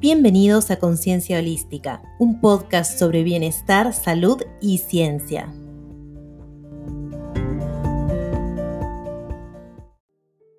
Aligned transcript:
Bienvenidos 0.00 0.70
a 0.70 0.78
Conciencia 0.78 1.38
Holística, 1.38 2.00
un 2.18 2.40
podcast 2.40 2.98
sobre 2.98 3.22
bienestar, 3.22 3.92
salud 3.92 4.40
y 4.62 4.78
ciencia. 4.78 5.52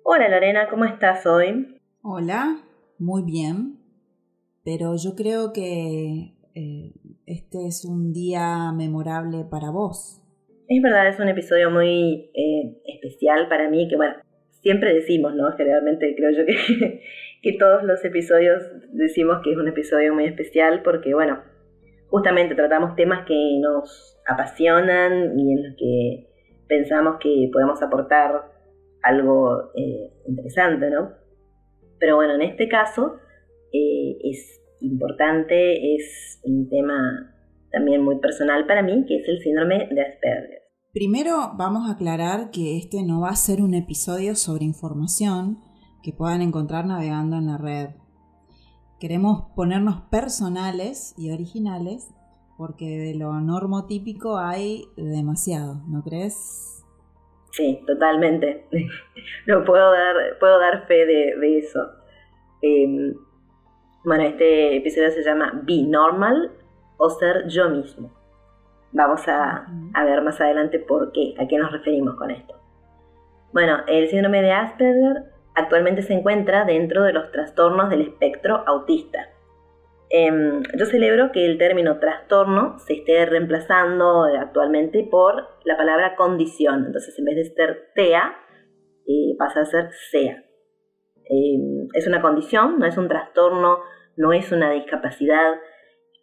Hola 0.04 0.28
Lorena, 0.28 0.68
¿cómo 0.70 0.84
estás 0.84 1.26
hoy? 1.26 1.76
Hola, 2.02 2.62
muy 3.00 3.24
bien, 3.24 3.80
pero 4.64 4.94
yo 4.94 5.16
creo 5.16 5.52
que 5.52 6.36
eh, 6.54 6.92
este 7.26 7.66
es 7.66 7.84
un 7.84 8.12
día 8.12 8.70
memorable 8.70 9.44
para 9.50 9.72
vos. 9.72 10.22
Es 10.68 10.80
verdad, 10.80 11.08
es 11.08 11.18
un 11.18 11.28
episodio 11.28 11.68
muy 11.68 12.30
eh, 12.32 12.80
especial 12.84 13.48
para 13.48 13.68
mí, 13.68 13.88
que 13.88 13.96
bueno, 13.96 14.14
siempre 14.60 14.94
decimos, 14.94 15.34
¿no? 15.34 15.50
Generalmente 15.56 16.14
creo 16.16 16.30
yo 16.30 16.46
que 16.46 17.02
que 17.42 17.58
todos 17.58 17.82
los 17.82 18.02
episodios 18.04 18.62
decimos 18.92 19.40
que 19.42 19.50
es 19.50 19.58
un 19.58 19.68
episodio 19.68 20.14
muy 20.14 20.24
especial 20.24 20.82
porque, 20.82 21.12
bueno, 21.12 21.42
justamente 22.08 22.54
tratamos 22.54 22.94
temas 22.94 23.26
que 23.26 23.58
nos 23.60 24.16
apasionan 24.26 25.38
y 25.38 25.52
en 25.52 25.62
los 25.64 25.76
que 25.76 26.28
pensamos 26.68 27.16
que 27.20 27.50
podemos 27.52 27.82
aportar 27.82 28.52
algo 29.02 29.72
eh, 29.74 30.12
interesante, 30.28 30.88
¿no? 30.88 31.10
Pero 31.98 32.16
bueno, 32.16 32.34
en 32.34 32.42
este 32.42 32.68
caso 32.68 33.16
eh, 33.72 34.16
es 34.22 34.62
importante, 34.80 35.94
es 35.96 36.40
un 36.44 36.68
tema 36.68 37.34
también 37.72 38.04
muy 38.04 38.20
personal 38.20 38.66
para 38.66 38.82
mí, 38.82 39.04
que 39.06 39.16
es 39.16 39.28
el 39.28 39.40
síndrome 39.40 39.88
de 39.90 40.02
Asperger. 40.02 40.62
Primero 40.92 41.52
vamos 41.56 41.88
a 41.88 41.94
aclarar 41.94 42.50
que 42.50 42.76
este 42.76 43.02
no 43.02 43.22
va 43.22 43.30
a 43.30 43.36
ser 43.36 43.62
un 43.62 43.74
episodio 43.74 44.36
sobre 44.36 44.64
información, 44.64 45.58
que 46.02 46.12
puedan 46.12 46.42
encontrar 46.42 46.84
navegando 46.84 47.36
en 47.36 47.46
la 47.46 47.58
red. 47.58 47.90
Queremos 49.00 49.46
ponernos 49.56 50.02
personales 50.10 51.14
y 51.16 51.32
originales 51.32 52.12
porque 52.56 52.84
de 52.84 53.14
lo 53.14 53.32
normotípico 53.40 54.38
hay 54.38 54.84
demasiado, 54.96 55.82
¿no 55.88 56.02
crees? 56.02 56.84
Sí, 57.50 57.82
totalmente. 57.86 58.66
no 59.46 59.64
puedo 59.64 59.90
dar, 59.90 60.14
puedo 60.38 60.58
dar 60.58 60.86
fe 60.86 61.06
de, 61.06 61.58
eso. 61.58 61.90
Em, 62.62 63.14
bueno, 64.04 64.24
este 64.24 64.76
episodio 64.76 65.10
se 65.10 65.22
llama 65.22 65.60
Be 65.64 65.82
Normal 65.82 66.52
o 66.96 67.10
ser 67.10 67.48
yo 67.48 67.68
mismo. 67.70 68.12
Vamos 68.92 69.26
a, 69.26 69.66
a 69.94 70.04
ver 70.04 70.22
más 70.22 70.40
adelante 70.40 70.78
por 70.78 71.12
qué, 71.12 71.34
a 71.38 71.48
qué 71.48 71.58
nos 71.58 71.72
referimos 71.72 72.14
con 72.16 72.30
esto. 72.30 72.54
Bueno, 73.52 73.78
el 73.86 74.08
síndrome 74.08 74.42
de 74.42 74.52
Asperger 74.52 75.31
actualmente 75.54 76.02
se 76.02 76.14
encuentra 76.14 76.64
dentro 76.64 77.02
de 77.04 77.12
los 77.12 77.30
trastornos 77.30 77.90
del 77.90 78.02
espectro 78.02 78.62
autista. 78.66 79.28
Em, 80.14 80.62
yo 80.78 80.84
celebro 80.86 81.32
que 81.32 81.46
el 81.46 81.56
término 81.56 81.98
trastorno 81.98 82.78
se 82.80 82.94
esté 82.94 83.24
reemplazando 83.24 84.24
actualmente 84.24 85.08
por 85.10 85.48
la 85.64 85.76
palabra 85.76 86.16
condición. 86.16 86.84
Entonces, 86.86 87.18
en 87.18 87.24
vez 87.24 87.36
de 87.36 87.44
ser 87.44 87.92
TEA, 87.94 88.36
eh, 89.06 89.34
pasa 89.38 89.60
a 89.60 89.64
ser 89.64 89.90
SEA. 90.10 90.44
Em, 91.24 91.88
es 91.94 92.06
una 92.06 92.20
condición, 92.20 92.78
no 92.78 92.84
es 92.86 92.98
un 92.98 93.08
trastorno, 93.08 93.78
no 94.16 94.32
es 94.32 94.52
una 94.52 94.70
discapacidad. 94.70 95.54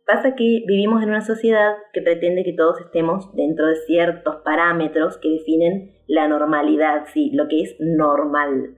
Pasa 0.06 0.36
que 0.36 0.64
vivimos 0.68 1.02
en 1.02 1.10
una 1.10 1.22
sociedad 1.22 1.76
que 1.94 2.02
pretende 2.02 2.44
que 2.44 2.54
todos 2.54 2.80
estemos 2.82 3.34
dentro 3.36 3.66
de 3.66 3.76
ciertos 3.76 4.38
parámetros 4.44 5.18
que 5.18 5.30
definen 5.30 5.96
la 6.08 6.28
normalidad, 6.28 7.06
sí, 7.14 7.32
lo 7.34 7.48
que 7.48 7.62
es 7.62 7.76
normal. 7.80 8.76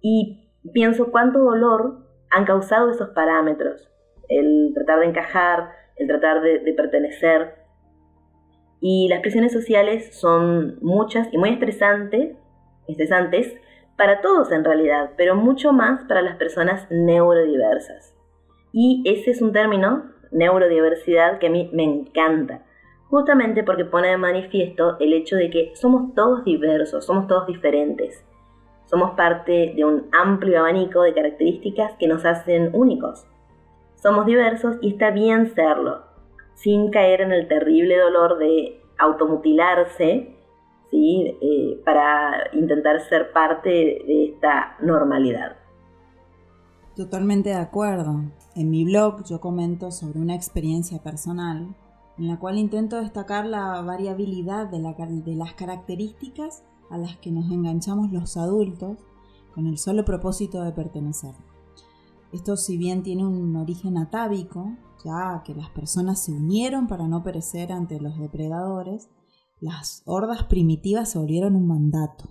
Y 0.00 0.50
pienso 0.72 1.10
cuánto 1.10 1.40
dolor 1.40 2.06
han 2.30 2.44
causado 2.44 2.90
esos 2.90 3.10
parámetros, 3.10 3.88
el 4.28 4.72
tratar 4.74 5.00
de 5.00 5.06
encajar, 5.06 5.70
el 5.96 6.06
tratar 6.06 6.42
de, 6.42 6.72
pertenecer. 6.74 7.54
Y 8.80 9.08
las 9.08 9.20
presiones 9.20 9.52
sociales 9.52 10.18
son 10.18 10.78
muchas 10.80 11.32
y 11.32 11.38
muy 11.38 11.50
estresantes, 11.50 12.36
estresantes 12.86 13.56
para 13.96 14.20
todos 14.20 14.52
en 14.52 14.64
realidad, 14.64 15.12
pero 15.16 15.34
mucho 15.34 15.72
más 15.72 16.04
para 16.04 16.22
las 16.22 16.36
personas 16.36 16.86
neurodiversas. 16.90 18.14
Y 18.72 19.02
ese 19.06 19.30
es 19.30 19.40
un 19.40 19.52
término, 19.52 20.10
neurodiversidad, 20.30 21.38
que 21.38 21.46
a 21.46 21.50
mí 21.50 21.70
me 21.72 21.84
encanta, 21.84 22.66
justamente 23.08 23.64
porque 23.64 23.86
pone 23.86 24.08
de 24.08 24.18
manifiesto 24.18 24.98
el 25.00 25.14
hecho 25.14 25.36
de 25.36 25.48
que 25.48 25.72
somos 25.74 26.14
todos 26.14 26.44
diversos, 26.44 27.06
somos 27.06 27.26
todos 27.26 27.46
diferentes. 27.46 28.26
Somos 28.86 29.12
parte 29.16 29.74
de 29.76 29.84
un 29.84 30.08
amplio 30.12 30.60
abanico 30.60 31.02
de 31.02 31.14
características 31.14 31.92
que 31.98 32.08
nos 32.08 32.24
hacen 32.24 32.70
únicos. 32.72 33.26
Somos 33.96 34.26
diversos 34.26 34.76
y 34.80 34.92
está 34.92 35.10
bien 35.10 35.54
serlo, 35.54 36.02
sin 36.54 36.90
caer 36.90 37.20
en 37.20 37.32
el 37.32 37.48
terrible 37.48 37.98
dolor 37.98 38.38
de 38.38 38.80
automutilarse 38.98 40.36
¿sí? 40.90 41.36
Eh, 41.40 41.82
para 41.84 42.48
intentar 42.52 43.00
ser 43.08 43.32
parte 43.32 43.68
de 43.68 44.32
esta 44.32 44.76
normalidad. 44.80 45.56
Totalmente 46.94 47.50
de 47.50 47.56
acuerdo. 47.56 48.22
En 48.54 48.70
mi 48.70 48.84
blog 48.84 49.24
yo 49.24 49.40
comento 49.40 49.90
sobre 49.90 50.18
una 50.18 50.34
experiencia 50.34 51.02
personal 51.02 51.74
en 52.18 52.28
la 52.28 52.38
cual 52.38 52.56
intento 52.56 53.00
destacar 53.00 53.44
la 53.44 53.82
variabilidad 53.82 54.68
de, 54.68 54.78
de 54.78 55.36
las 55.36 55.52
características 55.52 56.64
a 56.90 56.98
las 56.98 57.16
que 57.18 57.32
nos 57.32 57.50
enganchamos 57.50 58.12
los 58.12 58.36
adultos 58.36 58.98
con 59.54 59.66
el 59.66 59.78
solo 59.78 60.04
propósito 60.04 60.62
de 60.62 60.72
pertenecer. 60.72 61.34
Esto 62.32 62.56
si 62.56 62.76
bien 62.76 63.02
tiene 63.02 63.26
un 63.26 63.56
origen 63.56 63.96
atávico, 63.96 64.76
ya 65.04 65.42
que 65.44 65.54
las 65.54 65.70
personas 65.70 66.22
se 66.22 66.32
unieron 66.32 66.86
para 66.86 67.08
no 67.08 67.22
perecer 67.22 67.72
ante 67.72 68.00
los 68.00 68.18
depredadores, 68.18 69.08
las 69.60 70.02
hordas 70.04 70.44
primitivas 70.44 71.10
se 71.10 71.18
volvieron 71.18 71.56
un 71.56 71.66
mandato, 71.66 72.28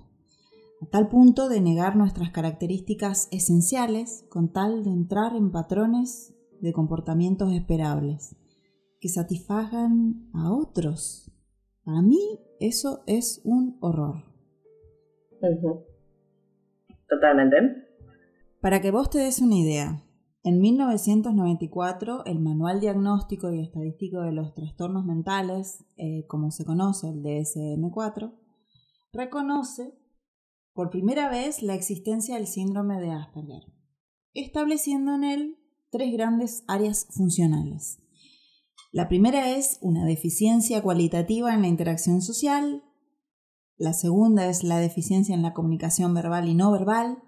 a 0.81 0.85
tal 0.85 1.07
punto 1.07 1.49
de 1.49 1.61
negar 1.61 1.95
nuestras 1.95 2.29
características 2.31 3.27
esenciales 3.31 4.25
con 4.29 4.51
tal 4.51 4.83
de 4.83 4.91
entrar 4.91 5.35
en 5.35 5.51
patrones 5.51 6.35
de 6.61 6.73
comportamientos 6.73 7.51
esperables, 7.53 8.35
que 8.99 9.09
satisfagan 9.09 10.29
a 10.33 10.51
otros. 10.51 11.31
Para 11.83 12.01
mí 12.01 12.39
eso 12.59 13.01
es 13.07 13.41
un 13.43 13.77
horror. 13.79 14.34
Totalmente. 17.07 17.57
Para 18.61 18.81
que 18.81 18.91
vos 18.91 19.09
te 19.09 19.19
des 19.19 19.39
una 19.39 19.55
idea, 19.55 20.03
en 20.43 20.59
1994 20.59 22.25
el 22.25 22.39
Manual 22.39 22.79
Diagnóstico 22.79 23.51
y 23.51 23.61
Estadístico 23.61 24.21
de 24.21 24.31
los 24.31 24.53
Trastornos 24.53 25.03
Mentales, 25.03 25.85
eh, 25.97 26.25
como 26.27 26.51
se 26.51 26.65
conoce 26.65 27.09
el 27.09 27.23
DSM-4, 27.23 28.31
reconoce 29.11 29.97
por 30.73 30.91
primera 30.91 31.29
vez 31.29 31.63
la 31.63 31.73
existencia 31.73 32.35
del 32.35 32.45
síndrome 32.45 32.99
de 32.99 33.09
Asperger, 33.09 33.63
estableciendo 34.35 35.15
en 35.15 35.23
él 35.23 35.57
tres 35.89 36.13
grandes 36.13 36.63
áreas 36.67 37.07
funcionales. 37.09 38.01
La 38.91 39.07
primera 39.07 39.49
es 39.49 39.79
una 39.81 40.05
deficiencia 40.05 40.83
cualitativa 40.83 41.53
en 41.53 41.63
la 41.63 41.67
interacción 41.67 42.21
social, 42.21 42.83
la 43.77 43.93
segunda 43.93 44.47
es 44.47 44.63
la 44.63 44.79
deficiencia 44.79 45.35
en 45.35 45.41
la 45.41 45.53
comunicación 45.53 46.13
verbal 46.13 46.47
y 46.47 46.55
no 46.55 46.71
verbal. 46.71 47.21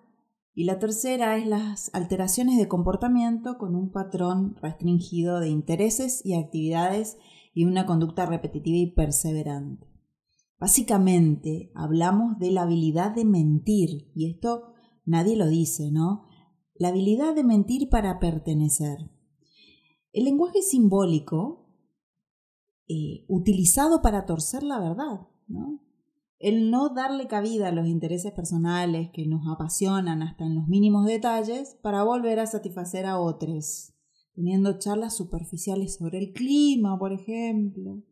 Y 0.54 0.64
la 0.64 0.80
tercera 0.80 1.38
es 1.38 1.46
las 1.46 1.94
alteraciones 1.94 2.58
de 2.58 2.68
comportamiento 2.68 3.58
con 3.58 3.76
un 3.76 3.92
patrón 3.92 4.56
restringido 4.62 5.40
de 5.40 5.50
intereses 5.50 6.26
y 6.26 6.36
actividades 6.36 7.18
y 7.54 7.66
una 7.66 7.86
conducta 7.86 8.26
repetitiva 8.26 8.78
y 8.78 8.92
perseverante. 8.92 9.88
Básicamente 10.60 11.72
hablamos 11.76 12.40
de 12.40 12.52
la 12.52 12.64
habilidad 12.64 13.14
de 13.14 13.26
mentir, 13.26 14.12
y 14.16 14.32
esto 14.32 14.74
nadie 15.06 15.36
lo 15.36 15.48
dice, 15.48 15.92
¿no? 15.92 16.24
La 16.74 16.88
habilidad 16.88 17.36
de 17.36 17.44
mentir 17.44 17.90
para 17.90 18.18
pertenecer. 18.18 18.98
El 20.12 20.24
lenguaje 20.24 20.64
simbólico, 20.64 21.70
eh, 22.88 23.26
utilizado 23.28 24.02
para 24.02 24.26
torcer 24.26 24.64
la 24.64 24.80
verdad, 24.80 25.28
¿no? 25.48 25.87
El 26.40 26.70
no 26.70 26.90
darle 26.90 27.28
cabida 27.28 27.70
a 27.70 27.72
los 27.72 27.88
intereses 27.88 28.32
personales 28.32 29.10
que 29.12 29.26
nos 29.26 29.42
apasionan 29.48 30.22
hasta 30.22 30.46
en 30.46 30.56
los 30.56 30.68
mínimos 30.68 31.06
detalles 31.06 31.80
para 31.82 32.04
volver 32.04 32.40
a 32.40 32.46
satisfacer 32.46 33.06
a 33.06 33.18
otros, 33.18 33.94
teniendo 34.36 34.78
charlas 34.78 35.18
superficiales 35.18 35.98
sobre 35.98 36.20
el 36.20 36.34
clima, 36.34 36.98
por 37.00 37.12
ejemplo. 37.12 38.04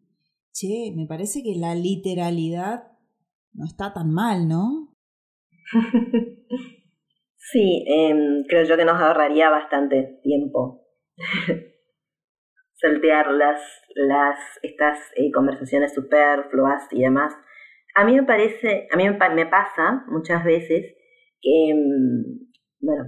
Che, 0.51 0.91
me 0.95 1.05
parece 1.05 1.43
que 1.43 1.55
la 1.55 1.75
literalidad 1.75 2.91
no 3.53 3.65
está 3.65 3.93
tan 3.93 4.11
mal, 4.11 4.47
¿no? 4.47 4.95
sí, 7.37 7.85
em, 7.87 8.43
creo 8.47 8.65
yo 8.65 8.77
que 8.77 8.85
nos 8.85 8.99
ahorraría 8.99 9.49
bastante 9.49 10.19
tiempo. 10.23 10.81
Saltear 12.73 13.31
las, 13.31 13.61
las, 13.95 14.37
estas 14.63 14.99
eh, 15.15 15.31
conversaciones 15.31 15.93
superfluas 15.93 16.83
y 16.91 17.01
demás 17.01 17.33
a 17.95 18.03
mí 18.03 18.13
me 18.13 18.23
parece, 18.23 18.87
a 18.91 18.97
mí 18.97 19.05
me, 19.07 19.45
pasa 19.45 20.03
muchas 20.07 20.43
veces 20.43 20.93
que, 21.41 21.73
mm, 21.73 22.49
bueno, 22.81 23.03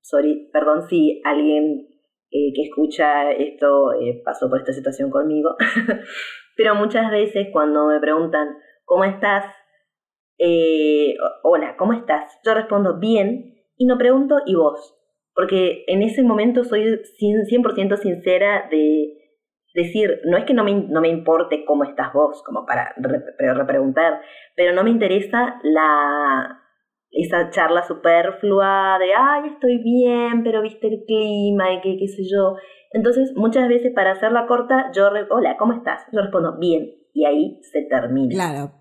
sorry, 0.00 0.50
perdón 0.52 0.82
si 0.88 1.22
alguien 1.24 1.86
eh, 2.30 2.52
que 2.54 2.62
escucha 2.62 3.30
esto 3.30 3.92
eh, 3.92 4.20
pasó 4.24 4.50
por 4.50 4.58
esta 4.58 4.72
situación 4.72 5.10
conmigo, 5.10 5.54
pero 6.56 6.74
muchas 6.74 7.10
veces 7.10 7.48
cuando 7.52 7.86
me 7.86 8.00
preguntan, 8.00 8.48
¿cómo 8.84 9.04
estás? 9.04 9.44
Eh, 10.38 11.14
hola, 11.44 11.76
¿cómo 11.78 11.92
estás? 11.92 12.36
Yo 12.44 12.54
respondo 12.54 12.98
bien 12.98 13.54
y 13.76 13.86
no 13.86 13.96
pregunto, 13.96 14.38
¿y 14.44 14.56
vos? 14.56 14.98
Porque 15.34 15.84
en 15.86 16.02
ese 16.02 16.24
momento 16.24 16.64
soy 16.64 16.82
100% 16.82 17.96
sincera 17.96 18.68
de 18.70 19.21
decir, 19.74 20.20
no 20.24 20.36
es 20.36 20.44
que 20.44 20.54
no 20.54 20.64
me, 20.64 20.74
no 20.74 21.00
me 21.00 21.08
importe 21.08 21.64
cómo 21.64 21.84
estás 21.84 22.12
vos, 22.12 22.42
como 22.44 22.66
para 22.66 22.94
repreguntar, 23.38 24.20
pero 24.56 24.74
no 24.74 24.84
me 24.84 24.90
interesa 24.90 25.60
la, 25.62 26.60
esa 27.10 27.50
charla 27.50 27.82
superflua 27.82 28.98
de, 28.98 29.14
ay, 29.14 29.50
estoy 29.52 29.78
bien, 29.78 30.42
pero 30.42 30.62
viste 30.62 30.88
el 30.88 31.04
clima 31.06 31.72
y 31.74 31.80
qué, 31.80 31.96
qué 31.98 32.08
sé 32.08 32.22
yo. 32.30 32.56
Entonces, 32.92 33.32
muchas 33.36 33.68
veces 33.68 33.92
para 33.94 34.12
hacerla 34.12 34.46
corta, 34.46 34.90
yo, 34.94 35.08
hola, 35.30 35.56
¿cómo 35.58 35.72
estás? 35.72 36.02
Yo 36.12 36.20
respondo, 36.20 36.58
bien, 36.58 36.90
y 37.14 37.24
ahí 37.24 37.60
se 37.62 37.82
termina. 37.82 38.34
Claro. 38.34 38.72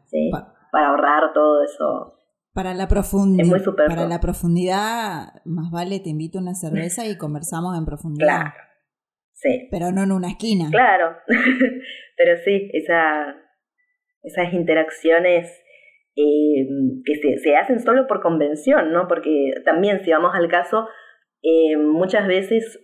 para 0.72 0.90
ahorrar 0.90 1.34
todo 1.34 1.64
eso. 1.64 2.18
Para 2.54 2.74
la, 2.74 2.90
profundidad, 2.90 3.64
para 3.88 4.08
la 4.08 4.20
profundidad, 4.20 5.42
más 5.46 5.72
vale 5.72 6.02
te 6.02 6.10
invito 6.10 6.38
a 6.38 6.42
una 6.42 6.54
cerveza 6.54 7.06
y 7.08 7.18
conversamos 7.18 7.78
en 7.78 7.86
profundidad. 7.86 8.42
Claro. 8.42 8.71
Sí. 9.42 9.68
Pero 9.72 9.92
no 9.92 10.04
en 10.04 10.12
una 10.12 10.30
esquina. 10.30 10.70
Claro. 10.70 11.18
Pero 12.18 12.38
sí, 12.46 12.70
esa, 12.74 13.36
esas 14.22 14.54
interacciones 14.54 15.48
eh, 16.16 16.68
que 17.06 17.16
se, 17.16 17.38
se, 17.40 17.56
hacen 17.56 17.80
solo 17.80 18.06
por 18.08 18.22
convención, 18.22 18.92
¿no? 18.92 19.08
Porque 19.08 19.54
también, 19.66 20.04
si 20.04 20.12
vamos 20.12 20.36
al 20.36 20.48
caso, 20.48 20.88
eh, 21.42 21.76
muchas 21.76 22.28
veces, 22.28 22.80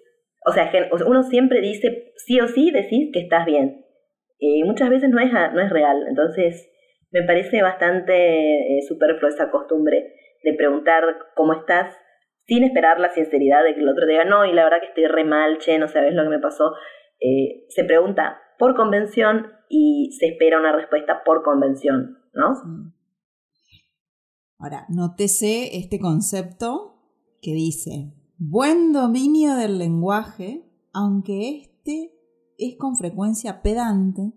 o 0.48 0.52
sea, 0.52 0.72
uno 1.06 1.24
siempre 1.24 1.62
dice, 1.62 2.14
sí 2.16 2.40
o 2.40 2.48
sí, 2.48 2.72
decís 2.72 3.12
que 3.14 3.20
estás 3.20 3.46
bien. 3.46 3.86
Y 4.40 4.64
muchas 4.64 4.90
veces 4.90 5.10
no 5.10 5.20
es, 5.20 5.32
no 5.32 5.62
es 5.62 5.70
real. 5.70 6.06
Entonces, 6.08 6.72
me 7.12 7.24
parece 7.24 7.62
bastante 7.62 8.78
eh, 8.78 8.82
superfluo 8.88 9.30
esa 9.30 9.52
costumbre 9.52 10.14
de 10.44 10.54
preguntar 10.54 11.04
cómo 11.36 11.54
estás 11.54 11.96
sin 12.48 12.64
esperar 12.64 13.00
la 13.00 13.12
sinceridad 13.14 13.64
de 13.64 13.76
que 13.76 13.82
el 13.82 13.90
otro 13.90 14.08
diga, 14.08 14.24
no, 14.24 14.46
y 14.46 14.54
la 14.54 14.64
verdad 14.64 14.80
que 14.80 14.88
estoy 14.88 15.06
re 15.06 15.26
mal, 15.26 15.58
che, 15.60 15.78
no 15.78 15.88
sabes 15.88 16.14
lo 16.14 16.24
que 16.24 16.30
me 16.30 16.40
pasó. 16.40 16.72
Eh, 17.20 17.66
se 17.70 17.84
pregunta 17.84 18.40
por 18.58 18.76
convención 18.76 19.48
y 19.70 20.16
se 20.18 20.28
espera 20.28 20.60
una 20.60 20.72
respuesta 20.72 21.24
por 21.26 21.44
convención, 21.44 22.18
¿no? 22.34 22.54
Ahora, 24.60 24.86
nótese 24.90 25.78
este 25.78 26.00
concepto 26.00 26.96
que 27.42 27.52
dice, 27.52 28.14
buen 28.38 28.94
dominio 28.94 29.56
del 29.56 29.78
lenguaje, 29.78 30.64
aunque 30.94 31.50
este 31.50 32.14
es 32.58 32.78
con 32.78 32.96
frecuencia 32.96 33.62
pedante, 33.62 34.34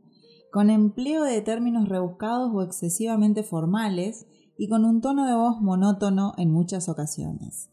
con 0.51 0.69
empleo 0.69 1.23
de 1.23 1.41
términos 1.43 1.89
rebuscados 1.89 2.51
o 2.53 2.63
excesivamente 2.63 3.45
formales 3.45 4.27
y 4.59 4.69
con 4.69 4.85
un 4.85 5.01
tono 5.01 5.27
de 5.27 5.35
voz 5.35 5.63
monótono 5.63 6.35
en 6.37 6.51
muchas 6.51 6.89
ocasiones. 6.89 7.71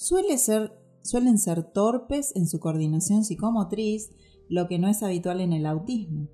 Suele 0.00 0.38
ser, 0.38 0.78
suelen 1.02 1.38
ser 1.38 1.64
torpes 1.64 2.32
en 2.36 2.46
su 2.46 2.60
coordinación 2.60 3.24
psicomotriz, 3.24 4.10
lo 4.48 4.68
que 4.68 4.78
no 4.78 4.86
es 4.86 5.02
habitual 5.02 5.40
en 5.40 5.52
el 5.52 5.66
autismo. 5.66 6.28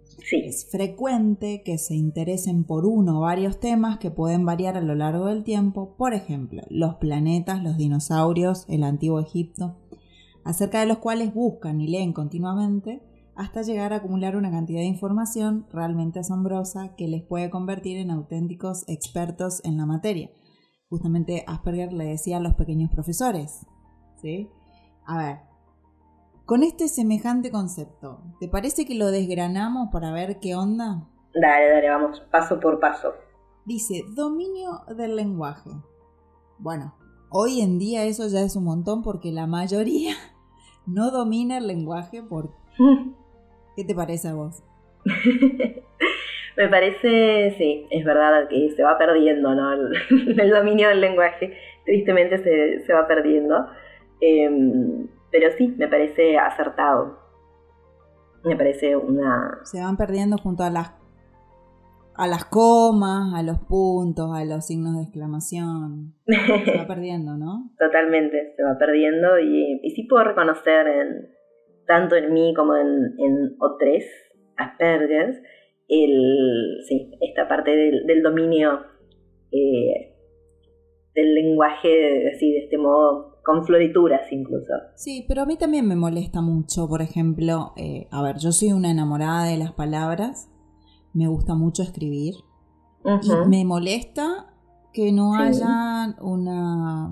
Es 0.44 0.70
frecuente 0.70 1.62
que 1.64 1.78
se 1.78 1.94
interesen 1.94 2.64
por 2.64 2.84
uno 2.84 3.18
o 3.18 3.22
varios 3.22 3.60
temas 3.60 3.96
que 3.96 4.10
pueden 4.10 4.44
variar 4.44 4.76
a 4.76 4.82
lo 4.82 4.94
largo 4.94 5.28
del 5.28 5.44
tiempo, 5.44 5.96
por 5.96 6.12
ejemplo, 6.12 6.62
los 6.68 6.96
planetas, 6.96 7.64
los 7.64 7.78
dinosaurios, 7.78 8.66
el 8.68 8.84
antiguo 8.84 9.18
Egipto, 9.18 9.78
acerca 10.44 10.80
de 10.80 10.86
los 10.86 10.98
cuales 10.98 11.32
buscan 11.32 11.80
y 11.80 11.88
leen 11.88 12.12
continuamente, 12.12 13.00
hasta 13.34 13.62
llegar 13.62 13.94
a 13.94 13.96
acumular 13.96 14.36
una 14.36 14.50
cantidad 14.50 14.80
de 14.80 14.88
información 14.88 15.66
realmente 15.72 16.20
asombrosa 16.20 16.94
que 16.96 17.08
les 17.08 17.22
puede 17.22 17.48
convertir 17.48 17.96
en 17.96 18.10
auténticos 18.10 18.84
expertos 18.88 19.62
en 19.64 19.78
la 19.78 19.86
materia. 19.86 20.30
Justamente 20.88 21.44
Asperger 21.46 21.92
le 21.92 22.04
decía 22.04 22.36
a 22.36 22.40
los 22.40 22.54
pequeños 22.54 22.90
profesores. 22.90 23.66
¿sí? 24.20 24.50
A 25.06 25.18
ver, 25.18 25.38
con 26.46 26.62
este 26.62 26.88
semejante 26.88 27.50
concepto, 27.50 28.20
¿te 28.40 28.48
parece 28.48 28.86
que 28.86 28.94
lo 28.94 29.10
desgranamos 29.10 29.88
para 29.92 30.12
ver 30.12 30.40
qué 30.40 30.54
onda? 30.54 31.08
Dale, 31.34 31.68
dale, 31.68 31.90
vamos, 31.90 32.20
paso 32.30 32.60
por 32.60 32.80
paso. 32.80 33.12
Dice, 33.64 34.02
dominio 34.14 34.82
del 34.96 35.16
lenguaje. 35.16 35.70
Bueno, 36.58 36.94
hoy 37.30 37.60
en 37.60 37.78
día 37.78 38.04
eso 38.04 38.28
ya 38.28 38.40
es 38.40 38.56
un 38.56 38.64
montón 38.64 39.02
porque 39.02 39.32
la 39.32 39.46
mayoría 39.46 40.14
no 40.86 41.10
domina 41.10 41.58
el 41.58 41.66
lenguaje 41.66 42.22
por 42.22 42.54
¿Qué 43.76 43.84
te 43.84 43.94
parece 43.94 44.28
a 44.28 44.34
vos? 44.34 44.62
Me 46.56 46.68
parece, 46.68 47.54
sí, 47.58 47.86
es 47.90 48.04
verdad 48.04 48.48
que 48.48 48.70
se 48.76 48.82
va 48.82 48.96
perdiendo, 48.96 49.54
¿no? 49.54 49.72
El, 49.72 50.50
dominio 50.50 50.88
del 50.88 51.00
lenguaje, 51.00 51.56
tristemente 51.84 52.38
se, 52.84 52.92
va 52.92 53.06
perdiendo. 53.08 53.66
Em, 54.20 55.08
pero 55.30 55.50
sí, 55.56 55.74
me 55.76 55.88
parece 55.88 56.38
acertado. 56.38 57.18
Me 58.44 58.56
parece 58.56 58.94
una... 58.94 59.58
Se 59.64 59.80
van 59.80 59.96
perdiendo 59.96 60.36
junto 60.38 60.62
a 60.62 60.70
las, 60.70 60.92
a 62.14 62.26
las 62.28 62.44
comas, 62.44 63.34
a 63.34 63.42
los 63.42 63.58
puntos, 63.58 64.30
a 64.34 64.44
los 64.44 64.66
signos 64.66 64.96
de 64.96 65.02
exclamación. 65.02 66.14
Se 66.26 66.78
va 66.78 66.86
perdiendo, 66.88 67.36
¿no? 67.36 67.70
Totalmente, 67.78 68.54
se 68.56 68.62
va 68.62 68.76
perdiendo 68.78 69.38
y, 69.40 69.80
y 69.82 69.90
sí 69.90 70.04
puedo 70.04 70.24
reconocer 70.24 70.86
en, 70.86 71.34
tanto 71.86 72.16
en 72.16 72.32
mí 72.32 72.54
como 72.54 72.76
en, 72.76 73.14
en 73.18 73.58
O3, 73.58 74.04
Asperger, 74.56 75.42
el, 75.88 76.78
sí, 76.88 77.10
esta 77.20 77.48
parte 77.48 77.70
del, 77.70 78.22
dominio 78.22 78.80
eh, 79.52 80.16
del 81.14 81.34
lenguaje, 81.34 82.30
así, 82.34 82.52
de 82.52 82.64
este 82.64 82.78
modo, 82.78 83.38
con 83.44 83.64
florituras 83.64 84.30
incluso. 84.32 84.72
Sí, 84.96 85.24
pero 85.28 85.42
a 85.42 85.46
mí 85.46 85.56
también 85.56 85.86
me 85.86 85.96
molesta 85.96 86.40
mucho, 86.40 86.88
por 86.88 87.02
ejemplo, 87.02 87.72
eh, 87.76 88.08
a 88.10 88.22
ver, 88.22 88.38
yo 88.38 88.52
soy 88.52 88.72
una 88.72 88.90
enamorada 88.90 89.44
de 89.46 89.58
las 89.58 89.72
palabras, 89.72 90.50
me 91.12 91.28
gusta 91.28 91.54
mucho 91.54 91.82
escribir, 91.82 92.34
y 93.04 93.48
me 93.48 93.64
molesta 93.66 94.54
que 94.94 95.12
no 95.12 95.34
haya 95.34 96.16
una 96.22 97.10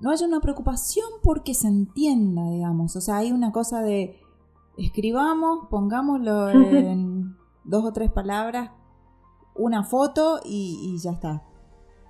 no 0.00 0.10
haya 0.10 0.26
una 0.26 0.40
preocupación 0.40 1.06
porque 1.22 1.54
se 1.54 1.68
entienda, 1.68 2.48
digamos. 2.50 2.94
O 2.96 3.00
sea, 3.00 3.18
hay 3.18 3.32
una 3.32 3.50
cosa 3.50 3.82
de 3.82 4.20
escribamos, 4.76 5.68
pongámoslo 5.70 6.50
en 6.50 7.15
dos 7.66 7.84
o 7.84 7.92
tres 7.92 8.10
palabras, 8.10 8.70
una 9.54 9.84
foto 9.84 10.40
y, 10.44 10.96
ya 11.02 11.12
está. 11.12 11.42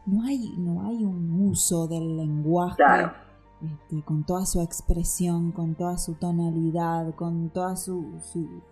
No 0.06 0.24
hay, 0.24 0.54
no 0.56 0.86
hay 0.86 1.04
un 1.04 1.48
uso 1.48 1.88
del 1.88 2.16
lenguaje 2.16 2.82
este, 3.62 4.04
con 4.04 4.24
toda 4.24 4.46
su 4.46 4.60
expresión, 4.60 5.50
con 5.50 5.74
toda 5.74 5.98
su 5.98 6.14
tonalidad, 6.14 7.14
con 7.14 7.50
toda 7.50 7.76
su, 7.76 8.20
su 8.20 8.62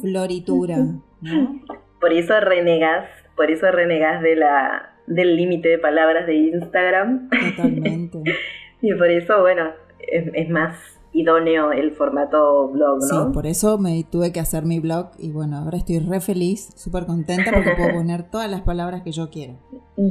floritura. 0.00 0.76
¿no? 0.78 1.60
Por 2.00 2.12
eso 2.12 2.40
renegas, 2.40 3.08
por 3.36 3.50
eso 3.50 3.70
renegas 3.70 4.22
de 4.22 4.36
la 4.36 4.92
del 5.06 5.36
límite 5.36 5.68
de 5.68 5.78
palabras 5.78 6.26
de 6.26 6.34
Instagram. 6.34 7.28
Totalmente. 7.30 8.22
y 8.80 8.94
por 8.94 9.10
eso, 9.10 9.40
bueno, 9.40 9.70
es, 9.98 10.48
más 10.50 10.76
idóneo 11.16 11.72
el 11.72 11.92
formato 11.92 12.68
blog, 12.68 12.98
¿no? 13.00 13.06
Sí, 13.06 13.32
por 13.32 13.46
eso 13.46 13.78
me 13.78 14.04
tuve 14.04 14.32
que 14.32 14.40
hacer 14.40 14.66
mi 14.66 14.80
blog 14.80 15.10
y 15.18 15.32
bueno, 15.32 15.56
ahora 15.56 15.78
estoy 15.78 15.98
re 15.98 16.20
feliz, 16.20 16.68
súper 16.76 17.06
contenta 17.06 17.52
porque 17.52 17.72
puedo 17.76 17.94
poner 17.94 18.30
todas 18.30 18.50
las 18.50 18.62
palabras 18.62 19.02
que 19.02 19.12
yo 19.12 19.30
quiero. 19.30 19.54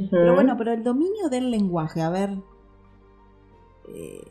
Pero 0.09 0.33
bueno, 0.33 0.55
pero 0.57 0.73
el 0.73 0.83
dominio 0.83 1.29
del 1.29 1.51
lenguaje, 1.51 2.01
a 2.01 2.09
ver... 2.09 2.31
Eh, 3.87 4.21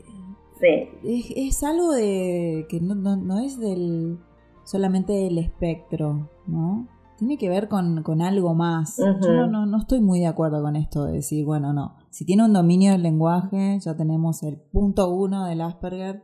sí. 0.59 1.47
Es, 1.47 1.63
algo 1.63 1.93
de 1.93 2.65
que 2.67 2.81
no, 2.81 2.93
no, 2.93 3.15
no 3.15 3.39
es 3.39 3.57
del 3.57 4.19
solamente 4.65 5.13
del 5.13 5.37
espectro, 5.37 6.29
¿no? 6.45 6.87
tiene 7.17 7.37
que 7.37 7.47
ver 7.47 7.69
con, 7.69 8.21
algo 8.21 8.53
más. 8.53 8.97
Yo 8.97 9.47
no, 9.47 9.65
no, 9.65 9.77
estoy 9.77 10.01
muy 10.01 10.19
de 10.19 10.27
acuerdo 10.27 10.61
con 10.61 10.75
esto 10.75 11.05
de 11.05 11.13
decir, 11.13 11.45
bueno, 11.45 11.71
no, 11.71 11.95
si 12.09 12.25
tiene 12.25 12.43
un 12.43 12.51
dominio 12.51 12.91
del 12.91 13.03
lenguaje, 13.03 13.79
ya 13.79 13.95
tenemos 13.95 14.43
el 14.43 14.57
punto 14.57 15.09
uno 15.09 15.45
del 15.45 15.61
Asperger, 15.61 16.23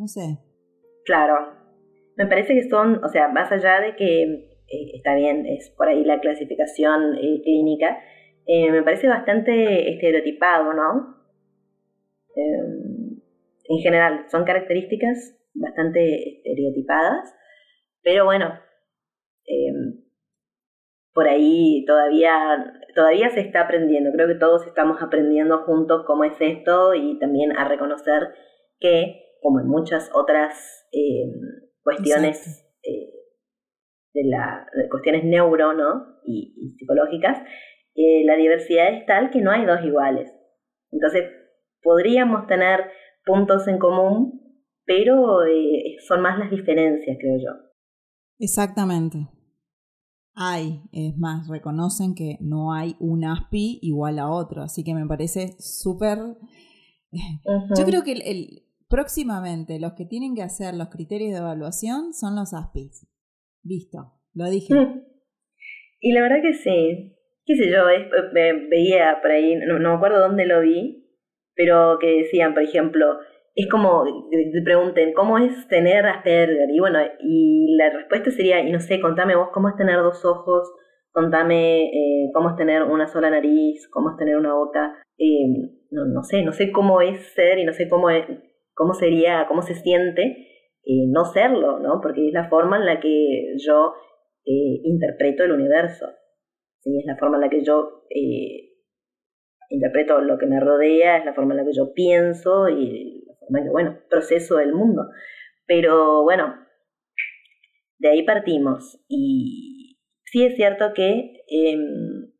no 0.00 0.08
sé. 0.08 0.38
Claro, 1.04 1.52
me 2.16 2.26
parece 2.26 2.54
que 2.54 2.68
son, 2.68 3.04
o 3.04 3.08
sea, 3.08 3.28
más 3.28 3.52
allá 3.52 3.80
de 3.80 3.96
que 3.96 4.22
eh, 4.22 4.90
está 4.94 5.14
bien, 5.14 5.44
es 5.46 5.70
por 5.76 5.88
ahí 5.88 6.04
la 6.04 6.20
clasificación 6.20 7.16
eh, 7.18 7.42
clínica, 7.42 8.00
eh, 8.46 8.70
me 8.72 8.82
parece 8.82 9.08
bastante 9.08 9.92
estereotipado, 9.92 10.72
¿no? 10.72 11.20
En 12.34 13.78
general, 13.82 14.24
son 14.30 14.44
características 14.44 15.36
bastante 15.52 16.38
estereotipadas, 16.38 17.34
pero 18.02 18.24
bueno, 18.24 18.58
por 21.12 21.28
ahí 21.28 21.84
todavía, 21.86 22.72
todavía 22.94 23.28
se 23.30 23.40
está 23.40 23.62
aprendiendo. 23.62 24.10
Creo 24.12 24.28
que 24.28 24.36
todos 24.36 24.66
estamos 24.66 25.02
aprendiendo 25.02 25.58
juntos 25.64 26.04
cómo 26.06 26.24
es 26.24 26.40
esto 26.40 26.94
y 26.94 27.18
también 27.18 27.52
a 27.56 27.68
reconocer 27.68 28.28
que 28.78 29.29
como 29.40 29.60
en 29.60 29.68
muchas 29.68 30.10
otras 30.14 30.86
eh, 30.92 31.32
cuestiones 31.82 32.64
eh, 32.82 33.12
de, 34.14 34.24
la, 34.24 34.66
cuestiones 34.90 35.24
neuro 35.24 35.72
y, 36.24 36.74
psicológicas, 36.78 37.38
eh, 37.94 38.24
la 38.24 38.36
diversidad 38.36 38.94
es 38.94 39.06
tal 39.06 39.30
que 39.30 39.40
no 39.40 39.50
hay 39.50 39.64
dos 39.64 39.82
iguales. 39.84 40.30
Entonces, 40.90 41.24
podríamos 41.82 42.46
tener 42.46 42.90
puntos 43.24 43.66
en 43.68 43.78
común, 43.78 44.40
pero 44.84 45.38
son 46.06 46.20
más 46.22 46.38
las 46.38 46.50
diferencias, 46.50 47.16
creo 47.20 47.36
yo. 47.38 47.70
Exactamente. 48.38 49.28
Hay, 50.34 50.82
es 50.92 51.16
más, 51.18 51.48
reconocen 51.48 52.14
que 52.14 52.38
no 52.40 52.72
hay 52.72 52.96
un 52.98 53.24
ASPI 53.24 53.80
igual 53.82 54.18
a 54.18 54.30
otro, 54.30 54.62
así 54.62 54.82
que 54.84 54.94
me 54.94 55.06
parece 55.06 55.56
súper... 55.58 56.18
Yo 57.12 57.84
creo 57.84 58.04
que 58.04 58.12
el, 58.12 58.69
próximamente 58.90 59.78
los 59.80 59.92
que 59.92 60.04
tienen 60.04 60.34
que 60.34 60.42
hacer 60.42 60.74
los 60.74 60.88
criterios 60.88 61.32
de 61.32 61.38
evaluación 61.38 62.12
son 62.12 62.34
los 62.36 62.52
ASPIs. 62.52 63.06
Listo, 63.62 64.12
lo 64.34 64.50
dije. 64.50 64.74
Mm. 64.74 65.04
Y 66.00 66.12
la 66.12 66.22
verdad 66.22 66.42
que 66.42 66.54
sí, 66.54 67.16
qué 67.44 67.56
sé 67.56 67.70
yo, 67.70 67.84
veía 68.70 69.18
por 69.20 69.30
ahí, 69.30 69.54
no, 69.56 69.78
no 69.78 69.90
me 69.90 69.96
acuerdo 69.96 70.18
dónde 70.20 70.46
lo 70.46 70.60
vi, 70.60 71.06
pero 71.54 71.98
que 72.00 72.22
decían, 72.22 72.54
por 72.54 72.62
ejemplo, 72.62 73.18
es 73.54 73.68
como, 73.68 74.04
te 74.30 74.62
pregunten, 74.62 75.12
¿cómo 75.12 75.36
es 75.38 75.68
tener 75.68 76.06
Asperger? 76.06 76.70
Y 76.70 76.80
bueno, 76.80 76.98
y 77.20 77.76
la 77.76 77.90
respuesta 77.90 78.30
sería, 78.30 78.60
y 78.60 78.72
no 78.72 78.80
sé, 78.80 79.00
contame 79.00 79.36
vos 79.36 79.50
cómo 79.52 79.68
es 79.68 79.76
tener 79.76 79.96
dos 79.96 80.24
ojos, 80.24 80.72
contame 81.12 81.84
eh, 81.84 82.30
cómo 82.32 82.50
es 82.50 82.56
tener 82.56 82.82
una 82.84 83.06
sola 83.06 83.28
nariz, 83.28 83.88
cómo 83.88 84.10
es 84.10 84.16
tener 84.16 84.36
una 84.36 84.54
boca, 84.54 85.02
eh, 85.18 85.46
no, 85.90 86.06
no 86.06 86.22
sé, 86.22 86.42
no 86.42 86.52
sé 86.52 86.72
cómo 86.72 87.02
es 87.02 87.20
ser 87.34 87.58
y 87.58 87.64
no 87.64 87.72
sé 87.72 87.88
cómo, 87.88 88.08
es, 88.08 88.26
cómo 88.80 88.94
sería, 88.94 89.44
cómo 89.46 89.60
se 89.60 89.74
siente 89.74 90.22
eh, 90.86 91.06
no 91.06 91.26
serlo, 91.26 91.80
¿no? 91.80 92.00
Porque 92.00 92.28
es 92.28 92.32
la 92.32 92.48
forma 92.48 92.78
en 92.78 92.86
la 92.86 92.98
que 92.98 93.54
yo 93.58 93.92
interpreto 94.42 95.44
el 95.44 95.52
universo, 95.52 96.08
es 96.82 97.04
la 97.04 97.16
forma 97.18 97.36
en 97.36 97.42
la 97.42 97.50
que 97.50 97.62
yo 97.62 98.04
interpreto 99.68 100.22
lo 100.22 100.38
que 100.38 100.46
me 100.46 100.58
rodea, 100.60 101.18
es 101.18 101.26
la 101.26 101.34
forma 101.34 101.52
en 101.52 101.58
la 101.58 101.66
que 101.66 101.76
yo 101.76 101.92
pienso 101.92 102.70
y 102.70 103.22
bueno, 103.70 103.98
proceso 104.08 104.56
del 104.56 104.72
mundo. 104.72 105.10
Pero 105.66 106.22
bueno, 106.22 106.54
de 107.98 108.08
ahí 108.08 108.22
partimos. 108.22 108.98
Y 109.08 110.00
sí 110.24 110.42
es 110.42 110.56
cierto 110.56 110.94
que, 110.94 111.42
em, 111.48 112.32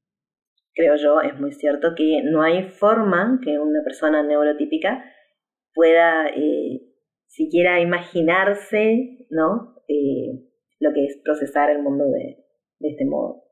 creo 0.74 0.96
yo, 0.96 1.20
es 1.20 1.38
muy 1.38 1.52
cierto 1.52 1.94
que 1.94 2.22
no 2.24 2.42
hay 2.42 2.70
forma 2.70 3.40
que 3.44 3.58
una 3.58 3.82
persona 3.84 4.22
neurotípica 4.22 5.04
pueda 5.74 6.28
eh, 6.28 6.82
siquiera 7.26 7.80
imaginarse, 7.80 9.26
¿no? 9.30 9.76
Eh, 9.88 10.46
lo 10.78 10.92
que 10.92 11.04
es 11.04 11.20
procesar 11.24 11.70
el 11.70 11.82
mundo 11.82 12.04
de, 12.06 12.44
de 12.78 12.88
este 12.88 13.04
modo. 13.04 13.44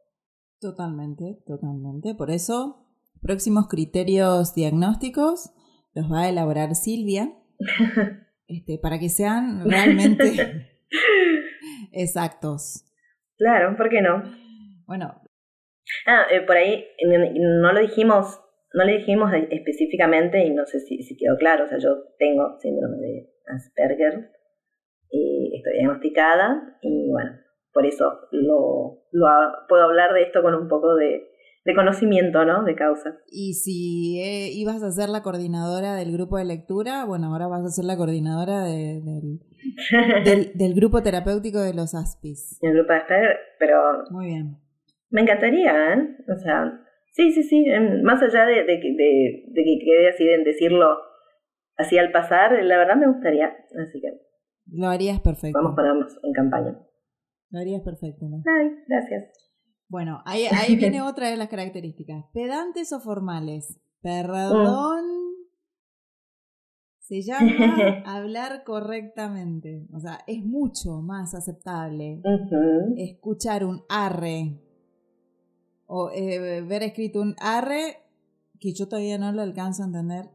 Totalmente, 0.60 1.38
totalmente. 1.46 2.14
Por 2.14 2.30
eso, 2.30 2.86
próximos 3.20 3.68
criterios 3.68 4.54
diagnósticos 4.54 5.52
los 5.94 6.10
va 6.10 6.22
a 6.22 6.28
elaborar 6.28 6.74
Silvia 6.74 7.32
este, 8.48 8.78
para 8.78 8.98
que 8.98 9.08
sean 9.08 9.68
realmente 9.68 10.68
exactos. 11.92 12.84
Claro, 13.36 13.76
¿por 13.76 13.88
qué 13.88 14.00
no? 14.00 14.22
Bueno. 14.86 15.22
Ah, 16.06 16.24
eh, 16.30 16.42
por 16.42 16.56
ahí 16.56 16.84
no 17.04 17.72
lo 17.72 17.80
dijimos, 17.80 18.40
no 18.74 18.84
le 18.84 18.98
dijimos 18.98 19.30
específicamente 19.50 20.44
y 20.44 20.50
no 20.50 20.66
sé 20.66 20.80
si, 20.80 21.02
si 21.02 21.16
quedó 21.16 21.36
claro. 21.36 21.64
O 21.64 21.68
sea, 21.68 21.78
yo 21.78 22.04
tengo 22.18 22.58
síndrome 22.60 22.98
de 22.98 23.30
Asperger, 23.46 24.30
y 25.10 25.56
estoy 25.56 25.72
diagnosticada 25.78 26.78
y 26.82 27.10
bueno, 27.10 27.32
por 27.72 27.86
eso 27.86 28.04
lo, 28.32 29.02
lo 29.12 29.26
puedo 29.68 29.84
hablar 29.84 30.12
de 30.12 30.22
esto 30.22 30.42
con 30.42 30.54
un 30.54 30.68
poco 30.68 30.94
de, 30.96 31.28
de 31.64 31.74
conocimiento, 31.74 32.44
¿no? 32.44 32.64
De 32.64 32.74
causa. 32.74 33.18
Y 33.26 33.54
si 33.54 34.20
eh, 34.20 34.50
ibas 34.52 34.82
a 34.82 34.90
ser 34.90 35.08
la 35.08 35.22
coordinadora 35.22 35.94
del 35.94 36.12
grupo 36.12 36.38
de 36.38 36.44
lectura, 36.44 37.04
bueno, 37.04 37.28
ahora 37.28 37.46
vas 37.46 37.64
a 37.64 37.70
ser 37.70 37.84
la 37.84 37.96
coordinadora 37.96 38.64
del, 38.64 39.40
del, 40.54 40.74
grupo 40.74 41.02
terapéutico 41.02 41.60
de 41.60 41.74
los 41.74 41.94
ASPIS. 41.94 42.58
El 42.62 42.74
grupo 42.74 42.92
de 42.92 42.98
Asperger, 42.98 43.36
pero... 43.58 44.04
Muy 44.10 44.26
bien. 44.26 44.58
Me 45.10 45.22
encantaría, 45.22 45.94
¿eh? 45.94 46.16
O 46.30 46.36
sea, 46.36 46.84
sí, 47.12 47.32
sí, 47.32 47.42
sí, 47.42 47.66
más 48.02 48.22
allá 48.22 48.44
de, 48.46 48.64
de, 48.64 48.76
de, 48.78 49.44
de 49.46 49.64
que 49.64 49.78
quede 49.84 50.08
así 50.08 50.28
en 50.28 50.44
decirlo 50.44 50.96
así 51.76 51.96
al 51.96 52.12
pasar, 52.12 52.52
la 52.62 52.76
verdad 52.76 52.96
me 52.96 53.08
gustaría, 53.08 53.46
así 53.46 54.00
que... 54.00 54.08
Lo 54.70 54.88
harías 54.88 55.20
perfecto. 55.20 55.58
Vamos 55.58 55.72
a 55.72 55.76
ponernos 55.76 56.18
en 56.22 56.32
campaña. 56.32 56.78
Lo 57.50 57.60
harías 57.60 57.82
perfecto, 57.82 58.26
¿no? 58.28 58.42
Ay, 58.46 58.70
gracias. 58.86 59.32
Bueno, 59.88 60.20
ahí, 60.26 60.44
ahí 60.44 60.76
viene 60.76 61.00
otra 61.00 61.30
de 61.30 61.38
las 61.38 61.48
características. 61.48 62.24
Pedantes 62.34 62.92
o 62.92 63.00
formales. 63.00 63.80
Perdón. 64.02 65.04
Se 66.98 67.22
llama 67.22 67.48
hablar 68.04 68.64
correctamente. 68.64 69.86
O 69.94 70.00
sea, 70.00 70.18
es 70.26 70.44
mucho 70.44 71.00
más 71.00 71.34
aceptable 71.34 72.20
escuchar 72.98 73.64
un 73.64 73.80
arre 73.88 74.60
o 75.88 76.10
eh, 76.10 76.60
ver 76.62 76.82
escrito 76.82 77.20
un 77.20 77.34
arre, 77.40 77.96
que 78.60 78.72
yo 78.72 78.88
todavía 78.88 79.18
no 79.18 79.32
lo 79.32 79.42
alcanzo 79.42 79.82
a 79.82 79.86
entender, 79.86 80.30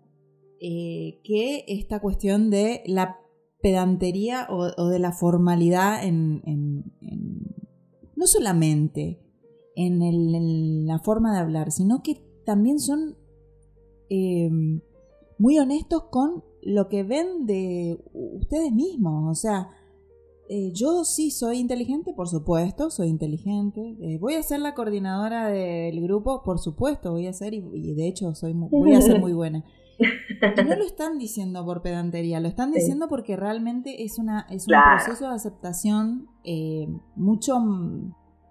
eh, 0.59 1.21
que 1.23 1.63
esta 1.67 1.99
cuestión 1.99 2.49
de 2.49 2.83
la 2.85 3.19
pedantería 3.61 4.47
o, 4.49 4.89
de 4.89 4.99
la 4.99 5.13
formalidad 5.13 6.03
en, 6.03 6.41
no 8.15 8.27
solamente 8.27 9.21
en, 9.75 10.85
la 10.85 10.99
forma 10.99 11.33
de 11.33 11.39
hablar, 11.39 11.71
sino 11.71 12.01
que 12.03 12.21
también 12.45 12.79
son 12.79 13.15
em, 14.09 14.81
muy 15.37 15.59
honestos 15.59 16.05
con 16.09 16.43
lo 16.61 16.89
que 16.89 17.03
ven 17.03 17.45
de 17.45 18.03
ustedes 18.13 18.71
mismos. 18.71 19.31
O 19.31 19.35
sea, 19.39 19.69
eh, 20.49 20.71
yo 20.73 21.05
sí 21.05 21.31
soy 21.31 21.59
inteligente, 21.59 22.13
por 22.13 22.27
supuesto, 22.27 22.89
soy 22.89 23.07
inteligente. 23.07 23.95
Eh, 24.01 24.17
voy 24.19 24.35
a 24.35 24.43
ser 24.43 24.59
la 24.59 24.73
coordinadora 24.73 25.47
del 25.47 26.01
grupo, 26.01 26.43
por 26.43 26.59
supuesto, 26.59 27.11
voy 27.11 27.27
a 27.27 27.33
ser, 27.33 27.53
y, 27.53 27.93
de 27.93 28.07
hecho 28.07 28.35
soy 28.35 28.53
voy 28.53 28.93
a 28.93 29.01
ser 29.01 29.19
muy 29.19 29.33
buena. 29.33 29.63
Y 29.99 30.03
no 30.67 30.75
lo 30.75 30.83
están 30.83 31.17
diciendo 31.17 31.65
por 31.65 31.81
pedantería, 31.81 32.39
lo 32.39 32.47
están 32.47 32.71
diciendo 32.71 33.07
porque 33.07 33.37
realmente 33.37 34.03
es, 34.03 34.19
una, 34.19 34.45
es 34.49 34.67
un 34.67 34.73
proceso 34.95 35.29
de 35.29 35.35
aceptación 35.35 36.27
eh, 36.43 36.87
mucho 37.15 37.57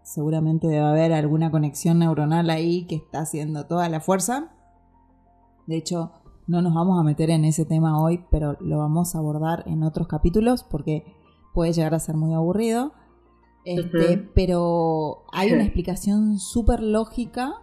seguramente 0.03 0.67
debe 0.67 0.85
haber 0.85 1.13
alguna 1.13 1.51
conexión 1.51 2.01
neuronal 2.01 2.51
ahí 2.51 2.87
que 2.87 2.97
está 2.97 3.21
haciendo 3.21 3.67
toda 3.67 3.89
la 3.89 4.01
fuerza. 4.01 4.51
De 5.67 5.77
hecho, 5.77 6.13
no 6.47 6.61
nos 6.61 6.75
vamos 6.75 6.99
a 6.99 7.05
meter 7.05 7.31
en 7.31 7.45
ese 7.45 7.65
tema 7.65 8.03
hoy, 8.03 8.25
pero 8.31 8.57
lo 8.61 8.79
vamos 8.79 9.15
a 9.15 9.19
abordar 9.19 9.63
en 9.67 9.83
otros 9.83 10.09
capítulos 10.09 10.65
porque 10.65 11.05
puede 11.53 11.73
llegar 11.73 11.95
a 11.95 11.99
ser 11.99 12.17
muy 12.17 12.35
aburrido. 12.35 12.93
Este, 13.65 14.19
Pero 14.35 15.23
hay 15.33 15.53
una 15.53 15.63
explicación 15.63 16.39
súper 16.39 16.83
lógica 16.83 17.63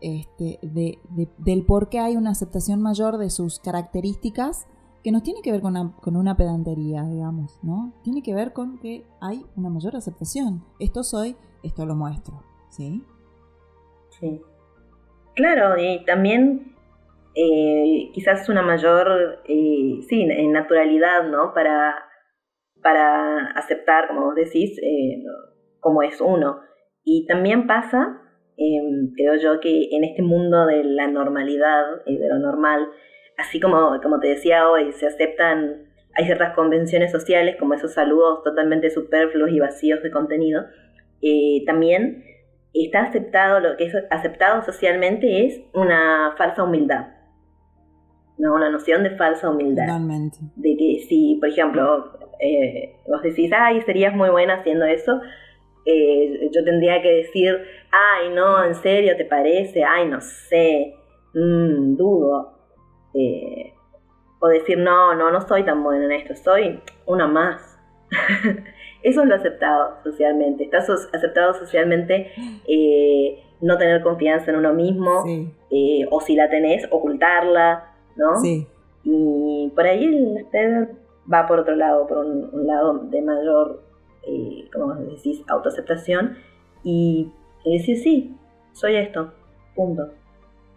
este, 0.00 0.58
de, 0.62 0.98
del 1.38 1.64
por 1.64 1.88
qué 1.88 2.00
hay 2.00 2.16
una 2.16 2.30
aceptación 2.30 2.82
mayor 2.82 3.16
de 3.18 3.30
sus 3.30 3.60
características 3.60 4.66
que 5.04 5.12
no 5.12 5.22
tiene 5.22 5.40
que 5.40 5.52
ver 5.52 5.60
con 5.60 5.76
una, 5.76 5.92
con 6.02 6.16
una 6.16 6.36
pedantería, 6.36 7.04
digamos, 7.04 7.60
¿no? 7.62 7.92
Tiene 8.02 8.22
que 8.22 8.34
ver 8.34 8.52
con 8.52 8.78
que 8.78 9.06
hay 9.20 9.46
una 9.54 9.70
mayor 9.70 9.94
aceptación. 9.94 10.64
Esto 10.80 11.04
soy, 11.04 11.36
esto 11.62 11.86
lo 11.86 11.94
muestro, 11.94 12.42
¿sí? 12.70 13.04
Sí. 14.18 14.42
Claro, 15.36 15.80
y 15.80 16.04
también 16.04 16.74
eh, 17.36 18.10
quizás 18.14 18.48
una 18.48 18.62
mayor, 18.62 19.42
eh, 19.44 20.00
sí, 20.08 20.26
naturalidad, 20.48 21.28
¿no? 21.30 21.54
Para, 21.54 22.05
para 22.82 23.50
aceptar, 23.52 24.08
como 24.08 24.26
vos 24.26 24.34
decís, 24.34 24.78
eh, 24.82 25.22
como 25.80 26.02
es 26.02 26.20
uno. 26.20 26.60
Y 27.04 27.26
también 27.26 27.66
pasa, 27.66 28.20
em, 28.56 29.12
creo 29.14 29.36
yo, 29.36 29.60
que 29.60 29.88
en 29.92 30.04
este 30.04 30.22
mundo 30.22 30.66
de 30.66 30.84
la 30.84 31.06
normalidad 31.06 31.84
y 32.06 32.18
de 32.18 32.28
lo 32.28 32.38
normal, 32.38 32.88
así 33.38 33.60
como, 33.60 34.00
como 34.02 34.18
te 34.20 34.28
decía 34.28 34.68
hoy, 34.68 34.92
se 34.92 35.06
aceptan, 35.06 35.88
hay 36.14 36.24
ciertas 36.24 36.54
convenciones 36.54 37.12
sociales, 37.12 37.56
como 37.58 37.74
esos 37.74 37.92
saludos 37.92 38.42
totalmente 38.42 38.90
superfluos 38.90 39.50
y 39.50 39.60
vacíos 39.60 40.02
de 40.02 40.10
contenido, 40.10 40.64
eh, 41.22 41.64
también 41.66 42.24
está 42.72 43.02
aceptado, 43.02 43.60
lo 43.60 43.76
que 43.76 43.84
es 43.84 43.94
aceptado 44.10 44.62
socialmente 44.62 45.46
es 45.46 45.60
una 45.74 46.34
falsa 46.36 46.64
humildad. 46.64 47.08
¿no? 48.38 48.54
Una 48.54 48.70
noción 48.70 49.02
de 49.02 49.10
falsa 49.16 49.50
humildad. 49.50 49.86
Totalmente. 49.86 50.38
De 50.56 50.76
que 50.76 51.04
si, 51.08 51.36
por 51.40 51.48
ejemplo, 51.48 52.18
eh, 52.40 52.96
vos 53.06 53.22
decís, 53.22 53.50
ay, 53.56 53.80
serías 53.82 54.14
muy 54.14 54.30
buena 54.30 54.54
haciendo 54.54 54.84
eso, 54.84 55.20
eh, 55.84 56.50
yo 56.52 56.64
tendría 56.64 57.00
que 57.02 57.12
decir, 57.12 57.58
ay, 57.90 58.30
no, 58.30 58.64
en 58.64 58.74
serio, 58.74 59.16
¿te 59.16 59.24
parece? 59.24 59.84
Ay, 59.84 60.08
no 60.08 60.20
sé, 60.20 60.94
mm, 61.34 61.96
dudo. 61.96 62.52
O 64.38 64.48
decir, 64.48 64.78
no, 64.78 65.14
no, 65.14 65.30
no 65.30 65.40
soy 65.40 65.64
tan 65.64 65.82
bueno 65.82 66.04
en 66.04 66.12
esto, 66.12 66.34
soy 66.36 66.80
una 67.06 67.26
más. 67.26 67.78
Eso 69.02 69.22
es 69.22 69.28
lo 69.28 69.34
aceptado 69.34 70.02
socialmente. 70.02 70.64
Está 70.64 70.78
aceptado 70.78 71.54
socialmente 71.54 72.32
eh, 72.66 73.42
no 73.60 73.78
tener 73.78 74.02
confianza 74.02 74.50
en 74.50 74.58
uno 74.58 74.72
mismo, 74.74 75.24
eh, 75.70 76.06
o 76.10 76.20
si 76.20 76.34
la 76.34 76.50
tenés, 76.50 76.86
ocultarla, 76.90 77.94
¿no? 78.16 78.36
Sí. 78.40 78.66
Y 79.04 79.72
por 79.74 79.86
ahí 79.86 80.04
el 80.04 80.46
va 81.32 81.46
por 81.46 81.60
otro 81.60 81.74
lado, 81.74 82.06
por 82.06 82.18
un, 82.18 82.66
lado 82.66 82.98
de 83.10 83.22
mayor, 83.22 83.82
eh, 84.26 84.68
como 84.72 84.94
decís, 84.94 85.42
autoaceptación 85.48 86.36
y, 86.82 87.30
decir, 87.64 87.98
sí, 87.98 88.36
soy 88.72 88.96
esto, 88.96 89.32
punto. 89.74 90.08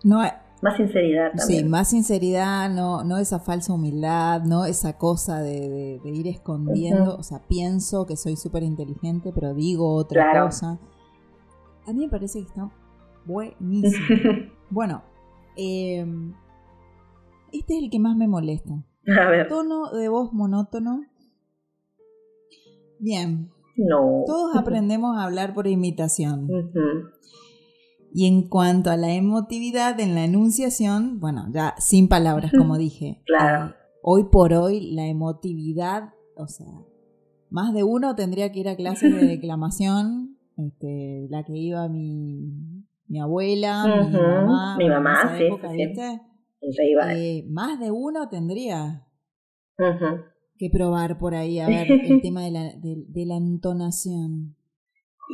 No, 0.04 0.22
más 0.62 0.76
sinceridad 0.76 1.32
también. 1.32 1.64
Sí, 1.64 1.70
más 1.70 1.90
sinceridad, 1.90 2.70
no, 2.70 3.04
no 3.04 3.18
esa 3.18 3.40
falsa 3.40 3.74
humildad, 3.74 4.44
no 4.44 4.66
esa 4.66 4.98
cosa 4.98 5.42
de, 5.42 6.02
ir 6.04 6.28
escondiendo. 6.28 7.16
O 7.16 7.24
sea, 7.24 7.40
pienso 7.48 8.06
que 8.06 8.18
soy 8.18 8.36
súper 8.36 8.64
inteligente, 8.64 9.32
pero 9.34 9.54
digo 9.54 9.94
otra 9.94 10.44
cosa. 10.44 10.80
A 11.86 11.94
mí 11.94 12.06
me 12.06 12.10
parece 12.10 12.40
que 12.40 12.48
está 12.48 12.70
buenísimo. 13.26 14.06
bueno, 14.70 15.02
em, 15.56 16.34
este 17.54 17.78
es 17.78 17.84
el 17.84 17.90
que 17.90 18.00
más 18.00 18.18
me 18.18 18.28
molesta. 18.28 18.84
A 19.20 19.30
ver. 19.30 19.48
Tono 19.48 19.92
de 19.92 20.10
voz 20.10 20.34
monótono. 20.34 21.06
Bien. 23.00 23.50
No. 23.78 24.24
Todos 24.26 24.56
aprendemos 24.56 25.18
a 25.18 25.24
hablar 25.24 25.54
por 25.54 25.68
imitación. 25.68 26.48
Y 28.14 28.28
en 28.28 28.50
cuanto 28.50 28.90
a 28.90 28.98
la 28.98 29.14
emotividad 29.14 30.00
en 30.00 30.16
la 30.16 30.26
enunciación, 30.26 31.20
bueno, 31.20 31.48
ya 31.54 31.76
sin 31.78 32.08
palabras, 32.08 32.52
como 32.58 32.78
dije. 32.78 33.22
Claro. 33.26 33.70
Eh, 33.70 33.74
hoy 34.02 34.26
por 34.26 34.54
hoy, 34.54 34.92
la 34.92 35.06
emotividad, 35.06 36.10
o 36.36 36.48
sea, 36.48 36.68
más 37.50 37.74
de 37.74 37.84
uno 37.84 38.16
tendría 38.16 38.52
que 38.52 38.60
ir 38.60 38.70
a 38.70 38.76
clases 38.76 39.16
de 39.16 39.28
declamación, 39.28 40.38
este, 40.58 41.28
la 41.30 41.44
que 41.44 41.56
iba 41.56 41.88
mi, 41.88 42.84
mi 43.08 43.20
abuela, 43.20 43.86
mi 43.86 44.18
mamá. 44.18 44.78
Mi 44.78 44.90
mamá, 44.90 45.38
sí, 45.38 45.44
eh, 46.62 47.44
más 47.50 47.80
de 47.80 47.92
uno 47.92 48.30
tendría 48.30 49.06
que 50.58 50.70
probar 50.72 51.18
por 51.18 51.36
ahí, 51.36 51.60
a 51.60 51.68
ver, 51.68 51.88
el 51.90 52.22
tema 52.22 52.44
de 52.44 52.52
la, 52.52 52.72
de 52.76 53.26
la 53.26 53.36
entonación. 53.36 54.56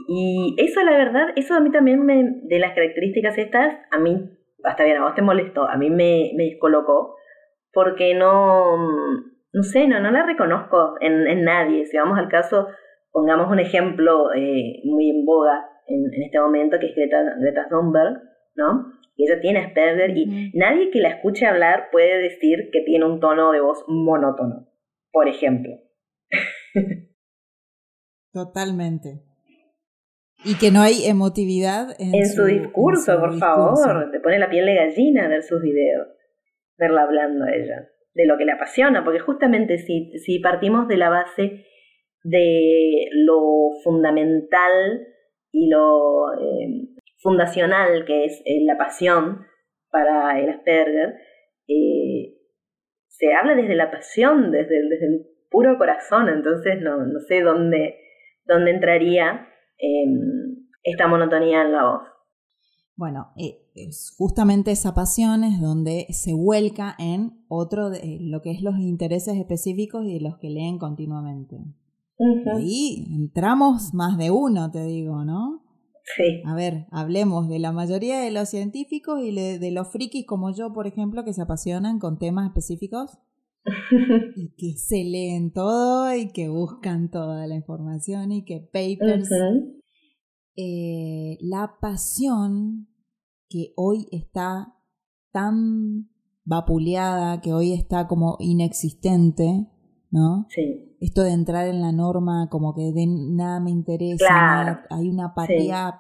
Y 0.08 0.56
eso, 0.58 0.84
la 0.84 0.92
verdad, 0.92 1.30
eso 1.36 1.54
a 1.54 1.62
mí 1.62 1.72
también 1.72 2.06
me, 2.06 2.22
de 2.44 2.60
las 2.60 2.74
características 2.74 3.38
estas, 3.38 3.76
a 3.92 4.00
mí, 4.00 4.30
hasta 4.64 4.84
bien, 4.84 4.98
a 4.98 5.06
vos 5.06 5.16
te 5.16 5.22
molestó, 5.22 5.64
a 5.68 5.78
mí 5.78 5.90
me, 5.90 6.32
me 6.36 6.44
descolocó, 6.46 7.16
porque 7.72 8.14
no, 8.14 8.78
no 9.54 9.64
sé, 9.64 9.88
no, 9.88 10.00
no 10.02 10.12
la 10.12 10.26
reconozco 10.26 10.96
en, 11.00 11.28
en 11.28 11.44
nadie. 11.44 11.86
Si 11.86 11.98
vamos 11.98 12.20
al 12.20 12.28
caso, 12.28 12.68
pongamos 13.12 13.50
un 13.50 13.60
ejemplo 13.60 14.34
eh, 14.34 14.82
muy 14.84 15.10
en 15.10 15.26
boga 15.26 15.66
en, 15.88 16.14
en, 16.14 16.24
este 16.24 16.40
momento, 16.40 16.78
que 16.80 16.88
es 16.88 16.96
Greta, 16.96 17.24
Greta 17.40 17.68
Thunberg, 17.70 18.22
¿no? 18.56 18.94
Y 19.16 19.26
ella 19.26 19.40
tiene 19.40 19.60
Asperger 19.60 20.18
y 20.18 20.52
nadie 20.54 20.90
que 20.92 21.00
la 21.00 21.10
escuche 21.10 21.46
hablar 21.46 21.90
puede 21.92 22.18
decir 22.22 22.70
que 22.72 22.82
tiene 22.82 23.06
un 23.06 23.20
tono 23.20 23.52
de 23.52 23.62
voz 23.62 23.86
monótono, 23.88 24.68
por 25.12 25.28
ejemplo. 25.30 25.74
Totalmente. 28.34 29.22
Y 30.44 30.58
que 30.58 30.70
no 30.70 30.82
hay 30.82 31.06
emotividad 31.06 31.96
en, 31.98 32.26
su, 32.28 32.44
discurso, 32.46 33.20
por 33.20 33.38
favor. 33.40 34.12
Te 34.12 34.20
pone 34.20 34.38
la 34.38 34.50
piel 34.50 34.66
de 34.66 34.76
gallina 34.76 35.30
ver 35.30 35.42
sus 35.44 35.62
videos, 35.62 36.08
verla 36.78 37.04
hablando 37.04 37.46
a 37.46 37.56
ella, 37.56 37.90
de 38.14 38.26
lo 38.26 38.38
que 38.38 38.46
le 38.46 38.52
apasiona, 38.52 39.04
porque 39.04 39.20
justamente 39.20 39.78
si, 39.78 40.12
si 40.20 40.40
partimos 40.40 40.88
de 40.90 40.98
la 40.98 41.10
base 41.10 41.66
de 42.24 43.08
lo 43.14 43.72
fundamental 43.84 45.08
y 45.52 45.70
lo 45.70 46.34
eh, 46.34 46.95
fundacional 47.26 48.06
que 48.06 48.26
es 48.26 48.42
eh, 48.46 48.64
la 48.64 48.78
pasión 48.78 49.46
para 49.90 50.40
el 50.40 50.50
Asperger, 50.50 51.16
eh, 51.68 52.38
se 53.08 53.34
habla 53.34 53.56
desde 53.56 53.76
la 53.76 53.92
pasión, 53.92 54.52
desde, 54.52 54.88
desde 54.90 55.08
el 55.08 55.26
puro 55.50 55.78
corazón, 55.78 56.30
entonces 56.30 56.82
no, 56.82 56.98
no 56.98 57.20
sé 57.22 57.42
dónde, 57.42 57.96
dónde 58.46 58.72
entraría 58.72 59.50
Em, 59.78 60.68
esta 60.84 61.08
monotonía 61.08 61.64
en 61.64 61.72
la 61.72 61.84
voz. 61.84 62.02
Bueno, 62.96 63.28
eh, 63.38 63.58
es 63.76 64.16
justamente 64.18 64.72
esa 64.72 64.94
pasión 64.94 65.44
es 65.44 65.60
donde 65.60 66.06
se 66.12 66.34
vuelca 66.34 66.96
en 66.98 67.44
otro 67.50 67.90
de 67.90 68.20
lo 68.22 68.42
que 68.42 68.52
es 68.52 68.62
los 68.62 68.78
intereses 68.78 69.36
específicos 69.36 70.06
y 70.06 70.20
los 70.20 70.38
que 70.38 70.50
leen 70.50 70.78
continuamente. 70.78 71.58
Ahí 72.56 73.06
entramos 73.14 73.94
más 73.94 74.18
de 74.18 74.32
uno, 74.32 74.72
te 74.72 74.86
digo, 74.86 75.26
¿no? 75.26 75.65
Sí. 76.16 76.42
A 76.46 76.54
ver, 76.56 76.86
hablemos 76.92 77.50
de 77.50 77.60
la 77.60 77.72
mayoría 77.72 78.20
de 78.20 78.32
los 78.32 78.50
científicos 78.50 79.22
y 79.22 79.34
de 79.34 79.72
los 79.72 79.92
frikis 79.92 80.26
como 80.26 80.54
yo, 80.54 80.72
por 80.72 80.86
ejemplo, 80.88 81.24
que 81.24 81.34
se 81.34 81.42
apasionan 81.42 82.00
con 82.00 82.20
temas 82.20 82.48
específicos 82.48 83.18
y 84.36 84.50
que 84.56 84.78
se 84.78 85.04
leen 85.04 85.52
todo 85.52 86.16
y 86.16 86.32
que 86.32 86.50
buscan 86.50 87.10
toda 87.10 87.48
la 87.48 87.56
información 87.56 88.32
y 88.32 88.46
que 88.46 88.60
papers. 88.60 89.30
Eh, 90.58 91.38
la 91.42 91.76
pasión 91.82 92.88
que 93.50 93.74
hoy 93.76 94.08
está 94.12 94.74
tan 95.32 96.10
vapuleada, 96.46 97.42
que 97.42 97.54
hoy 97.54 97.74
está 97.74 98.08
como 98.08 98.38
inexistente, 98.40 99.68
¿no? 100.16 100.48
Sí. 100.50 100.96
Esto 101.00 101.22
de 101.22 101.34
entrar 101.34 101.68
en 101.68 101.82
la 101.82 101.92
norma 101.92 102.48
como 102.50 102.74
que 102.74 102.92
de 102.92 103.06
nada 103.06 103.60
me 103.60 103.70
interesa, 103.70 104.86
hay 104.90 105.10
una 105.10 105.28
apatía 105.28 106.00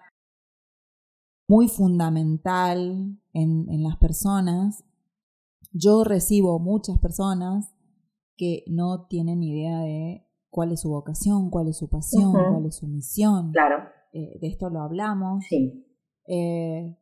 muy 1.47 1.67
fundamental 1.67 3.19
en, 3.33 3.69
en 3.69 3.83
las 3.83 3.97
personas 3.97 4.83
yo 5.77 6.05
recibo 6.05 6.57
muchas 6.57 6.97
personas 6.99 7.75
que 8.37 8.63
no 8.67 9.07
tienen 9.07 9.43
idea 9.43 9.81
de 9.81 10.25
cuál 10.49 10.71
es 10.71 10.81
su 10.81 10.89
vocación, 10.89 11.49
cuál 11.49 11.67
es 11.67 11.77
su 11.77 11.89
pasión, 11.89 12.31
cuál 12.31 12.65
es 12.65 12.75
su 12.75 12.87
misión. 12.87 13.51
Claro. 13.51 13.83
Eh, 14.13 14.39
de 14.39 14.47
esto 14.47 14.69
lo 14.69 14.79
hablamos. 14.79 15.43
Sí. 15.49 15.85
Eh, 16.27 16.95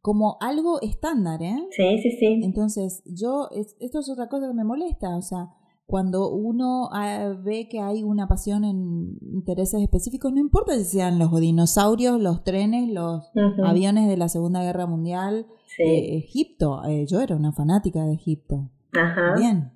como 0.00 0.38
algo 0.40 0.80
estándar, 0.82 1.40
¿eh? 1.40 1.56
Sí, 1.70 1.98
sí, 1.98 2.10
sí. 2.18 2.40
Entonces, 2.42 3.04
yo, 3.06 3.48
esto 3.78 4.00
es 4.00 4.10
otra 4.10 4.28
cosa 4.28 4.48
que 4.48 4.54
me 4.54 4.64
molesta, 4.64 5.16
o 5.16 5.22
sea, 5.22 5.54
cuando 5.92 6.30
uno 6.30 6.88
ah, 6.90 7.34
ve 7.38 7.68
que 7.68 7.78
hay 7.78 8.02
una 8.02 8.26
pasión 8.26 8.64
en 8.64 9.18
intereses 9.20 9.82
específicos, 9.82 10.32
no 10.32 10.40
importa 10.40 10.74
si 10.78 10.84
sean 10.84 11.18
los 11.18 11.38
dinosaurios, 11.38 12.18
los 12.18 12.44
trenes, 12.44 12.88
los 12.88 13.30
aviones 13.62 14.08
de 14.08 14.16
la 14.16 14.30
Segunda 14.30 14.62
Guerra 14.62 14.86
Mundial, 14.86 15.46
eh, 15.78 16.16
Egipto, 16.16 16.82
eh, 16.86 17.04
yo 17.06 17.20
era 17.20 17.36
una 17.36 17.52
fanática 17.52 18.06
de 18.06 18.14
Egipto. 18.14 18.70
Ajá. 18.94 19.34
Bien. 19.36 19.70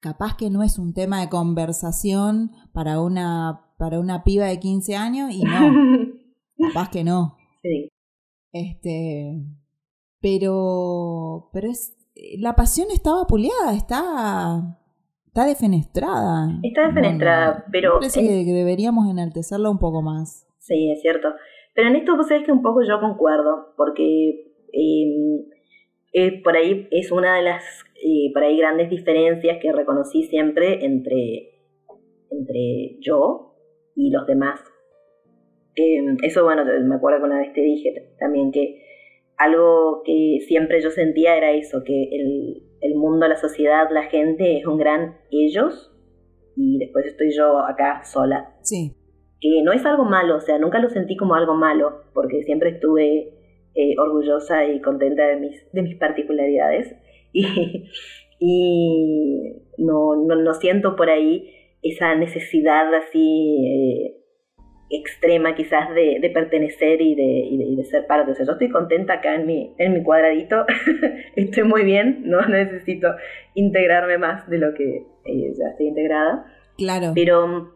Capaz 0.00 0.36
que 0.36 0.50
no 0.50 0.64
es 0.64 0.80
un 0.80 0.92
tema 0.92 1.20
de 1.20 1.28
conversación 1.28 2.50
para 2.72 3.00
una, 3.00 3.66
para 3.78 4.00
una 4.00 4.24
piba 4.24 4.46
de 4.46 4.58
15 4.58 4.96
años 4.96 5.30
y 5.30 5.44
no. 5.44 5.70
Capaz 6.58 6.90
que 6.90 7.04
no. 7.04 7.36
Sí. 7.62 7.92
Este, 8.50 9.40
pero, 10.20 11.48
pero 11.52 11.70
es, 11.70 11.93
la 12.38 12.54
pasión 12.54 12.88
está 12.92 13.12
vapuleada, 13.12 13.74
está, 13.74 14.78
está 15.26 15.46
defenestrada. 15.46 16.58
Está 16.62 16.88
defenestrada, 16.88 17.64
pero... 17.72 17.94
Parece 17.94 18.20
que, 18.20 18.52
deberíamos 18.52 19.10
enaltecerla 19.10 19.70
un 19.70 19.78
poco 19.78 20.02
más. 20.02 20.46
Sí, 20.58 20.90
es 20.90 21.00
cierto. 21.02 21.28
Pero 21.74 21.88
en 21.88 21.96
esto 21.96 22.16
vos 22.16 22.28
sabés 22.28 22.44
que 22.44 22.52
un 22.52 22.62
poco 22.62 22.82
yo 22.82 23.00
concuerdo, 23.00 23.74
porque 23.76 24.52
eh, 26.12 26.42
por 26.42 26.56
ahí 26.56 26.88
es 26.90 27.10
una 27.10 27.36
de 27.36 27.42
las 27.42 27.64
eh, 28.06 28.30
por 28.32 28.42
ahí 28.42 28.58
grandes 28.58 28.90
diferencias 28.90 29.58
que 29.60 29.72
reconocí 29.72 30.24
siempre 30.24 30.84
entre, 30.84 31.54
entre 32.30 32.98
yo 33.00 33.56
y 33.96 34.10
los 34.10 34.26
demás. 34.26 34.60
Em, 35.74 36.16
eso, 36.22 36.44
bueno, 36.44 36.64
me 36.64 36.94
acuerdo 36.94 37.20
que 37.20 37.24
una 37.24 37.38
vez 37.38 37.52
te 37.52 37.62
dije 37.62 38.14
también 38.18 38.52
que 38.52 38.83
algo 39.36 40.02
que 40.04 40.38
siempre 40.46 40.80
yo 40.80 40.90
sentía 40.90 41.36
era 41.36 41.52
eso, 41.52 41.82
que 41.84 42.08
el, 42.12 42.62
el 42.80 42.94
mundo, 42.94 43.26
la 43.28 43.36
sociedad, 43.36 43.88
la 43.90 44.04
gente 44.04 44.58
es 44.58 44.66
un 44.66 44.78
gran 44.78 45.16
ellos 45.30 45.92
y 46.56 46.78
después 46.78 47.06
estoy 47.06 47.30
yo 47.32 47.58
acá 47.58 48.04
sola. 48.04 48.56
Sí 48.62 48.94
que 49.44 49.62
no 49.62 49.72
es 49.72 49.84
algo 49.84 50.04
malo, 50.06 50.36
o 50.36 50.40
sea, 50.40 50.58
nunca 50.58 50.78
lo 50.78 50.88
sentí 50.88 51.16
como 51.16 51.34
algo 51.34 51.54
malo, 51.54 52.04
porque 52.14 52.42
siempre 52.44 52.70
estuve 52.70 53.34
eh, 53.74 53.94
orgullosa 53.98 54.64
y 54.64 54.80
contenta 54.80 55.26
de 55.26 55.36
mis, 55.36 55.70
de 55.70 55.82
mis 55.82 55.96
particularidades 55.96 56.96
y, 57.34 57.90
y 58.38 59.52
no, 59.76 60.16
no, 60.16 60.36
no, 60.36 60.54
siento 60.54 60.96
por 60.96 61.10
ahí 61.10 61.50
esa 61.82 62.14
necesidad 62.14 62.94
así 62.94 63.66
eh, 63.66 64.23
extrema 64.96 65.54
quizás 65.54 65.94
de, 65.94 66.30
pertenecer 66.32 67.00
y 67.00 67.14
de, 67.14 67.76
de, 67.76 67.84
ser 67.84 68.06
parte. 68.06 68.32
O 68.32 68.34
sea, 68.34 68.46
yo 68.46 68.52
estoy 68.52 68.70
contenta 68.70 69.14
acá 69.14 69.34
en 69.34 69.46
mi, 69.46 69.74
en 69.78 69.94
mi 69.94 70.02
cuadradito, 70.02 70.64
estoy 71.36 71.64
muy 71.64 71.84
bien, 71.84 72.22
no 72.24 72.40
necesito 72.48 73.08
integrarme 73.54 74.18
más 74.18 74.48
de 74.48 74.58
lo 74.58 74.74
que 74.74 75.06
eh, 75.24 75.52
ya 75.56 75.68
estoy 75.70 75.88
integrada. 75.88 76.46
Claro. 76.76 77.12
Pero 77.14 77.46
mm, 77.46 77.70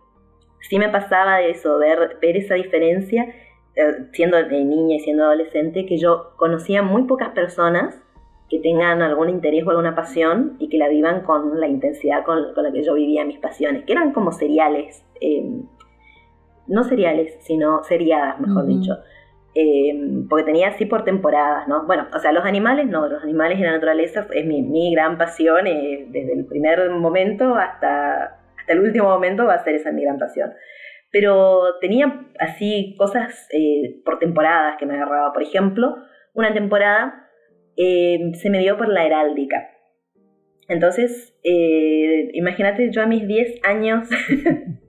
sí 0.61 0.79
me 0.79 0.89
pasaba 0.89 1.43
eso, 1.43 1.79
ver, 1.79 2.19
ver 2.21 2.37
esa 2.37 2.55
diferencia, 2.55 3.35
eh, 3.77 4.07
siendo 4.13 4.41
niña 4.49 4.97
y 4.97 5.01
siendo 5.01 5.25
adolescente, 5.25 5.87
que 5.87 5.99
yo 5.99 6.33
conocía 6.37 6.83
muy 6.83 7.05
pocas 7.05 7.31
personas 7.31 8.03
que 8.49 8.59
tengan 8.61 9.03
algún 9.03 9.29
interés 9.29 9.67
o 9.67 9.71
alguna 9.71 9.95
pasión 9.95 10.57
y 10.59 10.69
que 10.69 10.79
la 10.79 10.89
vivan 10.89 11.23
con 11.23 11.61
la 11.61 11.69
intensidad 11.69 12.25
con, 12.25 12.55
la 12.55 12.73
que 12.73 12.83
yo 12.83 12.95
vivía 12.95 13.25
mis 13.25 13.39
pasiones, 13.39 13.85
que 13.85 13.93
eran 13.93 14.13
como 14.13 14.33
seriales, 14.33 15.05
em, 15.21 15.67
no 16.69 16.85
seriales, 16.85 17.37
sino 17.41 17.83
seriadas, 17.85 18.41
mejor 18.41 18.67
dicho. 18.67 18.99
Em, 19.55 20.29
porque 20.29 20.45
tenía 20.45 20.69
así 20.69 20.85
por 20.85 21.05
temporadas, 21.05 21.67
¿no? 21.67 21.87
Bueno, 21.87 22.07
o 22.15 22.19
sea, 22.19 22.33
los 22.33 22.45
animales 22.45 22.87
no, 22.87 23.09
los 23.09 23.23
animales 23.23 23.59
y 23.59 23.63
la 23.63 23.73
naturaleza 23.73 24.27
es 24.33 24.47
mi, 24.47 24.93
gran 24.93 25.19
pasión, 25.19 25.67
eh, 25.67 26.07
desde 26.11 26.35
el 26.35 26.47
primer 26.47 26.91
momento 26.91 27.57
hasta, 27.57 28.41
hasta 28.59 28.73
el 28.73 28.81
último 28.81 29.09
momento 29.09 29.47
va 29.47 29.55
a 29.55 29.65
ser 29.65 29.75
esa 29.75 29.91
mi 29.91 30.03
gran 30.03 30.19
pasión. 30.19 30.53
Pero 31.11 31.79
tenía 31.81 32.27
así 32.39 32.95
cosas 32.99 33.49
eh, 33.53 34.03
por 34.05 34.19
temporadas 34.19 34.77
que 34.79 34.87
me 34.87 34.95
agarraba. 34.95 35.33
Por 35.33 35.43
ejemplo, 35.43 35.97
una 36.35 36.53
temporada 36.53 37.29
eh, 37.77 38.33
se 38.35 38.51
me 38.51 38.59
dio 38.59 38.77
por 38.77 38.89
la 38.89 39.07
heráldica. 39.07 39.71
Entonces, 40.69 41.35
eh, 41.45 42.29
imagínate 42.35 42.91
yo 42.91 43.03
a 43.03 43.07
mis 43.07 43.27
10 43.27 43.61
años 43.65 44.09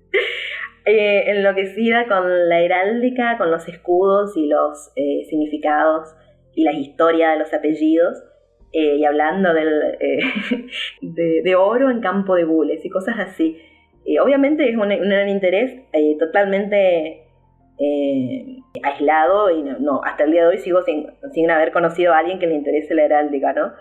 eh, 0.97 1.32
enloquecida 1.32 2.08
con 2.08 2.49
la 2.49 2.62
heráldica, 2.62 3.38
con 3.38 3.52
los 3.52 3.67
escudos 3.67 4.36
y 4.36 4.47
los 4.47 4.91
significados 5.30 6.15
y 6.56 6.63
la 6.63 6.73
historia 6.73 7.32
de 7.32 7.39
los 7.39 7.54
apellidos. 7.54 8.23
y 8.71 9.04
hablando 9.04 9.54
del, 9.54 9.97
de, 11.02 11.56
oro 11.56 11.89
en 11.89 12.02
campo 12.02 12.36
de 12.36 12.43
gules 12.43 12.86
y 12.86 12.89
cosas 12.89 13.15
así. 13.19 13.58
obviamente 14.21 14.69
es 14.69 14.75
un, 14.75 14.91
un 14.91 15.30
interés 15.30 15.82
totalmente 16.19 17.30
eh, 17.82 18.58
aislado 18.84 19.49
y 19.52 19.63
no, 19.63 20.02
hasta 20.04 20.25
el 20.25 20.32
día 20.32 20.41
de 20.41 20.47
hoy 20.49 20.58
sigo 20.58 20.82
sin, 20.82 21.08
sin 21.32 21.49
haber 21.49 21.71
conocido 21.71 22.13
a 22.13 22.17
alguien 22.17 22.38
que 22.38 22.47
le 22.47 22.56
interese 22.56 22.93
la 22.93 23.06
heráldica, 23.06 23.54
¿no? 23.54 23.71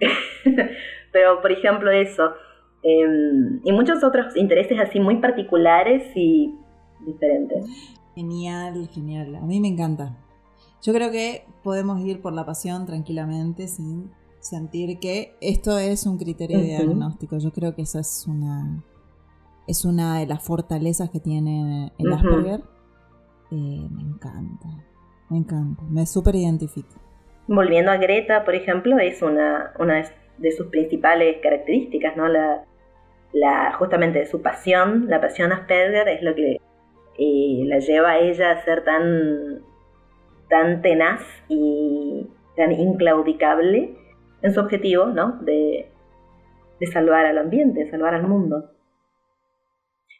Pero, 1.12 1.40
por 1.40 1.50
ejemplo, 1.50 1.90
eso. 1.90 2.34
Em, 2.82 3.60
y 3.64 3.72
muchos 3.72 4.04
otros 4.04 4.36
intereses 4.36 4.78
así 4.78 5.00
muy 5.00 5.16
particulares 5.16 6.04
y 6.14 6.54
diferentes. 7.04 7.66
Genial, 8.14 8.88
genial. 8.88 9.36
A 9.36 9.40
mí 9.40 9.60
me 9.60 9.68
encanta. 9.68 10.16
Yo 10.82 10.92
creo 10.92 11.10
que 11.10 11.44
podemos 11.62 12.00
ir 12.04 12.20
por 12.20 12.32
la 12.32 12.46
pasión 12.46 12.86
tranquilamente 12.86 13.66
sin 13.66 14.10
sentir 14.40 15.00
que 15.00 15.34
esto 15.40 15.78
es 15.78 16.06
un 16.06 16.18
criterio 16.18 16.58
de 16.58 16.64
diagnóstico. 16.64 17.38
Yo 17.38 17.52
creo 17.52 17.74
que 17.74 17.82
esa 17.82 18.00
es 18.00 18.26
una 18.28 18.84
es 19.66 19.84
una 19.84 20.18
de 20.18 20.26
las 20.26 20.42
fortalezas 20.42 21.10
que 21.10 21.20
tiene 21.20 21.92
el 21.98 22.12
Asperger 22.12 22.62
eh, 23.50 23.88
me 23.90 24.02
encanta, 24.02 24.68
me 25.30 25.38
encanta, 25.38 25.82
me 25.88 26.04
súper 26.06 26.34
identifico. 26.34 26.96
Volviendo 27.46 27.90
a 27.90 27.96
Greta, 27.96 28.44
por 28.44 28.54
ejemplo, 28.54 28.98
es 28.98 29.22
una, 29.22 29.72
una 29.78 30.04
de 30.38 30.52
sus 30.52 30.68
principales 30.68 31.38
características, 31.42 32.16
¿no? 32.16 32.28
La, 32.28 32.64
la, 33.32 33.72
justamente 33.72 34.24
su 34.26 34.42
pasión, 34.42 35.06
la 35.08 35.20
pasión 35.20 35.52
Asperger 35.52 36.08
es 36.08 36.22
lo 36.22 36.34
que 36.34 36.58
eh, 37.18 37.64
la 37.66 37.78
lleva 37.78 38.12
a 38.12 38.18
ella 38.18 38.52
a 38.52 38.64
ser 38.64 38.84
tan, 38.84 39.62
tan 40.48 40.82
tenaz 40.82 41.22
y 41.48 42.26
tan 42.56 42.72
inclaudicable 42.72 43.96
en 44.42 44.54
su 44.54 44.60
objetivo, 44.60 45.06
¿no? 45.06 45.38
De, 45.42 45.90
de 46.80 46.86
salvar 46.86 47.26
al 47.26 47.38
ambiente, 47.38 47.84
de 47.84 47.90
salvar 47.90 48.14
al 48.14 48.26
mundo. 48.26 48.70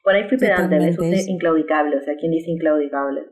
Por 0.02 0.14
ahí 0.14 0.28
fui 0.28 0.38
pedante, 0.38 0.78
me 0.78 0.92
puse 0.92 1.30
inclaudicable, 1.30 1.96
o 1.96 2.00
sea, 2.00 2.16
¿quién 2.16 2.32
dice 2.32 2.50
inclaudicable? 2.50 3.26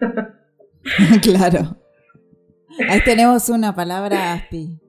claro. 1.22 1.76
Ahí 2.88 3.00
tenemos 3.04 3.48
una 3.48 3.74
palabra 3.74 4.32
aspi. 4.32 4.80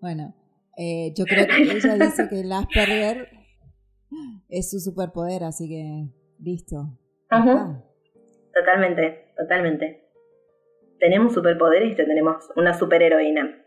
Bueno, 0.00 0.34
eh, 0.78 1.12
yo 1.16 1.24
creo 1.24 1.46
que 1.46 1.62
ella 1.62 1.96
dice 1.96 2.28
que 2.28 2.40
el 2.40 2.52
Asperger 2.52 3.28
es 4.48 4.70
su 4.70 4.78
superpoder, 4.78 5.44
así 5.44 5.68
que 5.68 6.08
listo. 6.38 6.98
Totalmente, 8.54 9.34
totalmente. 9.36 10.08
Tenemos 10.98 11.34
superpoderes 11.34 11.92
y 11.92 11.96
tenemos 11.96 12.48
una 12.56 12.78
superheroína. 12.78 13.64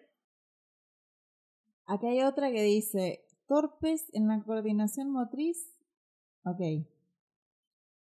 Aquí 1.85 2.07
hay 2.07 2.21
otra 2.21 2.51
que 2.51 2.63
dice, 2.63 3.25
torpes 3.47 4.09
en 4.13 4.27
la 4.27 4.41
coordinación 4.43 5.11
motriz 5.11 5.71
Ok. 6.43 6.87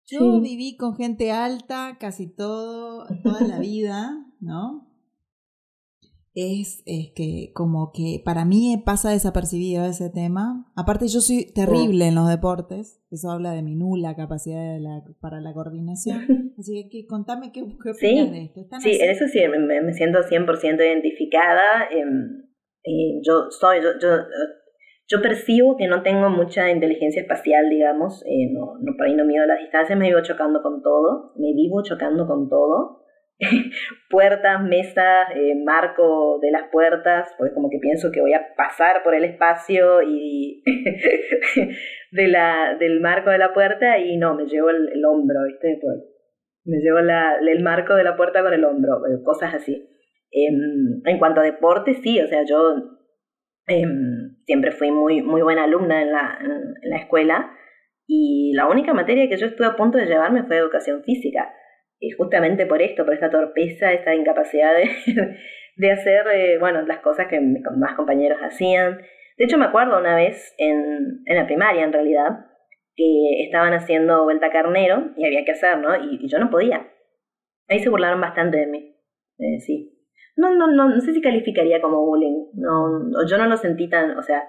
Yo 0.05 0.41
viví 0.41 0.75
con 0.75 0.95
gente 0.95 1.31
alta 1.31 1.97
casi 1.99 2.27
todo, 2.27 3.05
toda 3.23 3.41
la 3.41 3.59
vida, 3.59 4.25
¿no? 4.39 4.88
Es, 6.35 6.83
es, 6.85 7.11
que 7.15 7.51
como 7.53 7.91
que 7.91 8.21
para 8.23 8.45
mí 8.45 8.81
pasa 8.85 9.11
desapercibido 9.11 9.85
ese 9.85 10.09
tema. 10.09 10.71
Aparte 10.75 11.07
yo 11.07 11.21
soy 11.21 11.51
terrible 11.53 12.07
en 12.07 12.15
los 12.15 12.29
deportes, 12.29 13.01
eso 13.11 13.31
habla 13.31 13.51
de 13.51 13.63
mi 13.63 13.75
nula 13.75 14.15
capacidad 14.15 14.77
para 15.19 15.41
la 15.41 15.53
coordinación. 15.53 16.53
Así 16.59 16.87
que, 16.89 17.05
contame 17.07 17.51
qué, 17.51 17.65
qué 17.83 17.91
opinas 17.91 18.31
de 18.31 18.43
esto. 18.43 18.61
Sí, 18.79 18.97
en 19.01 19.09
eso 19.09 19.25
sí 19.27 19.39
me, 19.47 19.93
siento 19.93 20.19
100% 20.19 20.79
identificada. 20.79 21.87
Em, 21.91 22.43
yo 23.23 23.49
soy, 23.49 23.81
yo, 23.81 23.89
yo 24.01 24.09
yo 25.09 25.21
percibo 25.23 25.75
que 25.75 25.87
no 25.87 26.03
tengo 26.03 26.29
mucha 26.29 26.69
inteligencia 26.69 27.23
espacial, 27.23 27.67
digamos, 27.69 28.23
eh, 28.27 28.51
no, 28.53 28.77
no, 28.79 28.95
por 28.95 29.07
ahí 29.07 29.15
no 29.15 29.25
mido 29.25 29.43
las 29.47 29.59
distancias, 29.59 29.97
me 29.97 30.07
vivo 30.07 30.21
chocando 30.21 30.61
con 30.61 30.83
todo, 30.83 31.33
me 31.35 31.51
vivo 31.53 31.81
chocando 31.81 32.27
con 32.27 32.47
todo. 32.47 33.05
puertas, 34.09 34.61
mesas, 34.63 35.29
eh, 35.35 35.55
marco 35.63 36.39
de 36.41 36.51
las 36.51 36.69
puertas, 36.71 37.33
pues 37.37 37.51
como 37.53 37.69
que 37.69 37.79
pienso 37.79 38.11
que 38.11 38.21
voy 38.21 38.33
a 38.33 38.53
pasar 38.55 39.03
por 39.03 39.15
el 39.15 39.23
espacio 39.23 40.01
y 40.01 40.63
de 42.11 42.27
la, 42.27 42.75
del 42.79 42.99
marco 43.01 43.29
de 43.29 43.37
la 43.37 43.53
puerta 43.53 43.97
y 43.97 44.17
no, 44.17 44.35
me 44.35 44.45
llevo 44.45 44.69
el, 44.69 45.05
hombro, 45.05 45.43
¿viste? 45.47 45.79
Pues, 45.81 45.97
me 46.65 46.77
llevo 46.79 46.99
la, 46.99 47.37
el 47.39 47.63
marco 47.63 47.95
de 47.95 48.03
la 48.03 48.15
puerta 48.15 48.43
con 48.43 48.53
el 48.53 48.65
hombro, 48.65 48.97
eh, 49.07 49.23
cosas 49.23 49.53
así. 49.53 49.87
Em, 50.31 51.01
en 51.05 51.17
cuanto 51.17 51.41
a 51.41 51.43
deporte, 51.43 51.95
sí, 51.95 52.21
o 52.21 52.27
sea, 52.27 52.43
yo 52.45 52.75
Em, 53.69 54.35
siempre 54.45 54.71
fui 54.71 54.89
muy, 54.89 55.21
muy 55.21 55.43
buena 55.43 55.65
alumna 55.65 56.01
en 56.01 56.11
la, 56.11 56.39
en, 56.41 56.73
la 56.89 56.97
escuela 56.97 57.55
y 58.07 58.51
la 58.55 58.67
única 58.67 58.95
materia 58.95 59.29
que 59.29 59.37
yo 59.37 59.45
estuve 59.45 59.67
a 59.67 59.75
punto 59.75 59.99
de 59.99 60.07
llevarme 60.07 60.43
fue 60.43 60.57
educación 60.57 61.03
física. 61.03 61.53
Y 61.99 62.11
justamente 62.11 62.65
por 62.65 62.81
esto, 62.81 63.05
por 63.05 63.13
esta 63.13 63.29
torpeza, 63.29 63.91
esta 63.91 64.15
incapacidad 64.15 64.71
de, 64.75 65.91
hacer, 65.91 66.27
eh, 66.33 66.57
bueno, 66.59 66.81
las 66.83 66.99
cosas 66.99 67.27
que 67.27 67.39
mis 67.39 67.61
más 67.77 67.95
compañeros 67.95 68.39
hacían. 68.41 69.01
De 69.37 69.45
hecho, 69.45 69.57
me 69.57 69.65
acuerdo 69.65 69.99
una 69.99 70.15
vez 70.15 70.53
en, 70.57 71.21
en 71.25 71.35
la 71.35 71.45
primaria, 71.45 71.83
en 71.83 71.93
realidad, 71.93 72.45
que 72.99 73.43
estaban 73.45 73.73
haciendo 73.73 74.25
vuelta 74.25 74.51
carnero 74.51 75.11
y 75.15 75.25
había 75.25 75.45
que 75.45 75.53
hacer, 75.53 75.77
¿no? 75.77 75.95
Y, 75.95 76.27
yo 76.27 76.37
no 76.37 76.49
podía. 76.49 76.91
Ahí 77.69 77.79
se 77.79 77.89
burlaron 77.89 78.19
bastante 78.19 78.57
de 78.57 78.67
mí. 78.67 78.95
Eh, 79.37 79.59
sí, 79.61 79.97
no, 80.35 80.53
no, 80.53 80.67
no, 80.67 80.89
no 80.89 80.99
sé 80.99 81.13
si 81.13 81.21
calificaría 81.21 81.81
como 81.81 82.05
bullying. 82.05 82.47
No, 82.55 83.25
yo 83.25 83.37
no 83.37 83.47
lo 83.47 83.55
sentí 83.55 83.89
tan, 83.89 84.17
o 84.17 84.21
sea, 84.21 84.43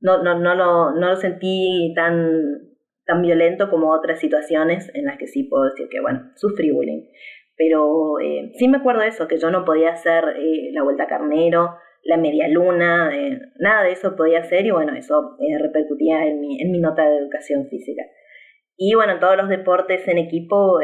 no, 0.00 0.22
no, 0.22 0.38
no, 0.38 0.54
lo, 0.56 0.92
no 0.92 1.10
lo 1.10 1.16
sentí 1.16 1.92
tan, 1.94 2.65
tan 3.06 3.22
violento 3.22 3.70
como 3.70 3.92
otras 3.92 4.20
situaciones 4.20 4.90
en 4.94 5.04
las 5.04 5.18
que 5.18 5.26
sí 5.26 5.44
puedo 5.44 5.64
decir 5.64 5.88
que, 5.88 6.00
bueno, 6.00 6.30
sufrí 6.36 6.70
bullying. 6.70 7.06
Pero 7.56 8.20
eh, 8.20 8.52
sí 8.56 8.68
me 8.68 8.78
acuerdo 8.78 9.02
de 9.02 9.08
eso, 9.08 9.28
que 9.28 9.38
yo 9.38 9.50
no 9.50 9.64
podía 9.64 9.90
hacer 9.90 10.24
eh, 10.36 10.70
la 10.72 10.82
vuelta 10.82 11.06
carnero, 11.06 11.76
la 12.02 12.18
media 12.18 12.48
luna, 12.48 13.10
eh, 13.16 13.40
nada 13.58 13.82
de 13.84 13.92
eso 13.92 14.14
podía 14.14 14.40
hacer 14.40 14.66
y 14.66 14.70
bueno, 14.70 14.94
eso 14.94 15.36
repercutía 15.60 16.26
en 16.26 16.40
mi, 16.40 16.60
en 16.60 16.70
mi 16.70 16.80
nota 16.80 17.08
de 17.08 17.16
educación 17.16 17.66
física. 17.68 18.02
Y 18.76 18.94
bueno, 18.94 19.18
todos 19.18 19.38
los 19.38 19.48
deportes 19.48 20.06
en 20.06 20.18
equipo, 20.18 20.78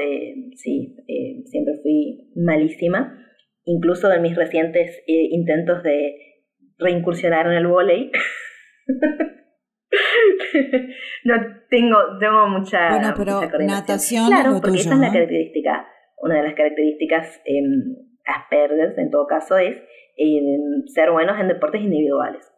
sí, 0.54 0.96
siempre 1.44 1.74
fui 1.82 2.32
malísima 2.34 3.18
incluso 3.64 4.12
en 4.12 4.22
mis 4.22 4.36
recientes 4.36 4.98
eh, 5.06 5.28
intentos 5.30 5.82
de 5.82 6.16
reincursionar 6.78 7.46
en 7.46 7.52
el 7.52 7.66
volei. 7.66 8.10
no 11.24 11.34
tengo, 11.68 11.98
tengo 12.18 12.48
mucha, 12.48 12.90
bueno, 12.90 13.14
pero 13.16 13.40
natación 13.66 14.26
claro, 14.28 14.60
porque 14.60 14.78
esa 14.80 14.94
es 14.94 15.00
la 15.00 15.12
característica, 15.12 15.86
una 16.18 16.36
de 16.36 16.42
las 16.44 16.54
características 16.54 17.42
eh, 17.44 17.60
Asperger 18.24 18.94
en 18.96 19.10
todo 19.10 19.26
caso 19.26 19.58
es 19.58 19.76
em, 20.16 20.86
ser 20.86 21.10
buenos 21.10 21.38
en 21.40 21.48
deportes 21.48 21.82
individuales. 21.82 22.48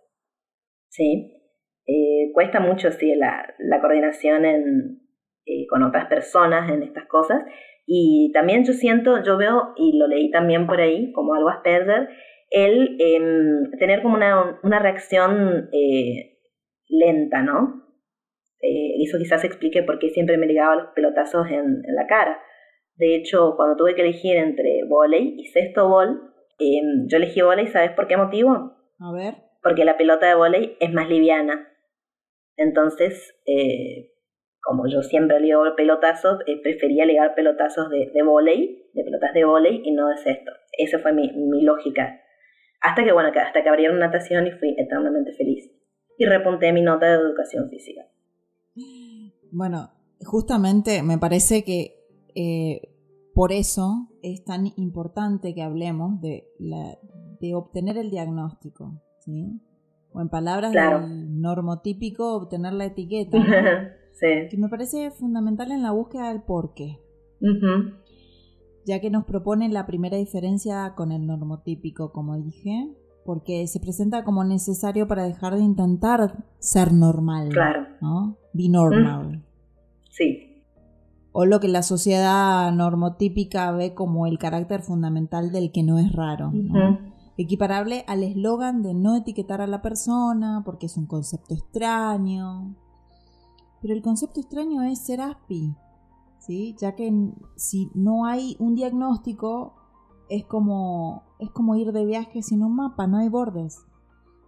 ¿Sí? 0.88 1.33
Eh, 1.87 2.31
cuesta 2.33 2.61
mucho 2.61 2.90
sí, 2.92 3.14
la, 3.14 3.55
la 3.59 3.81
coordinación 3.81 4.44
en, 4.44 5.01
eh, 5.47 5.66
con 5.68 5.83
otras 5.83 6.07
personas 6.07 6.70
en 6.70 6.83
estas 6.83 7.07
cosas, 7.07 7.42
Y 7.87 8.31
también 8.33 8.64
yo 8.64 8.73
siento, 8.73 9.23
yo 9.23 9.37
veo, 9.37 9.75
y 9.77 9.99
lo 9.99 10.07
leí 10.07 10.31
también 10.31 10.66
por 10.66 10.81
ahí, 10.81 11.12
como 11.12 11.35
algo 11.35 11.51
Asperger, 11.51 12.09
el 12.51 12.97
em, 12.99 13.70
tener 13.79 14.03
como 14.03 14.14
una, 14.14 14.59
una 14.62 14.79
reacción 14.79 15.68
eh, 15.73 16.34
lenta, 16.88 17.42
¿no? 17.42 17.85
Eh, 18.61 19.03
eso 19.03 19.18
quizás 19.18 19.44
explique 19.44 19.83
por 19.83 19.99
qué 19.99 20.09
siempre 20.11 20.38
me 20.38 20.47
ligaba 20.47 20.77
los 20.77 20.87
pelotazos 20.94 21.47
en, 21.51 21.83
la 21.94 22.07
cara. 22.07 22.40
De 22.97 23.14
hecho, 23.16 23.55
cuando 23.57 23.77
tuve 23.77 23.94
que 23.94 24.03
elegir 24.03 24.37
entre 24.37 24.85
volei 24.88 25.35
y 25.38 25.47
sexto 25.47 25.88
bol, 25.88 26.33
em, 26.59 27.07
yo 27.09 27.18
elegí 27.18 27.42
volei, 27.42 27.66
¿sabes 27.66 27.90
por 27.90 28.07
qué 28.07 28.16
motivo? 28.16 28.73
A 28.99 29.12
ver. 29.12 29.35
Porque 29.62 29.85
la 29.85 29.99
pelota 29.99 30.27
de 30.27 30.35
volei 30.35 30.77
es 30.81 30.92
más 30.92 31.09
liviana. 31.09 31.68
Entonces, 32.57 33.35
eh, 33.47 34.12
como 34.62 34.87
yo 34.88 35.03
siempre 35.03 35.40
ligo 35.40 35.62
pelotazos, 35.77 36.40
eh, 36.47 36.61
prefería 36.62 37.05
ligar 37.05 37.35
pelotazos 37.35 37.90
de, 37.90 38.11
de 38.14 38.23
volei, 38.23 38.88
de 38.94 39.05
pelotas 39.05 39.35
de 39.35 39.44
volei 39.44 39.83
y 39.85 39.92
no 39.92 40.09
de 40.09 40.16
cesto. 40.16 40.53
Esa 40.79 41.01
fue 41.01 41.12
mi, 41.12 41.31
mi 41.33 41.62
lógica. 41.62 42.23
Hasta 42.81 43.05
que, 43.05 43.12
bueno, 43.12 43.31
hasta 43.35 43.62
que 43.62 43.68
abrieron 43.68 43.99
natación 43.99 44.47
y 44.47 44.53
fui 44.53 44.75
eternamente 44.79 45.33
feliz. 45.33 45.74
Y 46.18 46.27
repunté 46.27 46.72
mi 46.72 46.83
nota 46.83 47.07
de 47.07 47.14
educación 47.14 47.68
física. 47.68 48.03
Bueno, 49.50 49.90
justamente 50.24 51.03
me 51.03 51.18
parece 51.18 51.64
que 51.64 52.05
eh, 52.35 52.94
por 53.35 53.53
eso 53.53 54.09
es 54.22 54.44
tan 54.44 54.72
importante 54.77 55.55
que 55.55 55.62
hablemos 55.62 56.20
de, 56.20 56.48
la, 56.59 56.98
de 57.40 57.55
obtener 57.55 57.98
el 57.98 58.11
diagnóstico, 58.11 59.00
¿sí? 59.20 59.61
O 60.12 60.20
en 60.20 60.29
palabras 60.29 60.72
del 60.72 61.40
normotípico, 61.40 62.37
obtener 62.37 62.72
la 62.72 62.87
etiqueta. 62.87 63.38
sí. 64.12 64.48
Que 64.48 64.57
me 64.57 64.68
parece 64.68 65.11
fundamental 65.11 65.72
en 65.72 65.83
la 65.83 65.90
búsqueda 65.90 66.29
del 66.29 66.42
porqué. 66.42 67.00
Ya 68.87 69.00
que 69.00 69.11
nos 69.11 69.24
propone 69.24 69.68
la 69.68 69.87
primera 69.87 70.16
diferencia 70.16 70.94
con 70.96 71.11
el 71.11 71.27
normotípico, 71.27 72.12
como 72.12 72.37
dije, 72.37 72.94
porque 73.25 73.67
se 73.67 73.81
presenta 73.81 74.25
como 74.25 74.45
necesario 74.45 75.09
para 75.09 75.25
dejar 75.25 75.55
de 75.55 75.63
intentar 75.63 76.45
ser 76.59 76.93
normal. 76.93 77.49
Claro. 77.49 77.87
¿no? 78.01 78.37
Be 78.53 78.69
normal. 78.69 79.45
Sí. 80.11 80.63
O 81.33 81.47
lo 81.47 81.59
que 81.59 81.69
la 81.69 81.83
sociedad 81.83 82.71
normotípica 82.73 83.73
ve 83.73 83.95
como 83.95 84.27
el 84.27 84.39
carácter 84.39 84.83
fundamental 84.83 85.51
del 85.51 85.73
que 85.73 85.83
no 85.83 85.99
es 85.99 86.13
raro. 86.13 86.53
Equiparable 87.37 88.05
al 88.07 88.23
eslogan 88.23 88.83
de 88.83 88.95
no 88.95 89.17
etiquetar 89.17 89.61
a 89.61 89.67
la 89.67 89.83
persona 89.83 90.63
porque 90.65 90.87
es 90.87 90.97
un 90.97 91.07
concepto 91.07 91.55
extraño. 91.55 92.77
Pero 93.83 93.95
el 93.95 94.03
concepto 94.03 94.41
extraño 94.41 94.83
es 94.83 95.01
ser 95.01 95.21
aspi, 95.21 95.75
¿sí? 96.39 96.75
ya 96.79 96.95
que 96.95 97.13
si 97.57 97.91
no 97.95 98.25
hay 98.25 98.57
un 98.59 98.75
diagnóstico, 98.75 99.75
es 100.29 100.47
como, 100.47 101.23
es 101.45 101.51
como 101.51 101.77
ir 101.77 101.93
de 101.93 102.05
viaje 102.05 102.43
sin 102.43 102.63
un 102.63 102.77
mapa, 102.77 103.07
no 103.07 103.19
hay 103.19 103.29
bordes. 103.29 103.85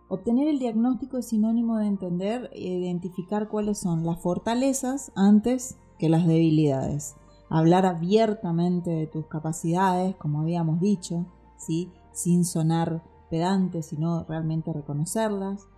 Obtener 0.09 0.49
el 0.49 0.59
diagnóstico 0.59 1.19
es 1.19 1.29
sinónimo 1.29 1.79
de 1.79 1.87
entender 1.87 2.51
e 2.53 2.61
identificar 2.61 3.49
cuáles 3.49 3.79
son 3.79 4.05
las 4.05 4.21
fortalezas 4.21 5.13
antes 5.15 5.79
que 5.99 6.09
las 6.09 6.27
debilidades. 6.27 7.17
Hablar 7.49 7.87
abiertamente 7.87 8.91
de 8.91 9.07
tus 9.07 9.27
capacidades, 9.27 10.17
como 10.17 10.41
habíamos 10.41 10.81
dicho, 10.81 11.27
¿sí? 11.57 11.91
sin 12.13 12.45
sonar 12.45 13.03
pedante, 13.31 13.83
sino 13.83 14.25
realmente 14.25 14.73
reconocerlas. 14.73 15.69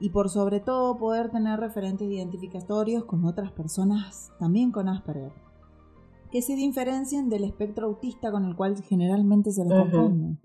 Y 0.00 0.10
por 0.10 0.28
sobre 0.28 0.60
todo 0.60 0.98
poder 0.98 1.30
tener 1.30 1.60
referentes 1.60 2.10
identificatorios 2.10 3.04
con 3.04 3.24
otras 3.24 3.52
personas 3.52 4.32
también 4.38 4.72
con 4.72 4.88
Asperger 4.88 5.32
que 6.34 6.42
se 6.42 6.56
diferencien 6.56 7.28
del 7.28 7.44
espectro 7.44 7.86
autista 7.86 8.32
con 8.32 8.44
el 8.44 8.56
cual 8.56 8.76
generalmente 8.82 9.52
se 9.52 9.64
les 9.64 9.72
confunde. 9.72 10.36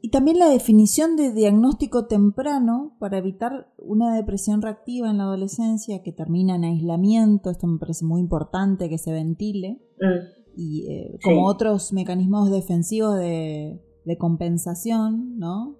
Y 0.00 0.10
también 0.10 0.38
la 0.38 0.50
definición 0.50 1.16
de 1.16 1.32
diagnóstico 1.32 2.06
temprano 2.06 2.94
para 2.98 3.16
evitar 3.16 3.72
una 3.78 4.14
depresión 4.14 4.60
reactiva 4.60 5.08
en 5.08 5.16
la 5.16 5.24
adolescencia 5.24 6.02
que 6.02 6.12
termina 6.12 6.56
en 6.56 6.64
aislamiento, 6.64 7.50
esto 7.50 7.66
me 7.66 7.78
parece 7.78 8.04
muy 8.04 8.20
importante 8.20 8.90
que 8.90 8.98
se 8.98 9.12
ventile, 9.12 9.80
mm. 9.98 10.58
y 10.58 10.86
eh, 10.90 11.18
como 11.22 11.46
otros 11.46 11.94
mecanismos 11.94 12.50
defensivos 12.50 13.16
de, 13.16 13.80
de 14.04 14.18
compensación, 14.18 15.38
¿no? 15.38 15.78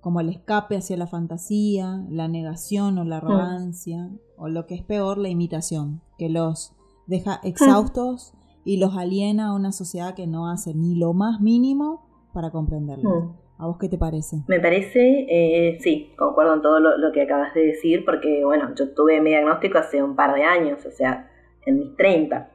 como 0.00 0.20
el 0.20 0.30
escape 0.30 0.76
hacia 0.76 0.96
la 0.96 1.06
fantasía, 1.06 2.04
la 2.10 2.26
negación 2.26 2.98
o 2.98 3.04
la 3.04 3.16
mm. 3.16 3.24
arrogancia, 3.24 4.10
o 4.36 4.48
lo 4.48 4.66
que 4.66 4.74
es 4.74 4.82
peor, 4.82 5.18
la 5.18 5.28
imitación, 5.28 6.02
que 6.18 6.28
los 6.28 6.72
deja 7.06 7.40
exhaustos 7.44 8.32
y 8.64 8.78
los 8.78 8.96
aliena 8.96 9.48
a 9.48 9.54
una 9.54 9.72
sociedad 9.72 10.14
que 10.14 10.26
no 10.26 10.48
hace 10.48 10.74
ni 10.74 10.94
lo 10.94 11.12
más 11.12 11.40
mínimo 11.40 12.09
para 12.32 12.50
comprenderlo. 12.50 13.10
Hmm. 13.10 13.36
¿A 13.58 13.66
vos 13.66 13.76
qué 13.78 13.88
te 13.88 13.98
parece? 13.98 14.36
Me 14.48 14.58
parece, 14.58 15.26
eh, 15.28 15.78
sí, 15.80 16.14
concuerdo 16.16 16.54
en 16.54 16.62
todo 16.62 16.80
lo, 16.80 17.12
que 17.12 17.22
acabas 17.22 17.52
de 17.52 17.66
decir, 17.66 18.04
porque 18.06 18.42
bueno, 18.44 18.74
yo 18.74 18.94
tuve 18.94 19.20
mi 19.20 19.30
diagnóstico 19.30 19.78
hace 19.78 20.02
un 20.02 20.16
par 20.16 20.34
de 20.34 20.44
años, 20.44 20.84
o 20.86 20.90
sea, 20.90 21.30
en 21.66 21.78
mis 21.78 21.94
30. 21.96 22.50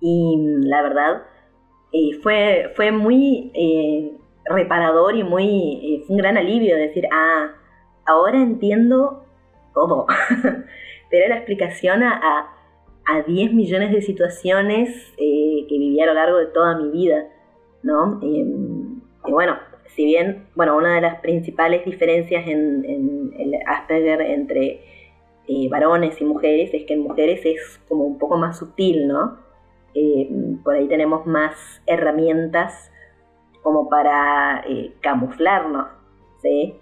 Y 0.00 0.36
la 0.60 0.82
verdad, 0.82 1.22
eh, 1.92 2.18
fue, 2.22 2.72
fue 2.76 2.92
muy 2.92 3.52
eh, 3.54 4.16
reparador 4.46 5.14
y 5.16 5.22
muy, 5.22 6.02
fue 6.06 6.16
un 6.16 6.22
gran 6.22 6.38
alivio 6.38 6.74
decir, 6.74 7.04
ah, 7.12 7.50
ahora 8.06 8.38
entiendo 8.38 9.24
todo. 9.74 10.06
Pero 11.10 11.28
la 11.28 11.36
explicación 11.36 12.02
a 12.02 12.54
a 13.08 13.22
10 13.22 13.54
millones 13.54 13.90
de 13.90 14.02
situaciones 14.02 14.90
eh, 15.16 15.66
que 15.68 15.78
viví 15.78 16.00
a 16.00 16.06
lo 16.06 16.14
largo 16.14 16.36
de 16.36 16.46
toda 16.46 16.76
mi 16.76 16.90
vida, 16.90 17.26
¿no? 17.82 18.18
y 18.22 18.44
bueno, 19.30 19.56
si 19.98 20.04
bien, 20.04 20.46
bueno, 20.54 20.76
una 20.76 20.94
de 20.94 21.00
las 21.00 21.20
principales 21.20 21.84
diferencias 21.84 22.46
en, 22.46 23.32
el 23.36 23.54
Asperger 23.66 24.20
entre 24.20 24.80
eh, 25.48 25.68
varones 25.68 26.20
y 26.20 26.24
mujeres 26.24 26.70
es 26.72 26.84
que 26.84 26.94
en 26.94 27.00
mujeres 27.00 27.40
es 27.44 27.80
como 27.88 28.04
un 28.04 28.18
poco 28.18 28.36
más 28.36 28.58
sutil, 28.58 29.08
¿no? 29.08 29.38
Eh, 29.94 30.30
por 30.62 30.74
ahí 30.74 30.86
tenemos 30.86 31.26
más 31.26 31.82
herramientas 31.86 32.92
como 33.62 33.88
para 33.88 34.64
camuflarnos, 35.00 35.88
¿sí? 36.42 36.74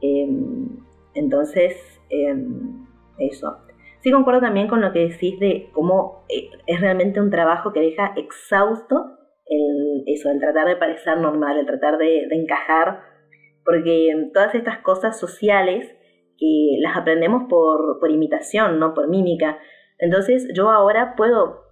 Em, 0.00 0.68
entonces, 1.14 1.76
em, 2.10 2.86
eso. 3.18 3.58
Sí 4.00 4.10
concuerdo 4.10 4.40
también 4.40 4.68
con 4.68 4.80
lo 4.80 4.92
que 4.92 5.08
decís 5.08 5.38
de 5.38 5.70
cómo 5.72 6.24
eh, 6.28 6.50
es 6.66 6.80
realmente 6.80 7.20
un 7.20 7.30
trabajo 7.30 7.72
que 7.72 7.80
deja 7.80 8.14
exhausto 8.16 9.17
eso, 10.06 10.30
el 10.30 10.40
tratar 10.40 10.68
de 10.68 10.76
parecer 10.76 11.18
normal, 11.18 11.58
el 11.58 11.66
tratar 11.66 11.98
de, 11.98 12.24
encajar, 12.30 13.00
porque 13.64 14.30
todas 14.32 14.54
estas 14.54 14.78
cosas 14.78 15.18
sociales 15.18 15.94
que 16.38 16.76
las 16.80 16.96
aprendemos 16.96 17.44
por, 17.48 17.98
por 17.98 18.10
imitación, 18.10 18.78
no 18.78 18.94
por 18.94 19.08
mímica. 19.08 19.58
Entonces 19.98 20.48
yo 20.54 20.70
ahora 20.70 21.14
puedo, 21.16 21.62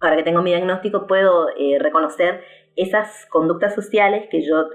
ahora 0.00 0.16
que 0.16 0.22
tengo 0.22 0.42
mi 0.42 0.50
diagnóstico, 0.50 1.06
puedo 1.06 1.48
eh, 1.56 1.78
reconocer 1.78 2.40
esas 2.76 3.26
conductas 3.26 3.74
sociales 3.74 4.28
que 4.30 4.42
yo 4.42 4.68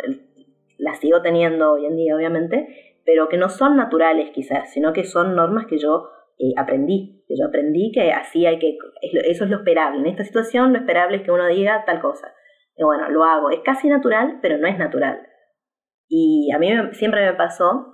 las 0.77 0.99
sigo 0.99 1.21
teniendo 1.21 1.73
hoy 1.73 1.85
en 1.85 1.95
día, 1.95 2.15
obviamente, 2.15 2.99
pero 3.05 3.29
que 3.29 3.37
no 3.37 3.49
son 3.49 3.75
naturales 3.75 4.31
quizás, 4.31 4.71
sino 4.71 4.93
que 4.93 5.03
son 5.03 5.35
normas 5.35 5.65
que 5.65 5.77
yo 5.77 6.09
eh, 6.39 6.53
aprendí, 6.57 7.23
yo 7.29 7.47
aprendí 7.47 7.91
que 7.91 8.11
así 8.11 8.45
hay 8.45 8.59
que, 8.59 8.77
eso 9.01 9.43
es 9.45 9.49
lo 9.49 9.57
esperable. 9.57 9.99
En 9.99 10.07
esta 10.07 10.23
situación 10.23 10.73
lo 10.73 10.79
esperable 10.79 11.17
es 11.17 11.23
que 11.23 11.31
uno 11.31 11.47
diga 11.47 11.83
tal 11.85 12.01
cosa. 12.01 12.33
Bueno, 12.77 13.09
lo 13.09 13.23
hago. 13.23 13.51
Es 13.51 13.59
casi 13.59 13.87
natural, 13.87 14.39
pero 14.41 14.57
no 14.57 14.67
es 14.67 14.77
natural. 14.77 15.27
Y 16.09 16.51
a 16.53 16.59
mí 16.59 16.69
siempre 16.93 17.25
me 17.25 17.33
pasó 17.33 17.93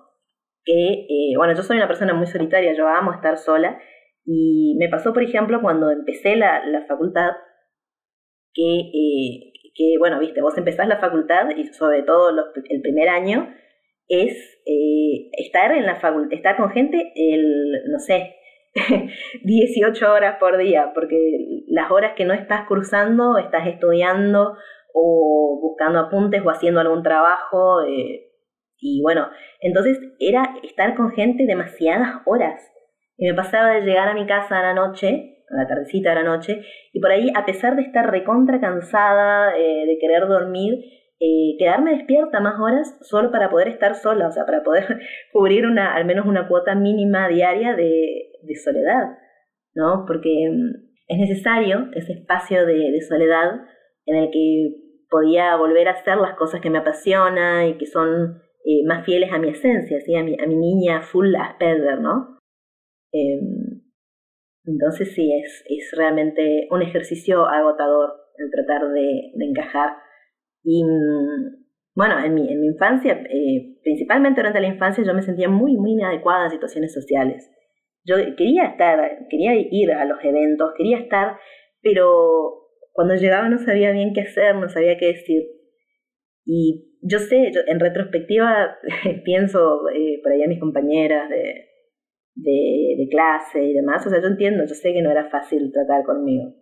que, 0.64 1.06
eh, 1.10 1.34
bueno, 1.38 1.54
yo 1.54 1.64
soy 1.64 1.78
una 1.78 1.88
persona 1.88 2.14
muy 2.14 2.28
solitaria, 2.28 2.74
yo 2.74 2.88
amo 2.88 3.14
estar 3.14 3.38
sola. 3.38 3.80
Y 4.26 4.76
me 4.80 4.90
pasó, 4.90 5.14
por 5.14 5.24
ejemplo, 5.24 5.62
cuando 5.62 5.92
empecé 5.92 6.36
la, 6.36 6.66
la 6.66 6.86
facultad, 6.86 7.32
que, 8.54 8.80
eh, 8.80 9.54
que, 9.76 9.96
bueno, 10.00 10.20
viste, 10.20 10.42
vos 10.42 10.58
empezás 10.58 10.88
la 10.88 11.00
facultad 11.00 11.50
y 11.56 11.66
sobre 11.66 12.04
todo 12.04 12.30
el 12.30 12.82
primer 12.82 13.10
año, 13.10 13.54
es 14.10 14.60
eh, 14.66 15.30
estar 15.38 15.72
en 15.72 15.86
la 15.86 15.96
facultad, 15.96 16.34
estar 16.34 16.58
con 16.58 16.72
gente, 16.72 17.14
el, 17.16 17.72
no 17.92 18.00
sé, 18.00 18.36
18 19.44 20.12
horas 20.12 20.38
por 20.40 20.58
día, 20.58 20.92
porque 20.94 21.16
las 21.68 21.90
horas 21.92 22.14
que 22.16 22.26
no 22.26 22.34
estás 22.34 22.68
cruzando, 22.68 23.38
estás 23.38 23.68
estudiando 23.68 24.58
o 24.94 25.60
buscando 25.62 26.00
apuntes 26.00 26.42
o 26.44 26.50
haciendo 26.50 26.82
algún 26.82 27.04
trabajo. 27.04 27.82
Eh, 27.84 28.26
y 28.78 29.02
bueno, 29.02 29.28
entonces 29.62 30.00
era 30.20 30.56
estar 30.64 30.96
con 30.96 31.12
gente 31.12 31.46
demasiadas 31.46 32.22
horas. 32.26 32.62
Y 33.18 33.28
me 33.28 33.36
pasaba 33.36 33.74
de 33.74 33.82
llegar 33.82 34.08
a 34.08 34.14
mi 34.14 34.26
casa 34.26 34.60
a 34.60 34.64
la 34.64 34.74
noche, 34.74 35.44
a 35.50 35.62
la 35.62 35.68
tardecita 35.68 36.10
de 36.10 36.16
la 36.16 36.24
noche, 36.24 36.64
y 36.94 37.00
por 37.02 37.12
ahí, 37.12 37.30
a 37.36 37.46
pesar 37.46 37.76
de 37.76 37.82
estar 37.82 38.10
recontra 38.10 38.62
cansada, 38.62 39.58
eh, 39.58 39.86
de 39.86 39.98
querer 40.00 40.28
dormir, 40.28 40.76
eh, 41.22 41.58
quedarme 41.60 41.98
despierta 41.98 42.40
más 42.40 42.58
horas 42.62 42.98
solo 43.02 43.30
para 43.30 43.50
poder 43.50 43.68
estar 43.68 43.96
sola, 43.96 44.30
o 44.30 44.32
sea, 44.32 44.46
para 44.46 44.64
poder 44.64 44.86
cubrir 45.34 45.66
al 45.66 46.06
menos 46.06 46.26
una 46.26 46.48
cuota 46.48 46.76
mínima 46.76 47.28
diaria 47.28 47.76
de, 47.76 48.32
soledad, 48.64 49.18
¿no? 49.76 50.06
Porque 50.08 50.30
mm, 50.50 50.90
es 51.08 51.18
necesario 51.20 51.90
ese 51.94 52.14
espacio 52.14 52.66
de, 52.66 53.02
soledad 53.02 53.66
en 54.06 54.16
el 54.16 54.32
que 54.32 54.76
podía 55.10 55.58
volver 55.58 55.90
a 55.90 55.92
hacer 55.92 56.18
las 56.18 56.36
cosas 56.36 56.62
que 56.62 56.70
me 56.70 56.78
apasionan 56.78 57.68
y 57.68 57.78
que 57.78 57.86
son 57.86 58.42
eh, 58.64 58.86
más 58.86 59.06
fieles 59.06 59.32
a 59.34 59.40
mi 59.40 59.50
esencia, 59.50 60.00
¿sí? 60.00 60.16
a, 60.16 60.24
mi, 60.24 60.38
niña 60.56 61.02
full 61.02 61.36
Asperger, 61.36 62.00
¿no? 62.00 62.38
Em, 63.12 63.82
entonces 64.66 65.14
sí, 65.14 65.34
es, 65.34 65.66
es 65.68 65.92
realmente 65.98 66.68
un 66.72 66.82
ejercicio 66.82 67.46
agotador 67.46 68.14
el 68.38 68.50
tratar 68.52 68.90
de 68.92 69.34
encajar. 69.38 70.09
Y 70.64 70.84
bueno, 71.96 72.24
en 72.24 72.34
mi, 72.34 72.52
en 72.52 72.62
mi 72.62 72.68
infancia, 72.68 73.14
eh, 73.30 73.78
principalmente 73.84 74.42
durante 74.42 74.62
la 74.62 74.68
infancia, 74.68 75.04
yo 75.04 75.14
me 75.14 75.22
sentía 75.22 75.50
muy, 75.50 75.76
muy 75.76 75.92
inadecuada 75.92 76.46
a 76.46 76.50
situaciones 76.50 76.94
sociales. 76.94 77.50
Yo 78.06 78.16
quería 78.38 78.66
estar, 78.66 79.28
quería 79.30 79.54
ir 79.56 79.92
a 79.92 80.06
los 80.06 80.24
eventos, 80.24 80.74
quería 80.78 80.98
estar, 81.00 81.38
pero 81.82 82.70
cuando 82.94 83.16
llegaba 83.16 83.50
no 83.50 83.58
sabía 83.60 83.92
bien 83.92 84.14
qué 84.14 84.22
hacer, 84.22 84.56
no 84.56 84.70
sabía 84.70 84.98
qué 84.98 85.08
decir. 85.08 85.44
Y 86.46 86.98
yo 87.02 87.20
sé, 87.20 87.52
yo, 87.54 87.62
en 87.68 87.80
retrospectiva 87.80 88.78
pienso 89.26 89.90
eh, 89.90 90.20
por 90.24 90.32
allá 90.32 90.48
mis 90.48 90.60
compañeras 90.60 91.30
de, 91.30 91.70
de, 92.36 93.08
clase 93.10 93.64
y 93.64 93.74
demás, 93.74 94.06
o 94.06 94.10
sea, 94.10 94.22
yo 94.22 94.28
entiendo, 94.28 94.64
yo 94.66 94.76
sé 94.76 94.94
que 94.94 95.02
no 95.02 95.12
era 95.12 95.30
fácil 95.30 95.72
tratar 95.72 96.04
conmigo. 96.04 96.54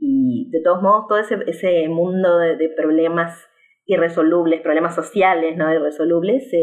Y 0.00 0.48
de 0.50 0.60
todos 0.62 0.82
modos, 0.82 1.06
todo 1.08 1.18
ese, 1.18 1.36
ese 1.46 1.88
mundo 1.88 2.38
de, 2.38 2.68
problemas 2.70 3.46
irresolubles, 3.84 4.62
problemas 4.62 4.94
sociales 4.94 5.56
no 5.56 5.72
irresolubles, 5.72 6.50
se 6.50 6.58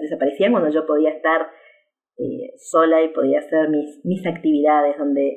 desaparecían 0.00 0.52
cuando 0.52 0.70
yo 0.70 0.86
podía 0.86 1.10
estar 1.10 1.48
eh, 2.18 2.52
sola 2.56 3.02
y 3.02 3.08
podía 3.08 3.40
hacer 3.40 3.68
mis, 3.68 4.00
mis 4.04 4.26
actividades, 4.26 4.96
donde 4.96 5.28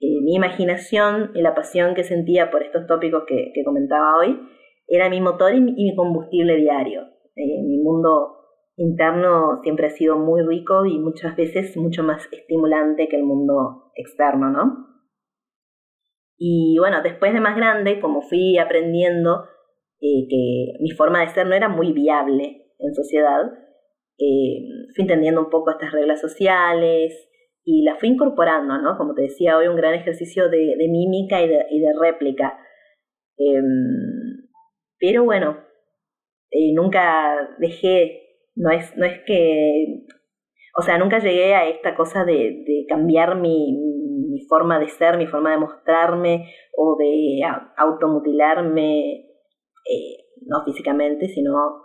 eh, 0.00 0.20
mi 0.22 0.34
imaginación 0.34 1.30
y 1.34 1.42
la 1.42 1.54
pasión 1.54 1.94
que 1.94 2.04
sentía 2.04 2.50
por 2.50 2.62
estos 2.62 2.86
tópicos 2.86 3.24
que, 3.26 3.50
que 3.54 3.64
comentaba 3.64 4.18
hoy 4.18 4.38
era 4.88 5.10
mi 5.10 5.20
motor 5.20 5.54
y 5.54 5.60
mi, 5.60 5.94
combustible 5.94 6.56
diario. 6.56 7.02
Eh, 7.36 7.62
mi 7.64 7.78
mundo 7.78 8.36
interno 8.76 9.60
siempre 9.62 9.86
ha 9.86 9.90
sido 9.90 10.18
muy 10.18 10.42
rico 10.42 10.86
y 10.86 10.98
muchas 10.98 11.36
veces 11.36 11.76
mucho 11.76 12.02
más 12.02 12.28
estimulante 12.32 13.08
que 13.08 13.16
el 13.16 13.24
mundo 13.24 13.92
externo, 13.94 14.50
¿no? 14.50 14.86
Y 16.38 16.76
bueno, 16.78 17.02
después 17.02 17.34
de 17.34 17.40
más 17.40 17.56
grande, 17.56 18.00
como 18.00 18.22
fui 18.22 18.56
aprendiendo 18.58 19.44
que 20.00 20.74
mi 20.80 20.90
forma 20.92 21.20
de 21.20 21.28
ser 21.28 21.46
no 21.46 21.54
era 21.56 21.68
muy 21.68 21.92
viable 21.92 22.68
en 22.78 22.94
sociedad, 22.94 23.50
eh, 24.18 24.62
fui 24.94 25.02
entendiendo 25.02 25.40
un 25.40 25.50
poco 25.50 25.70
estas 25.70 25.92
reglas 25.92 26.20
sociales 26.20 27.28
y 27.64 27.82
las 27.84 27.98
fui 27.98 28.08
incorporando, 28.08 28.78
¿no? 28.78 28.96
Como 28.96 29.14
te 29.14 29.22
decía 29.22 29.56
hoy, 29.56 29.68
un 29.68 29.76
gran 29.76 29.94
ejercicio 29.94 30.48
de, 30.48 30.74
mímica 30.88 31.40
y 31.42 31.48
de, 31.48 31.66
y 31.70 31.80
de 31.80 31.92
réplica. 32.00 32.58
Em, 33.36 34.48
pero 34.98 35.24
bueno, 35.24 35.58
eh, 36.50 36.72
nunca 36.74 37.54
dejé, 37.58 38.22
no 38.56 38.70
es, 38.70 38.96
no 38.96 39.04
es 39.04 39.20
que, 39.26 40.06
o 40.76 40.82
sea, 40.82 40.98
nunca 40.98 41.18
llegué 41.18 41.54
a 41.54 41.68
esta 41.68 41.94
cosa 41.94 42.24
de, 42.24 42.64
de 42.66 42.86
cambiar 42.88 43.36
mi 43.36 43.97
forma 44.48 44.78
de 44.78 44.88
ser, 44.88 45.16
mi 45.16 45.26
forma 45.26 45.50
de 45.50 45.58
mostrarme 45.58 46.52
o 46.76 46.96
de 46.98 47.40
automutilarme, 47.76 49.26
eh, 49.84 50.16
no 50.46 50.64
físicamente, 50.64 51.28
sino 51.28 51.82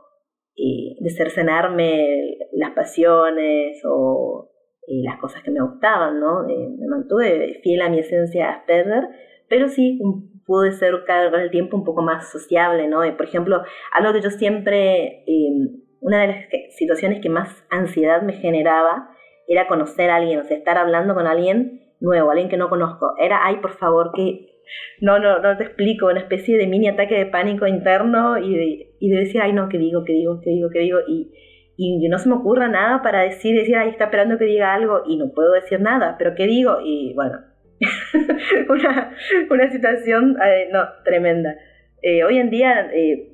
y 0.56 0.97
de 1.02 1.10
cercenarme 1.10 2.38
las 2.52 2.71
pasiones 2.71 3.82
o 3.89 4.49
las 4.88 5.17
cosas 5.19 5.41
que 5.43 5.52
me 5.52 5.62
gustaban, 5.62 6.19
¿no? 6.19 6.47
Eh, 6.47 6.69
me 6.78 6.88
mantuve 6.88 7.60
fiel 7.63 7.82
a 7.82 7.89
mi 7.89 7.99
esencia 7.99 8.52
Asperger, 8.52 9.08
pero 9.47 9.69
sí 9.69 9.99
pude 10.45 10.71
ser 10.73 10.93
cada 11.06 11.30
vez 11.30 11.43
el 11.43 11.52
tiempo 11.52 11.78
un 11.78 11.84
poco 11.84 12.02
más 12.02 12.32
sociable, 12.32 12.88
¿no? 12.88 12.99
por 13.15 13.26
ejemplo, 13.26 13.62
algo 13.93 14.13
que 14.13 14.21
yo 14.21 14.30
siempre, 14.30 15.23
em, 15.26 15.82
una 16.02 16.21
de 16.21 16.28
las 16.28 16.45
situaciones 16.78 17.21
que 17.21 17.30
más 17.30 17.65
ansiedad 17.69 18.21
me 18.23 18.34
generaba 18.34 19.10
era 19.47 19.67
conocer 19.67 20.10
a 20.10 20.17
alguien, 20.17 20.39
o 20.39 20.43
sea, 20.43 20.58
estar 20.58 20.78
hablando 20.78 21.13
con 21.13 21.28
alguien 21.28 21.83
nuevo, 22.03 22.29
alguien 22.29 22.49
que 22.49 22.57
no 22.57 22.69
conozco. 22.69 23.15
Era, 23.17 23.45
ay, 23.45 23.57
por 23.57 23.77
favor, 23.77 24.11
que 24.13 24.53
no, 25.01 25.19
no, 25.19 25.39
no 25.39 25.57
te 25.57 25.63
explico, 25.63 26.07
una 26.07 26.19
especie 26.19 26.57
de 26.57 26.67
mini 26.67 26.87
ataque 26.87 27.15
de 27.15 27.25
pánico 27.25 27.65
interno 27.65 28.37
y 28.37 28.55
de, 28.55 28.95
y 28.99 29.09
de 29.09 29.19
decir, 29.19 29.41
ay, 29.41 29.53
no, 29.53 29.69
¿qué 29.69 29.77
digo, 29.77 30.03
qué 30.03 30.13
digo, 30.13 30.39
qué 30.41 30.51
digo, 30.51 30.69
qué 30.69 30.79
digo? 30.79 30.99
Y, 31.07 31.31
y 31.75 32.07
no 32.07 32.19
se 32.19 32.29
me 32.29 32.35
ocurra 32.35 32.67
nada 32.67 33.01
para 33.01 33.23
decir, 33.23 33.57
decir, 33.57 33.75
ay, 33.75 33.89
está 33.89 34.05
esperando 34.05 34.37
que 34.37 34.45
diga 34.45 34.73
algo 34.73 35.03
y 35.07 35.17
no 35.17 35.31
puedo 35.33 35.53
decir 35.53 35.81
nada, 35.81 36.15
pero 36.17 36.35
¿qué 36.35 36.45
digo? 36.45 36.77
Y 36.83 37.13
bueno, 37.15 37.39
una, 38.69 39.15
una 39.49 39.71
situación, 39.71 40.37
eh, 40.43 40.69
no, 40.71 40.83
tremenda. 41.03 41.55
Eh, 42.01 42.23
hoy 42.23 42.37
en 42.37 42.49
día, 42.49 42.89
eh, 42.93 43.29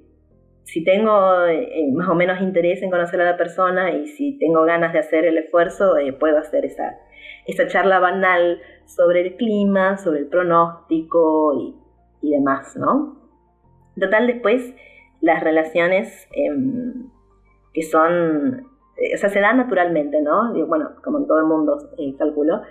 si 0.64 0.84
tengo 0.84 1.12
más 1.94 2.10
o 2.10 2.16
menos 2.16 2.40
interés 2.42 2.82
en 2.84 2.92
conocer 2.92 3.20
a 3.22 3.26
la 3.26 3.38
persona 3.38 3.92
y 3.92 4.08
si 4.08 4.38
tengo 4.38 4.64
ganas 4.66 4.94
de 4.94 5.00
hacer 5.00 5.26
el 5.26 5.38
esfuerzo, 5.38 5.96
puedo 6.20 6.38
hacer 6.38 6.66
esa, 6.66 6.96
esa 7.50 7.68
charla 7.68 8.00
banal 8.00 8.62
sobre 8.86 9.22
el 9.22 9.36
clima, 9.36 9.98
sobre 9.98 10.20
el 10.20 10.28
pronóstico 10.28 11.54
y, 11.54 11.76
y 12.22 12.32
demás, 12.32 12.76
¿no? 12.78 13.18
Total, 14.00 14.28
después 14.28 14.74
las 15.22 15.44
relaciones 15.44 16.28
em, 16.34 17.10
que 17.74 17.84
son, 17.84 18.68
eh, 18.98 19.16
o 19.16 19.18
sea, 19.18 19.30
se 19.30 19.40
dan 19.40 19.58
naturalmente, 19.58 20.22
¿no? 20.22 20.54
bueno, 20.68 20.92
como 21.04 21.20
en 21.20 21.28
todo 21.28 21.40
el 21.40 21.46
mundo, 21.46 21.78
eh, 21.98 22.16
calculo, 22.18 22.62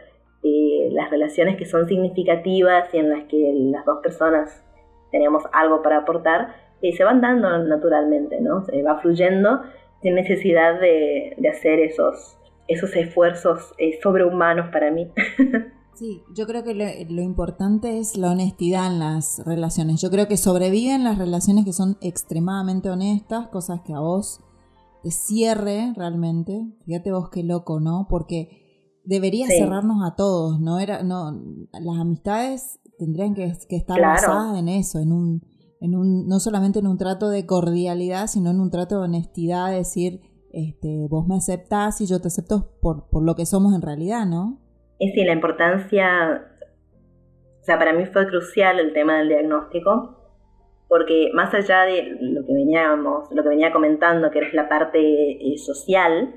eh, 0.42 0.88
las 0.92 1.10
relaciones 1.10 1.56
que 1.56 1.64
son 1.64 1.86
significativas 1.88 2.92
y 2.94 2.98
en 2.98 3.10
las 3.10 3.24
que 3.24 3.52
las 3.54 3.84
dos 3.84 3.98
personas 4.02 4.64
tenemos 5.10 5.44
algo 5.52 5.82
para 5.82 5.98
aportar, 5.98 6.54
se 6.80 7.02
van 7.02 7.20
dando 7.20 7.58
naturalmente, 7.58 8.40
¿no? 8.40 8.62
Se 8.62 8.82
va 8.84 9.00
fluyendo 9.00 9.62
sin 10.00 10.14
necesidad 10.14 10.78
de, 10.78 11.34
de 11.36 11.48
hacer 11.48 11.80
esos, 11.80 12.37
esos 12.68 12.94
esfuerzos 12.94 13.74
sobrehumanos 14.02 14.70
para 14.70 14.90
mí. 14.90 15.10
Sí, 15.98 16.22
yo 16.32 16.46
creo 16.46 16.62
que 16.62 16.74
lo, 17.10 17.22
importante 17.22 17.98
es 17.98 18.16
la 18.16 18.30
honestidad 18.30 18.86
en 18.86 19.00
las 19.00 19.42
relaciones. 19.44 20.00
Yo 20.00 20.10
creo 20.10 20.28
que 20.28 20.36
sobreviven 20.36 21.02
las 21.02 21.18
relaciones 21.18 21.64
que 21.64 21.72
son 21.72 21.98
extremadamente 22.00 22.88
honestas, 22.88 23.48
cosas 23.48 23.80
que 23.80 23.94
a 23.94 23.98
vos 23.98 24.40
te 25.02 25.10
cierre 25.10 25.92
realmente. 25.96 26.72
Fíjate 26.86 27.10
vos 27.10 27.30
qué 27.30 27.42
loco, 27.42 27.80
¿no? 27.80 28.06
Porque 28.08 29.00
debería 29.02 29.48
cerrarnos 29.48 30.08
a 30.08 30.14
todos, 30.14 30.60
¿no? 30.60 30.78
Era, 30.78 31.02
no, 31.02 31.32
las 31.72 31.98
amistades 31.98 32.78
tendrían 32.96 33.34
que, 33.34 33.46
estar 33.68 34.00
basadas 34.00 34.56
en 34.56 34.68
eso, 34.68 35.00
en 35.00 35.10
un, 35.10 35.42
en 35.80 35.96
un, 35.96 36.28
no 36.28 36.38
solamente 36.38 36.78
en 36.78 36.86
un 36.86 36.98
trato 36.98 37.28
de 37.28 37.44
cordialidad, 37.44 38.28
sino 38.28 38.50
en 38.50 38.60
un 38.60 38.70
trato 38.70 38.98
de 38.98 39.06
honestidad, 39.06 39.72
decir, 39.72 40.20
este, 40.52 41.06
vos 41.08 41.26
me 41.26 41.36
aceptás 41.36 42.00
y 42.00 42.06
yo 42.06 42.20
te 42.20 42.28
acepto 42.28 42.72
por, 42.80 43.08
por 43.08 43.22
lo 43.22 43.34
que 43.34 43.46
somos 43.46 43.74
en 43.74 43.82
realidad, 43.82 44.26
¿no? 44.26 44.58
es 44.98 45.12
sí, 45.14 45.24
la 45.24 45.32
importancia, 45.32 46.44
o 47.60 47.64
sea, 47.64 47.78
para 47.78 47.92
mí 47.92 48.06
fue 48.06 48.26
crucial 48.26 48.80
el 48.80 48.92
tema 48.92 49.18
del 49.18 49.28
diagnóstico, 49.28 50.16
porque 50.88 51.30
más 51.34 51.54
allá 51.54 51.82
de 51.82 52.16
lo 52.20 52.44
que 52.44 52.52
veníamos, 52.52 53.30
lo 53.30 53.42
que 53.42 53.48
venía 53.48 53.72
comentando, 53.72 54.30
que 54.30 54.38
era 54.38 54.48
la 54.54 54.68
parte 54.68 54.98
eh, 55.00 55.58
social, 55.58 56.34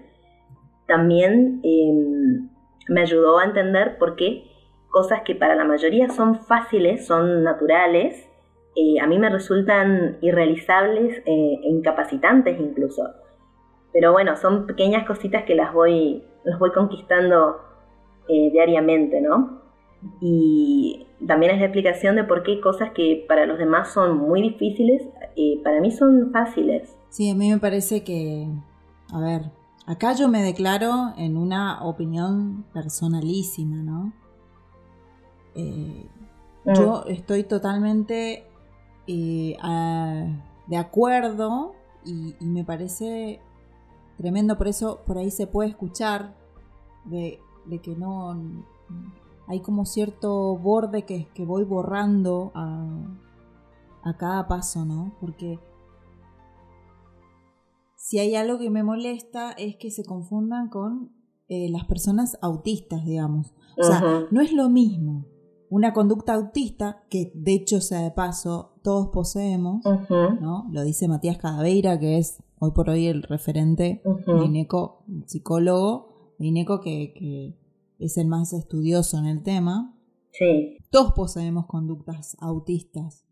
también 0.87 1.61
em, 1.63 2.49
me 2.89 3.01
ayudó 3.01 3.39
a 3.39 3.45
entender 3.45 3.97
por 3.97 4.15
qué 4.15 4.43
cosas 4.89 5.21
que 5.21 5.35
para 5.35 5.55
la 5.55 5.63
mayoría 5.63 6.09
son 6.09 6.35
fáciles, 6.35 7.07
son 7.07 7.43
naturales, 7.43 8.27
eh, 8.75 8.99
a 9.01 9.07
mí 9.07 9.17
me 9.17 9.29
resultan 9.29 10.17
irrealizables 10.21 11.17
eh, 11.25 11.59
e 11.63 11.69
incapacitantes 11.69 12.59
incluso. 12.59 13.03
Pero 13.93 14.11
bueno, 14.11 14.35
son 14.37 14.65
pequeñas 14.67 15.05
cositas 15.05 15.43
que 15.43 15.55
las 15.55 15.73
voy, 15.73 16.23
las 16.43 16.57
voy 16.59 16.71
conquistando 16.71 17.57
eh, 18.27 18.49
diariamente, 18.51 19.19
¿no? 19.19 19.61
Y 20.21 21.05
también 21.27 21.51
es 21.53 21.59
la 21.59 21.65
explicación 21.65 22.15
de 22.15 22.23
por 22.23 22.43
qué 22.43 22.61
cosas 22.61 22.91
que 22.91 23.25
para 23.27 23.45
los 23.45 23.57
demás 23.57 23.91
son 23.91 24.17
muy 24.17 24.41
difíciles, 24.41 25.03
eh, 25.35 25.59
para 25.63 25.81
mí 25.81 25.91
son 25.91 26.31
fáciles. 26.31 26.95
Sí, 27.09 27.29
a 27.29 27.35
mí 27.35 27.49
me 27.49 27.59
parece 27.59 28.03
que, 28.03 28.47
a 29.11 29.19
ver, 29.19 29.51
acá 29.85 30.13
yo 30.13 30.29
me 30.29 30.41
declaro 30.41 31.13
en 31.17 31.35
una 31.35 31.83
opinión 31.83 32.63
personalísima, 32.73 33.83
¿no? 33.83 34.13
Eh, 35.55 36.07
mm. 36.65 36.73
Yo 36.73 37.03
estoy 37.07 37.43
totalmente 37.43 38.45
de 39.07 40.77
acuerdo 40.77 41.73
y, 42.05 42.35
y, 42.39 42.45
me 42.45 42.63
parece 42.63 43.41
tremendo, 44.21 44.57
por 44.57 44.67
eso 44.67 45.01
por 45.05 45.17
ahí 45.17 45.31
se 45.31 45.47
puede 45.47 45.69
escuchar 45.69 46.35
de 47.05 47.39
de 47.65 47.79
que 47.79 47.95
no 47.95 48.35
hay 49.47 49.59
como 49.61 49.85
cierto 49.85 50.57
borde 50.57 51.03
que, 51.03 51.27
que 51.33 51.45
voy 51.45 51.63
borrando 51.63 52.51
a, 52.55 52.87
a 54.03 54.17
cada 54.17 54.47
paso, 54.47 54.85
¿no? 54.85 55.15
Porque 55.19 55.59
si 57.95 58.19
hay 58.19 58.35
algo 58.35 58.57
que 58.57 58.69
me 58.69 58.83
molesta 58.83 59.51
es 59.51 59.75
que 59.77 59.91
se 59.91 60.03
confundan 60.03 60.69
con 60.69 61.11
eh, 61.47 61.69
las 61.69 61.85
personas 61.85 62.37
autistas, 62.41 63.05
digamos. 63.05 63.53
O 63.77 63.83
sea, 63.83 64.01
no 64.31 64.41
es 64.41 64.53
lo 64.53 64.69
mismo. 64.69 65.25
una 65.69 65.93
conducta 65.93 66.33
autista, 66.33 67.03
que 67.09 67.31
de 67.33 67.53
hecho 67.53 67.79
sea 67.79 68.01
de 68.01 68.11
paso, 68.11 68.73
todos 68.83 69.07
poseemos, 69.07 69.81
¿no? 70.41 70.67
Lo 70.69 70.83
dice 70.83 71.07
Matías 71.07 71.37
Cadaveira, 71.37 71.97
que 71.97 72.17
es 72.17 72.43
hoy 72.61 72.71
por 72.71 72.89
hoy 72.89 73.07
el 73.07 73.23
referente 73.23 74.01
uh 74.05 75.25
psicólogo, 75.25 76.35
Vineco 76.37 76.79
que, 76.79 77.13
que 77.13 77.57
es 77.99 78.17
el 78.17 78.27
más 78.27 78.53
estudioso 78.53 79.17
en 79.17 79.25
el 79.25 79.43
tema. 79.43 79.97
Sí. 80.31 80.77
Todos 80.91 81.13
poseemos 81.13 81.65
conductas 81.65 82.37
autistas. 82.39 83.25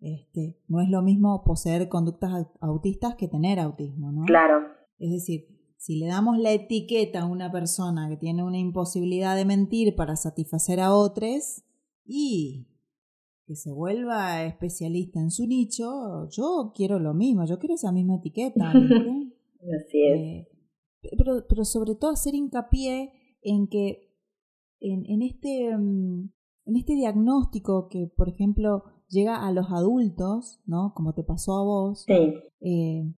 Este, 0.00 0.58
no 0.68 0.80
es 0.80 0.88
lo 0.88 1.02
mismo 1.02 1.44
poseer 1.44 1.88
conductas 1.88 2.48
autistas 2.60 3.14
que 3.14 3.28
tener 3.28 3.60
autismo, 3.60 4.10
¿no? 4.10 4.24
Claro. 4.24 4.66
Es 4.98 5.12
decir, 5.12 5.46
si 5.76 5.96
le 5.96 6.06
damos 6.06 6.38
la 6.38 6.52
etiqueta 6.52 7.20
a 7.20 7.26
una 7.26 7.52
persona 7.52 8.08
que 8.08 8.16
tiene 8.16 8.42
una 8.42 8.58
imposibilidad 8.58 9.36
de 9.36 9.44
mentir 9.44 9.94
para 9.94 10.16
satisfacer 10.16 10.80
a 10.80 10.94
otros, 10.94 11.62
y 12.04 12.66
que 13.52 13.56
se 13.56 13.70
vuelva 13.70 14.44
especialista 14.44 15.20
en 15.20 15.30
su 15.30 15.46
nicho, 15.46 16.26
yo 16.30 16.72
quiero 16.74 16.98
lo 16.98 17.12
mismo, 17.12 17.44
yo 17.44 17.58
quiero 17.58 17.74
esa 17.74 17.92
misma 17.92 18.16
etiqueta. 18.16 18.70
Así 18.72 20.02
es. 20.06 20.20
Eh, 20.20 20.48
pero, 21.18 21.44
pero 21.46 21.64
sobre 21.66 21.94
todo 21.94 22.12
hacer 22.12 22.34
hincapié 22.34 23.12
en 23.42 23.68
que 23.68 24.08
en, 24.80 25.04
en, 25.04 25.20
este, 25.20 25.76
mm, 25.76 26.30
en 26.64 26.76
este 26.76 26.94
diagnóstico 26.94 27.88
que, 27.88 28.10
por 28.16 28.30
ejemplo, 28.30 28.84
llega 29.08 29.46
a 29.46 29.52
los 29.52 29.70
adultos, 29.70 30.62
¿no? 30.64 30.94
Como 30.94 31.12
te 31.12 31.22
pasó 31.22 31.58
a 31.58 31.64
vos, 31.64 32.04
sí. 32.06 32.14
eh, 32.62 33.12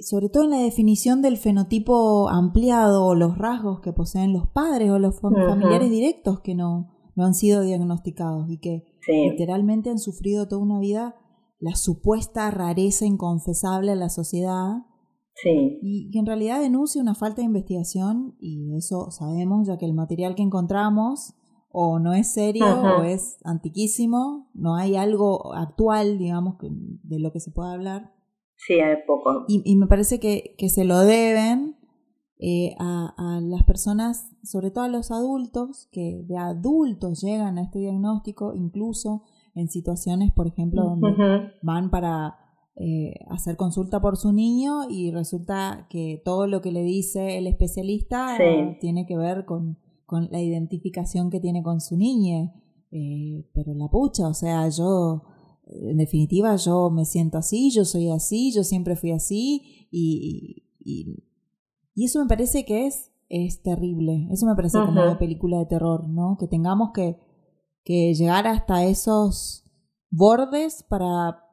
sobre 0.00 0.28
todo 0.28 0.44
en 0.44 0.50
la 0.50 0.60
definición 0.60 1.22
del 1.22 1.38
fenotipo 1.38 2.28
ampliado 2.28 3.06
o 3.06 3.14
los 3.14 3.38
rasgos 3.38 3.80
que 3.80 3.94
poseen 3.94 4.34
los 4.34 4.46
padres 4.48 4.90
o 4.90 4.98
los 4.98 5.18
familiares 5.20 5.90
directos 5.90 6.40
que 6.40 6.54
no, 6.54 6.94
no 7.16 7.24
han 7.24 7.34
sido 7.34 7.62
diagnosticados 7.62 8.50
y 8.50 8.58
que 8.58 8.84
literalmente 9.06 9.90
han 9.90 9.98
sufrido 9.98 10.48
toda 10.48 10.62
una 10.62 10.78
vida 10.78 11.16
la 11.58 11.76
supuesta 11.76 12.50
rareza 12.50 13.06
inconfesable 13.06 13.92
a 13.92 13.96
la 13.96 14.08
sociedad 14.08 14.82
sí. 15.34 15.78
y 15.82 16.10
que 16.10 16.18
en 16.18 16.26
realidad 16.26 16.60
denuncia 16.60 17.00
una 17.00 17.14
falta 17.14 17.40
de 17.40 17.46
investigación 17.46 18.36
y 18.38 18.76
eso 18.76 19.10
sabemos 19.10 19.66
ya 19.66 19.78
que 19.78 19.86
el 19.86 19.94
material 19.94 20.34
que 20.34 20.42
encontramos 20.42 21.34
o 21.76 21.98
no 21.98 22.14
es 22.14 22.32
serio 22.32 22.66
o 22.66 23.02
es 23.02 23.38
antiquísimo, 23.42 24.48
no 24.54 24.76
hay 24.76 24.94
algo 24.94 25.52
actual, 25.54 26.18
digamos, 26.18 26.54
de 26.60 27.18
lo 27.18 27.32
que 27.32 27.40
se 27.40 27.50
pueda 27.50 27.72
hablar. 27.72 28.12
Sí, 28.56 28.74
hay 28.74 28.94
poco. 29.04 29.44
Y, 29.48 29.60
y 29.64 29.74
me 29.74 29.88
parece 29.88 30.20
que, 30.20 30.54
que 30.56 30.68
se 30.68 30.84
lo 30.84 31.00
deben 31.00 31.76
eh, 32.46 32.76
a, 32.78 33.40
las 33.40 33.62
personas, 33.62 34.28
sobre 34.42 34.70
todo 34.70 34.84
a 34.84 34.88
los 34.88 35.10
adultos, 35.10 35.88
que 35.90 36.24
de 36.28 36.36
adultos 36.36 37.22
llegan 37.22 37.56
a 37.56 37.62
este 37.62 37.78
diagnóstico, 37.78 38.52
incluso 38.54 39.22
en 39.54 39.70
situaciones, 39.70 40.30
por 40.30 40.46
ejemplo, 40.46 40.84
donde 40.84 41.08
van 41.62 41.88
para 41.88 42.36
eh, 42.76 43.14
hacer 43.30 43.56
consulta 43.56 43.98
por 44.02 44.18
su 44.18 44.34
niño 44.34 44.90
y 44.90 45.10
resulta 45.10 45.86
que 45.88 46.20
todo 46.22 46.46
lo 46.46 46.60
que 46.60 46.70
le 46.70 46.82
dice 46.82 47.38
el 47.38 47.46
especialista 47.46 48.36
tiene 48.78 49.06
que 49.06 49.16
ver 49.16 49.46
con, 49.46 49.78
con, 50.04 50.28
la 50.30 50.42
identificación 50.42 51.30
que 51.30 51.40
tiene 51.40 51.62
con 51.62 51.80
su 51.80 51.96
niña. 51.96 52.52
Eh, 52.90 53.48
pero 53.54 53.72
la 53.72 53.88
pucha, 53.88 54.28
o 54.28 54.34
sea, 54.34 54.68
yo, 54.68 55.22
en 55.66 55.96
definitiva, 55.96 56.56
yo 56.56 56.90
me 56.90 57.06
siento 57.06 57.38
así, 57.38 57.70
yo 57.70 57.86
soy 57.86 58.10
así, 58.10 58.52
yo 58.52 58.64
siempre 58.64 58.96
fui 58.96 59.12
así 59.12 59.88
y, 59.90 60.60
y 60.60 60.64
y 60.84 61.16
eso 62.02 62.20
me 62.20 62.26
parece 62.26 62.64
que 62.64 62.86
es, 62.86 63.12
es 63.28 63.62
terrible. 63.62 64.26
Eso 64.32 64.46
me 64.46 64.56
parece 64.56 64.78
como 64.80 65.02
una 65.02 65.18
película 65.18 65.58
de 65.58 65.66
terror, 65.66 66.08
¿no? 66.08 66.36
Que 66.38 66.48
tengamos 66.48 66.90
que, 66.92 67.16
que 67.84 68.12
llegar 68.14 68.46
hasta 68.48 68.84
esos 68.84 69.64
bordes 70.10 70.82
para, 70.82 71.44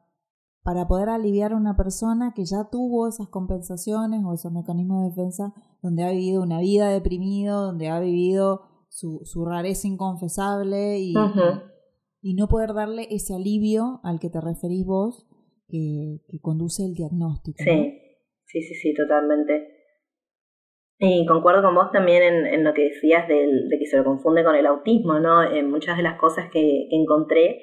para 0.62 0.88
poder 0.88 1.08
aliviar 1.08 1.52
a 1.52 1.56
una 1.56 1.76
persona 1.76 2.32
que 2.34 2.44
ya 2.44 2.68
tuvo 2.70 3.06
esas 3.06 3.28
compensaciones 3.28 4.24
o 4.24 4.34
esos 4.34 4.52
mecanismos 4.52 5.02
de 5.02 5.10
defensa, 5.10 5.54
donde 5.80 6.02
ha 6.02 6.10
vivido 6.10 6.42
una 6.42 6.58
vida 6.58 6.88
deprimido, 6.88 7.62
donde 7.62 7.88
ha 7.88 8.00
vivido 8.00 8.62
su, 8.88 9.20
su 9.24 9.44
rareza 9.44 9.86
inconfesable 9.86 10.98
y, 10.98 11.14
y 12.20 12.34
no 12.34 12.48
poder 12.48 12.74
darle 12.74 13.06
ese 13.10 13.34
alivio 13.34 14.00
al 14.02 14.18
que 14.18 14.30
te 14.30 14.40
referís 14.40 14.84
vos 14.84 15.26
que, 15.68 16.20
que 16.28 16.40
conduce 16.40 16.84
el 16.84 16.94
diagnóstico. 16.94 17.62
Sí, 17.62 17.98
sí, 18.44 18.62
sí, 18.62 18.74
sí, 18.74 18.94
totalmente. 18.94 19.71
Y 21.04 21.26
concuerdo 21.26 21.62
con 21.62 21.74
vos 21.74 21.90
también 21.90 22.46
en, 22.46 22.62
lo 22.62 22.72
que 22.74 22.84
decías 22.84 23.26
de 23.26 23.76
que 23.76 23.86
se 23.86 23.96
lo 23.96 24.04
confunde 24.04 24.44
con 24.44 24.54
el 24.54 24.66
autismo, 24.66 25.18
¿no? 25.18 25.42
En 25.42 25.68
muchas 25.68 25.96
de 25.96 26.04
las 26.04 26.16
cosas 26.16 26.48
que, 26.52 26.86
encontré, 26.92 27.60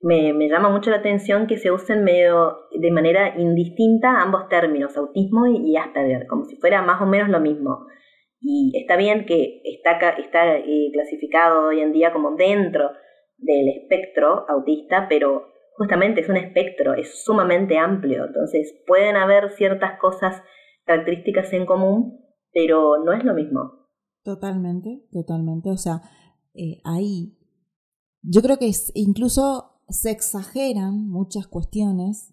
me, 0.00 0.32
llama 0.48 0.70
mucho 0.70 0.90
la 0.90 0.96
atención 0.96 1.46
que 1.46 1.56
se 1.56 1.70
usen 1.70 2.02
medio 2.02 2.66
de 2.72 2.90
manera 2.90 3.38
indistinta 3.38 4.20
ambos 4.20 4.48
términos, 4.48 4.96
autismo 4.96 5.46
y, 5.46 5.76
Asperger, 5.76 6.26
como 6.26 6.46
si 6.46 6.56
fuera 6.56 6.82
más 6.82 7.00
o 7.00 7.06
menos 7.06 7.28
lo 7.28 7.38
mismo. 7.38 7.86
Y 8.40 8.72
está 8.74 8.96
bien 8.96 9.24
que 9.24 9.60
está, 9.62 10.10
está 10.10 10.56
eh, 10.58 10.90
clasificado 10.92 11.68
hoy 11.68 11.80
en 11.80 11.92
día 11.92 12.12
como 12.12 12.34
dentro 12.34 12.90
del 13.38 13.68
espectro 13.68 14.46
autista, 14.48 15.06
pero 15.08 15.46
justamente 15.76 16.22
es 16.22 16.28
un 16.28 16.38
espectro, 16.38 16.94
es 16.94 17.22
sumamente 17.22 17.78
amplio, 17.78 18.24
entonces 18.24 18.82
pueden 18.84 19.14
haber 19.14 19.50
ciertas 19.50 19.96
cosas, 20.00 20.42
características 20.86 21.52
en 21.52 21.66
común, 21.66 22.23
pero 22.54 23.04
no 23.04 23.12
es 23.12 23.24
lo 23.24 23.34
mismo. 23.34 23.72
Totalmente, 24.22 25.06
totalmente. 25.12 25.70
O 25.70 25.76
sea, 25.76 26.00
eh, 26.54 26.80
ahí 26.84 27.36
yo 28.22 28.40
creo 28.40 28.56
que 28.58 28.70
incluso 28.94 29.72
se 29.88 30.10
exageran 30.10 31.08
muchas 31.08 31.46
cuestiones 31.46 32.32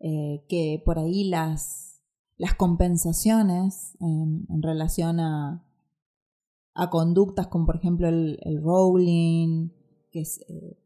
eh, 0.00 0.44
que 0.48 0.82
por 0.84 0.98
ahí 0.98 1.30
las, 1.30 2.02
las 2.36 2.54
compensaciones 2.54 3.96
en, 4.00 4.44
relación 4.60 5.18
a, 5.20 5.64
a, 6.74 6.90
conductas 6.90 7.46
como 7.46 7.64
por 7.64 7.76
ejemplo 7.76 8.08
el, 8.08 8.38
el 8.42 8.62
rolling, 8.62 9.70
que 10.10 10.20
eh, 10.20 10.78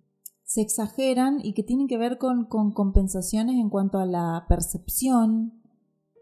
se 0.44 0.60
exageran 0.60 1.40
y 1.42 1.52
que 1.52 1.64
tienen 1.64 1.88
que 1.88 1.98
ver 1.98 2.18
con, 2.18 2.44
con 2.44 2.72
compensaciones 2.72 3.56
en 3.56 3.70
cuanto 3.70 3.98
a 3.98 4.06
la 4.06 4.46
percepción 4.48 5.62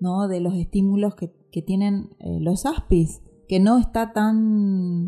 ¿no? 0.01 0.29
de 0.29 0.41
los 0.41 0.55
estímulos 0.55 1.15
que, 1.15 1.31
que 1.51 1.63
tienen 1.63 2.11
eh, 2.21 2.39
los 2.41 2.67
aspis, 2.67 3.23
que 3.49 3.61
no 3.61 3.79
está 3.79 4.13
tan, 4.13 5.07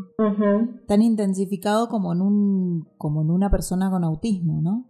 tan 0.86 1.02
intensificado 1.02 1.88
como 1.88 2.12
en, 2.12 2.20
un, 2.20 2.88
como 2.96 3.22
en 3.22 3.30
una 3.30 3.50
persona 3.50 3.90
con 3.90 4.04
autismo, 4.04 4.60
¿no? 4.62 4.88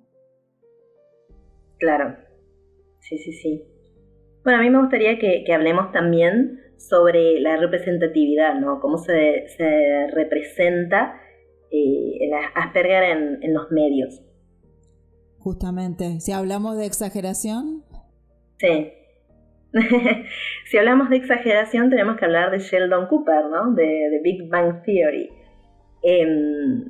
Claro, 1.78 2.16
sí, 3.00 3.18
sí, 3.18 3.32
sí. 3.32 3.64
Bueno, 4.44 4.60
a 4.60 4.62
mí 4.62 4.70
me 4.70 4.80
gustaría 4.80 5.18
que, 5.18 5.44
que 5.46 5.54
hablemos 5.54 5.92
también 5.92 6.60
sobre 6.76 7.40
la 7.40 7.56
representatividad, 7.56 8.54
¿no? 8.60 8.80
Cómo 8.80 8.98
se, 8.98 9.48
se 9.56 10.06
representa 10.12 11.20
eh, 11.70 12.18
el 12.20 12.30
Asperger 12.54 13.02
en, 13.04 13.42
en 13.42 13.54
los 13.54 13.70
medios. 13.70 14.22
Justamente, 15.38 16.20
si 16.20 16.32
hablamos 16.32 16.76
de 16.76 16.86
exageración. 16.86 17.84
Sí, 18.58 18.92
si 20.64 20.78
hablamos 20.78 21.10
de 21.10 21.16
exageración, 21.16 21.90
tenemos 21.90 22.16
que 22.16 22.24
hablar 22.24 22.50
de 22.50 22.58
Sheldon 22.58 23.06
Cooper, 23.06 23.46
¿no? 23.46 23.72
De, 23.72 24.08
The 24.10 24.20
Big 24.22 24.48
Bang 24.48 24.82
Theory. 24.82 25.30
Em, 26.02 26.84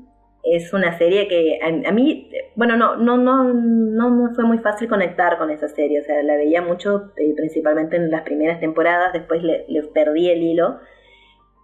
es 0.44 0.72
una 0.72 0.96
serie 0.96 1.28
que 1.28 1.58
a, 1.62 1.92
mí, 1.92 2.30
bueno, 2.54 2.76
no, 2.76 2.96
no, 2.96 3.16
no, 3.16 3.52
no 3.52 4.10
me 4.10 4.34
fue 4.34 4.44
muy 4.44 4.58
fácil 4.58 4.88
conectar 4.88 5.36
con 5.38 5.50
esa 5.50 5.68
serie. 5.68 6.00
O 6.00 6.04
sea, 6.04 6.22
la 6.22 6.36
veía 6.36 6.62
mucho, 6.62 7.12
eh, 7.16 7.34
principalmente 7.36 7.96
en 7.96 8.10
las 8.10 8.22
primeras 8.22 8.60
temporadas, 8.60 9.12
después 9.12 9.42
le, 9.42 9.66
perdí 9.92 10.30
el 10.30 10.42
hilo. 10.42 10.78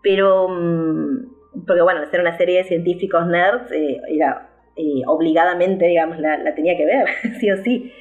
Pero, 0.03 0.49
mm, 0.49 1.65
porque 1.67 1.83
bueno, 1.83 2.05
ser 2.11 2.21
una 2.21 2.37
serie 2.37 2.59
de 2.59 2.65
científicos 2.65 3.27
nerds, 3.27 3.71
eh, 3.73 4.01
era 4.09 4.51
eh, 4.77 5.03
obligadamente, 5.07 5.87
digamos, 5.87 6.19
la 6.19 6.55
tenía 6.55 6.77
que 6.77 6.85
ver, 6.85 7.07
sí 7.41 7.51
o 7.51 7.57
sí. 7.59 7.93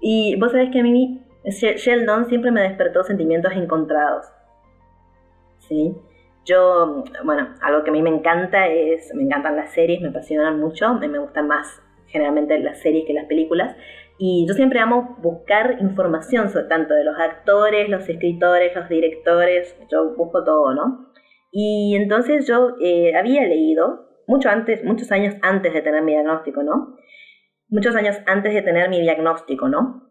Y 0.00 0.36
vos 0.38 0.52
sabés 0.52 0.70
que 0.70 0.80
a 0.80 0.82
mí 0.82 1.25
Sheldon 1.46 2.26
siempre 2.26 2.50
me 2.50 2.62
despertó 2.62 3.02
sentimientos 3.04 3.52
encontrados. 3.52 4.26
¿Sí? 5.58 5.94
Yo, 6.44 7.04
bueno, 7.24 7.54
algo 7.60 7.82
que 7.82 7.90
a 7.90 7.92
mí 7.92 8.02
me 8.02 8.10
encanta 8.10 8.68
es, 8.68 9.12
me 9.14 9.24
encantan 9.24 9.56
las 9.56 9.72
series, 9.72 10.00
me 10.00 10.08
apasionan 10.08 10.60
mucho, 10.60 10.94
me 10.94 11.18
gustan 11.18 11.48
más 11.48 11.82
generalmente 12.06 12.58
las 12.58 12.80
series 12.80 13.04
que 13.06 13.12
las 13.12 13.26
películas. 13.26 13.76
Y 14.18 14.46
yo 14.48 14.54
siempre 14.54 14.80
amo 14.80 15.16
buscar 15.20 15.76
información 15.80 16.48
sobre 16.48 16.66
tanto 16.66 16.94
de 16.94 17.04
los 17.04 17.18
actores, 17.18 17.88
los 17.88 18.08
escritores, 18.08 18.74
los 18.74 18.88
directores, 18.88 19.76
yo 19.90 20.14
busco 20.14 20.42
todo, 20.44 20.72
¿no? 20.74 21.12
Y 21.50 21.94
entonces 21.96 22.46
yo 22.46 22.76
eh, 22.80 23.14
había 23.14 23.42
leído, 23.44 24.06
mucho 24.26 24.48
antes, 24.48 24.84
muchos 24.84 25.12
años 25.12 25.34
antes 25.42 25.72
de 25.72 25.82
tener 25.82 26.02
mi 26.02 26.12
diagnóstico, 26.12 26.62
¿no? 26.62 26.96
Muchos 27.68 27.94
años 27.94 28.16
antes 28.26 28.54
de 28.54 28.62
tener 28.62 28.88
mi 28.88 29.00
diagnóstico, 29.00 29.68
¿no? 29.68 30.05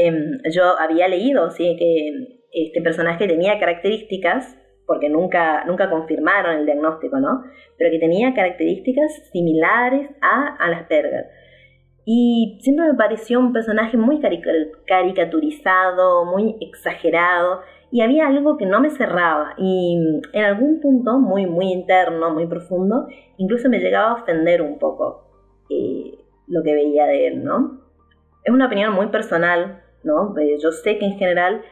Em, 0.00 0.38
yo 0.54 0.78
había 0.78 1.08
leído 1.08 1.50
¿sí? 1.50 1.76
que 1.76 2.40
este 2.52 2.80
personaje 2.82 3.26
tenía 3.26 3.58
características 3.58 4.56
porque 4.86 5.08
nunca, 5.08 5.64
nunca 5.66 5.90
confirmaron 5.90 6.58
el 6.58 6.66
diagnóstico, 6.66 7.18
¿no? 7.18 7.42
Pero 7.76 7.90
que 7.90 7.98
tenía 7.98 8.32
características 8.32 9.28
similares 9.32 10.08
a, 10.22 10.56
a 10.58 10.78
Asperger. 10.78 11.26
Y 12.06 12.58
siempre 12.62 12.86
me 12.86 12.94
pareció 12.94 13.38
un 13.38 13.52
personaje 13.52 13.98
muy 13.98 14.18
caricaturizado, 14.86 16.24
muy 16.24 16.56
exagerado, 16.60 17.60
y 17.90 18.00
había 18.00 18.28
algo 18.28 18.56
que 18.56 18.64
no 18.64 18.80
me 18.80 18.88
cerraba. 18.88 19.52
Y 19.58 19.98
en 20.32 20.44
algún 20.44 20.80
punto, 20.80 21.18
muy, 21.18 21.44
muy 21.44 21.70
interno, 21.70 22.32
muy 22.32 22.46
profundo, 22.46 23.08
incluso 23.36 23.68
me 23.68 23.80
llegaba 23.80 24.12
a 24.12 24.22
ofender 24.22 24.62
un 24.62 24.78
poco 24.78 25.28
eh, 25.68 26.18
lo 26.46 26.62
que 26.62 26.72
veía 26.72 27.04
de 27.04 27.26
él, 27.26 27.44
¿no? 27.44 27.82
Es 28.42 28.54
una 28.54 28.68
opinión 28.68 28.94
muy 28.94 29.08
personal, 29.08 29.82
Eh, 30.04 30.58
yo 30.62 30.72
sé 30.72 30.98
que 30.98 31.04
en 31.04 31.18
general 31.18 31.62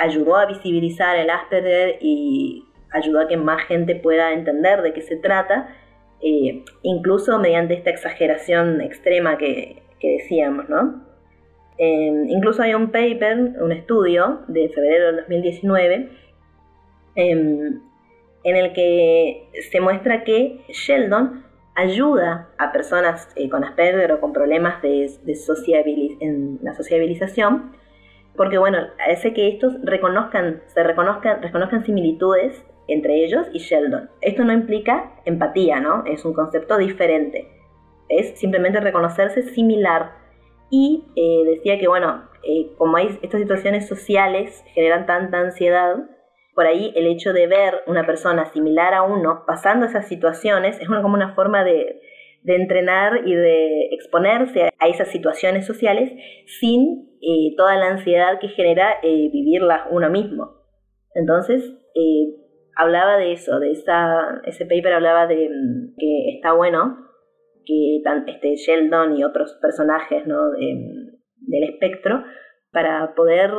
ayudó 0.00 0.36
a 0.36 0.46
visibilizar 0.46 1.16
el 1.16 1.30
Asperger 1.30 1.98
y 2.00 2.64
ayudó 2.92 3.20
a 3.20 3.28
que 3.28 3.36
más 3.36 3.62
gente 3.66 3.96
pueda 3.96 4.32
entender 4.32 4.82
de 4.82 4.92
qué 4.92 5.02
se 5.02 5.16
trata, 5.16 5.68
eh, 6.20 6.64
incluso 6.82 7.38
mediante 7.38 7.74
esta 7.74 7.90
exageración 7.90 8.80
extrema 8.80 9.36
que, 9.36 9.82
decíamos, 10.00 10.68
¿no? 10.68 11.02
Em, 11.78 12.28
incluso 12.28 12.62
hay 12.62 12.74
un 12.74 12.90
paper, 12.90 13.54
un 13.58 13.72
estudio 13.72 14.42
de 14.48 14.68
febrero 14.68 15.06
del 15.06 15.16
2019, 15.16 16.10
em, 17.16 17.80
en 18.44 18.56
el 18.56 18.74
que 18.74 19.48
se 19.70 19.80
muestra 19.80 20.24
que 20.24 20.60
Sheldon 20.68 21.43
ayuda 21.74 22.48
a 22.58 22.72
personas 22.72 23.28
eh, 23.36 23.48
con 23.48 23.64
Asperger 23.64 24.12
o 24.12 24.20
con 24.20 24.32
problemas 24.32 24.80
de, 24.82 25.10
en 26.20 26.58
la 26.62 26.74
sociabilización 26.74 27.72
porque 28.36 28.58
bueno, 28.58 28.78
hace 29.10 29.32
que 29.32 29.48
estos 29.48 29.74
reconozcan, 29.82 30.62
se 30.66 30.82
reconozcan, 30.82 31.42
reconozcan 31.42 31.84
similitudes 31.84 32.64
entre 32.88 33.24
ellos 33.24 33.46
y 33.52 33.58
Sheldon. 33.60 34.10
Esto 34.20 34.44
no 34.44 34.52
implica 34.52 35.12
empatía, 35.24 35.80
¿no? 35.80 36.04
Es 36.04 36.24
un 36.24 36.34
concepto 36.34 36.76
diferente. 36.76 37.48
Es 38.08 38.38
simplemente 38.38 38.80
reconocerse 38.80 39.42
similar. 39.42 40.12
Y 40.68 41.04
eh, 41.16 41.44
decía 41.46 41.78
que, 41.78 41.86
bueno, 41.86 42.24
eh, 42.42 42.72
como 42.76 42.96
hay 42.96 43.18
estas 43.22 43.40
situaciones 43.40 43.86
sociales 43.86 44.64
generan 44.74 45.06
tanta 45.06 45.38
ansiedad, 45.38 45.96
por 46.54 46.66
ahí 46.66 46.92
el 46.94 47.06
hecho 47.06 47.32
de 47.32 47.46
ver 47.46 47.82
una 47.86 48.06
persona 48.06 48.46
similar 48.46 48.94
a 48.94 49.02
uno 49.02 49.44
pasando 49.46 49.86
esas 49.86 50.08
situaciones 50.08 50.80
es 50.80 50.88
como 50.88 51.14
una 51.14 51.34
forma 51.34 51.64
de, 51.64 52.00
de 52.42 52.56
entrenar 52.56 53.26
y 53.26 53.34
de 53.34 53.86
exponerse 53.92 54.70
a 54.78 54.88
esas 54.88 55.08
situaciones 55.08 55.66
sociales 55.66 56.12
sin 56.60 57.16
eh, 57.20 57.54
toda 57.56 57.76
la 57.76 57.88
ansiedad 57.88 58.38
que 58.38 58.48
genera 58.48 58.98
eh, 59.02 59.30
vivirlas 59.32 59.82
uno 59.90 60.10
mismo. 60.10 60.60
Entonces, 61.14 61.64
eh, 61.94 62.36
hablaba 62.76 63.16
de 63.16 63.32
eso, 63.32 63.58
de 63.60 63.70
esa, 63.70 64.42
ese 64.44 64.66
paper 64.66 64.92
hablaba 64.92 65.26
de 65.26 65.48
mm, 65.48 65.96
que 65.96 66.36
está 66.36 66.52
bueno 66.52 66.98
que 67.66 68.02
este 68.26 68.56
Sheldon 68.56 69.16
y 69.16 69.24
otros 69.24 69.54
personajes 69.62 70.26
¿no? 70.26 70.50
del 70.50 71.64
espectro 71.64 72.22
para 72.72 73.14
poder 73.14 73.50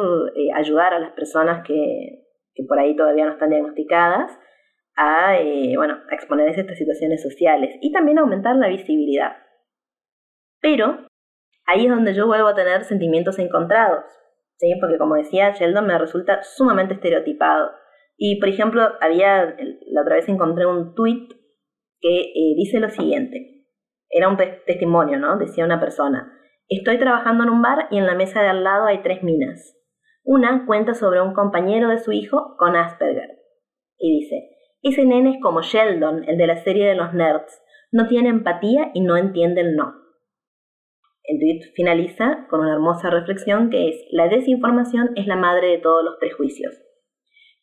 ayudar 0.54 0.94
a 0.94 1.00
las 1.00 1.14
personas 1.14 1.66
que, 1.66 2.25
que, 2.56 2.64
por 2.64 2.80
ahí 2.80 2.96
todavía 2.96 3.26
no 3.26 3.34
están 3.34 3.50
diagnosticadas 3.50 4.32
a, 4.98 5.38
bueno, 5.76 6.00
a 6.10 6.16
exponerse 6.16 6.62
a 6.62 6.64
estas 6.64 6.78
situaciones 6.78 7.22
sociales 7.22 7.76
y 7.82 7.92
también 7.92 8.18
aumentar 8.18 8.56
la 8.56 8.70
visibilidad. 8.70 9.38
Pero 10.62 11.08
ahí 11.66 11.86
es 11.86 11.92
donde 11.92 12.14
yo 12.14 12.28
vuelvo 12.28 12.48
a 12.48 12.56
tener 12.56 12.84
sentimientos 12.86 13.38
encontrados, 13.40 14.06
¿sí? 14.58 14.74
Porque 14.80 14.98
como 14.98 15.16
decía, 15.16 15.52
Sheldon 15.52 15.86
me 15.86 15.98
resulta 15.98 16.42
sumamente 16.44 16.96
estereotipado. 16.96 17.72
Y, 18.18 18.40
por 18.40 18.50
ejemplo, 18.50 18.82
había, 19.02 19.56
la 19.88 20.02
otra 20.02 20.16
vez 20.16 20.30
encontré 20.30 20.66
un 20.66 20.96
tweet 20.96 21.28
que 22.00 22.22
eh, 22.22 22.56
dice 22.56 22.80
lo 22.80 22.90
siguiente. 22.90 23.66
Era 24.10 24.30
un 24.30 24.38
testimonio, 24.38 25.20
¿no? 25.20 25.38
Decía 25.38 25.66
una 25.66 25.80
persona. 25.80 26.32
Estoy 26.70 26.98
trabajando 26.98 27.44
en 27.44 27.50
un 27.50 27.62
bar 27.62 27.88
y 27.92 27.98
en 27.98 28.06
la 28.06 28.16
mesa 28.16 28.42
de 28.42 28.48
al 28.48 28.64
lado 28.64 28.86
hay 28.86 29.04
tres 29.04 29.22
minas. 29.24 29.76
Una 30.26 30.66
cuenta 30.66 30.94
sobre 30.96 31.22
un 31.22 31.34
compañero 31.34 31.90
de 31.90 32.00
su 32.00 32.12
hijo 32.12 32.56
con 32.58 32.76
Asperger. 32.76 33.30
Y 33.98 34.20
dice, 34.20 34.50
ese 34.82 35.06
nene 35.06 35.36
es 35.36 35.42
como 35.42 35.62
Sheldon, 35.62 36.28
el 36.28 36.38
de 36.38 36.48
la 36.48 36.58
serie 36.58 36.88
de 36.88 36.96
los 36.96 37.14
nerds. 37.14 37.62
No 37.92 38.08
tiene 38.08 38.30
empatía 38.30 38.92
y 38.94 39.02
no 39.02 39.18
entiende 39.18 39.62
el 39.62 39.76
no. 39.76 39.94
El 41.24 41.40
tweet 41.40 41.72
finaliza 41.76 42.48
con 42.50 42.62
una 42.62 42.74
hermosa 42.74 43.10
reflexión 43.10 43.70
que 43.70 43.90
es, 43.90 43.96
la 44.12 44.28
desinformación 44.28 45.12
es 45.16 45.28
la 45.28 45.36
madre 45.36 45.70
de 45.70 45.78
todos 45.78 46.04
los 46.04 46.16
prejuicios. 46.20 46.74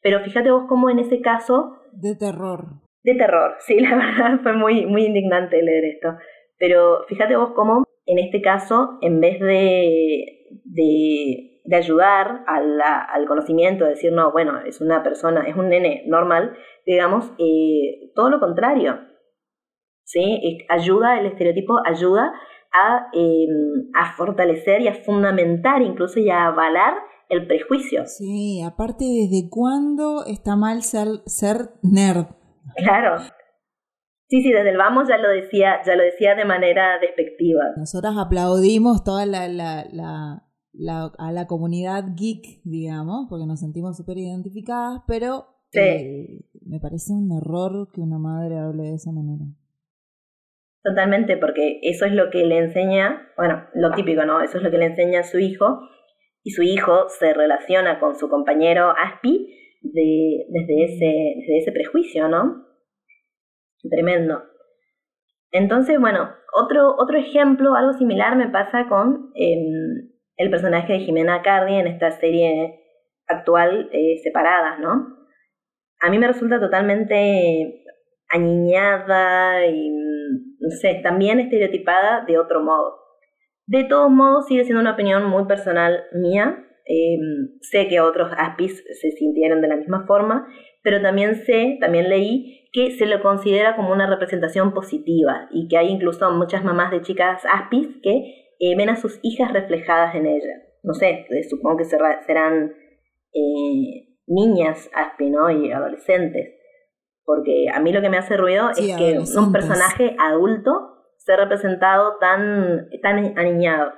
Pero 0.01 0.21
fíjate 0.21 0.51
vos 0.51 0.65
cómo 0.69 0.89
en 0.89 1.01
ese 1.01 1.21
caso... 1.21 1.77
De 1.93 2.17
terror. 2.17 2.81
De 3.03 3.15
terror, 3.15 3.57
sí, 3.61 3.81
la 3.81 3.97
verdad 3.97 4.41
fue 4.43 4.53
muy, 4.53 4.87
muy 4.87 5.07
indignante 5.07 5.63
leer 5.63 5.85
esto. 5.85 6.17
Pero 6.59 7.05
fíjate 7.09 7.37
vos 7.37 7.53
cómo 7.55 7.83
en 8.07 8.19
este 8.19 8.41
caso, 8.41 8.99
en 9.01 9.21
vez 9.21 9.39
de, 9.41 10.25
de, 10.65 11.52
de 11.65 11.77
ayudar 11.77 12.45
al 12.47 13.27
conocimiento, 13.27 13.85
de 13.85 13.91
decir, 13.91 14.13
no, 14.13 14.33
bueno, 14.33 14.61
es 14.67 14.81
una 14.81 15.03
persona, 15.03 15.45
es 15.47 15.57
un 15.57 15.69
nene 15.69 16.05
normal, 16.07 16.57
digamos, 16.87 17.33
eh, 17.39 18.13
todo 18.15 18.31
lo 18.31 18.41
contrario. 18.41 19.01
¿sí? 20.05 20.59
Ayuda, 20.69 21.19
el 21.19 21.27
estereotipo 21.27 21.79
ayuda 21.85 22.33
Em, 23.13 23.91
a, 23.95 24.15
fortalecer 24.17 24.81
y 24.81 24.89
a 24.89 24.95
fundamentar, 24.95 25.83
incluso 25.83 26.19
y 26.19 26.31
a 26.31 26.47
avalar 26.47 26.95
el 27.29 27.47
prejuicio. 27.47 28.07
Sí, 28.07 28.63
aparte, 28.63 29.05
¿desde 29.05 29.51
cuándo 29.51 30.25
está 30.27 30.57
mal 30.57 30.83
ser, 30.83 31.09
ser 31.27 31.69
nerd? 31.83 32.29
Claro. 32.77 33.19
Sí, 34.29 34.41
sí, 34.41 34.51
desde 34.51 34.71
el 34.71 34.79
vamos 34.79 35.09
ya 35.09 35.19
lo 35.19 35.29
decía, 35.29 35.83
ya 35.85 35.95
lo 35.95 36.03
decía 36.03 36.35
de 36.35 36.47
manera 36.47 36.99
despectiva. 36.99 37.65
Nosotras 37.77 38.15
aplaudimos 38.17 39.05
toda 39.05 39.27
la, 39.27 39.47
la, 39.49 39.85
la, 39.93 40.43
a 41.19 41.33
la 41.33 41.47
comunidad 41.47 42.05
geek, 42.17 42.63
digamos, 42.65 43.27
porque 43.29 43.47
nos 43.47 43.61
sentimos 43.61 43.97
súper 43.97 44.19
identificadas, 44.19 45.03
pero 45.07 45.47
eh, 45.73 46.45
me 46.67 46.81
parece 46.81 47.13
un 47.13 47.31
error 47.33 47.89
que 47.93 48.01
una 48.01 48.19
madre 48.19 48.59
hable 48.59 48.85
de 48.85 48.95
esa 48.95 49.13
manera. 49.13 49.45
Totalmente, 50.83 51.37
porque 51.37 51.79
eso 51.83 52.07
es 52.07 52.13
lo 52.13 52.31
que 52.31 52.45
le 52.45 52.59
enseña, 52.59 53.29
bueno, 53.37 53.67
lo 53.75 53.93
típico, 53.93 54.25
¿no? 54.25 54.41
Eso 54.43 54.59
es 54.59 54.65
lo 54.65 54.71
que 54.71 54.79
le 54.79 54.87
enseña 54.87 55.21
a 55.21 55.25
su 55.25 55.39
hijo 55.39 55.81
y 56.43 56.51
su 56.51 56.63
hijo 56.63 57.09
se 57.09 57.33
relaciona 57.33 58.01
con 58.01 58.17
su 58.17 58.29
compañero 58.29 58.91
Aspi 58.91 59.49
de, 59.83 60.47
desde, 60.49 60.85
ese, 60.85 61.35
desde 61.39 61.59
ese 61.59 61.73
prejuicio, 61.73 62.29
¿no? 62.29 62.67
Tremendo. 63.91 64.43
Entonces, 65.53 66.01
bueno, 66.01 66.31
otro, 66.53 66.97
otro 66.97 67.19
ejemplo, 67.19 67.75
algo 67.75 67.93
similar 67.93 68.37
me 68.37 68.49
pasa 68.49 68.89
con 68.89 69.31
em, 69.35 70.12
el 70.43 70.51
personaje 70.51 70.95
de 70.95 70.99
Jimena 71.01 71.43
Cardi 71.43 71.75
en 71.75 71.87
esta 71.87 72.11
serie 72.11 72.81
actual 73.27 73.89
eh, 73.93 74.19
Separadas, 74.23 74.79
¿no? 74.81 75.17
A 76.01 76.11
mí 76.11 76.19
me 76.19 76.27
resulta 76.27 76.59
totalmente 76.59 77.85
aniñada 78.29 79.67
y 79.67 79.91
no 79.91 80.71
sé, 80.81 81.01
también 81.03 81.41
estereotipada 81.41 82.25
de 82.27 82.39
otro 82.39 82.63
modo. 82.63 82.99
De 83.67 83.85
todos 83.85 84.11
modos, 84.11 84.47
sigue 84.47 84.65
siendo 84.65 84.81
una 84.81 84.95
opinión 84.95 85.25
muy 85.25 85.45
personal 85.47 86.05
mía. 86.13 86.65
Em, 86.85 87.59
sé 87.61 87.87
que 87.89 88.01
otros 88.01 88.33
aspis 88.37 88.83
se 89.01 89.11
sintieron 89.13 89.61
de 89.61 89.69
la 89.69 89.77
misma 89.77 90.05
forma, 90.07 90.49
pero 90.83 91.01
también 91.01 91.37
sé, 91.37 91.79
también 91.81 92.09
leí 92.09 92.69
que 92.73 92.91
se 92.93 93.07
lo 93.07 93.23
considera 93.23 93.77
como 93.77 93.93
una 93.93 94.09
representación 94.09 94.75
positiva 94.75 95.49
y 95.53 95.69
que 95.69 95.79
hay 95.79 95.89
incluso 95.89 96.29
muchas 96.33 96.65
mamás 96.65 96.91
de 96.91 97.03
chicas 97.03 97.43
aspis 97.53 97.87
que 98.03 98.42
eh, 98.65 98.77
ven 98.77 98.91
a 98.91 98.97
sus 98.97 99.19
hijas 99.23 99.53
reflejadas 99.53 100.15
en 100.15 100.25
ella. 100.27 100.63
No 100.85 100.95
sé, 100.95 101.27
eh, 101.29 101.43
supongo 101.51 101.79
que 101.79 101.85
serán 101.85 102.73
eh, 103.35 104.07
niñas 104.29 104.89
aspi, 104.95 105.31
¿no? 105.31 105.51
Y 105.51 105.73
adolescentes. 105.73 106.55
Porque 107.25 107.67
a 107.75 107.81
mí 107.81 107.93
lo 107.93 108.01
que 108.01 108.09
me 108.09 108.19
hace 108.19 108.37
ruido 108.37 108.71
es 108.71 108.97
que 108.97 109.19
un 109.19 109.53
personaje 109.53 110.15
adulto 110.17 110.71
sea 111.19 111.37
representado 111.39 112.19
tan, 112.21 112.89
tan 113.03 113.37
aniñado. 113.37 113.95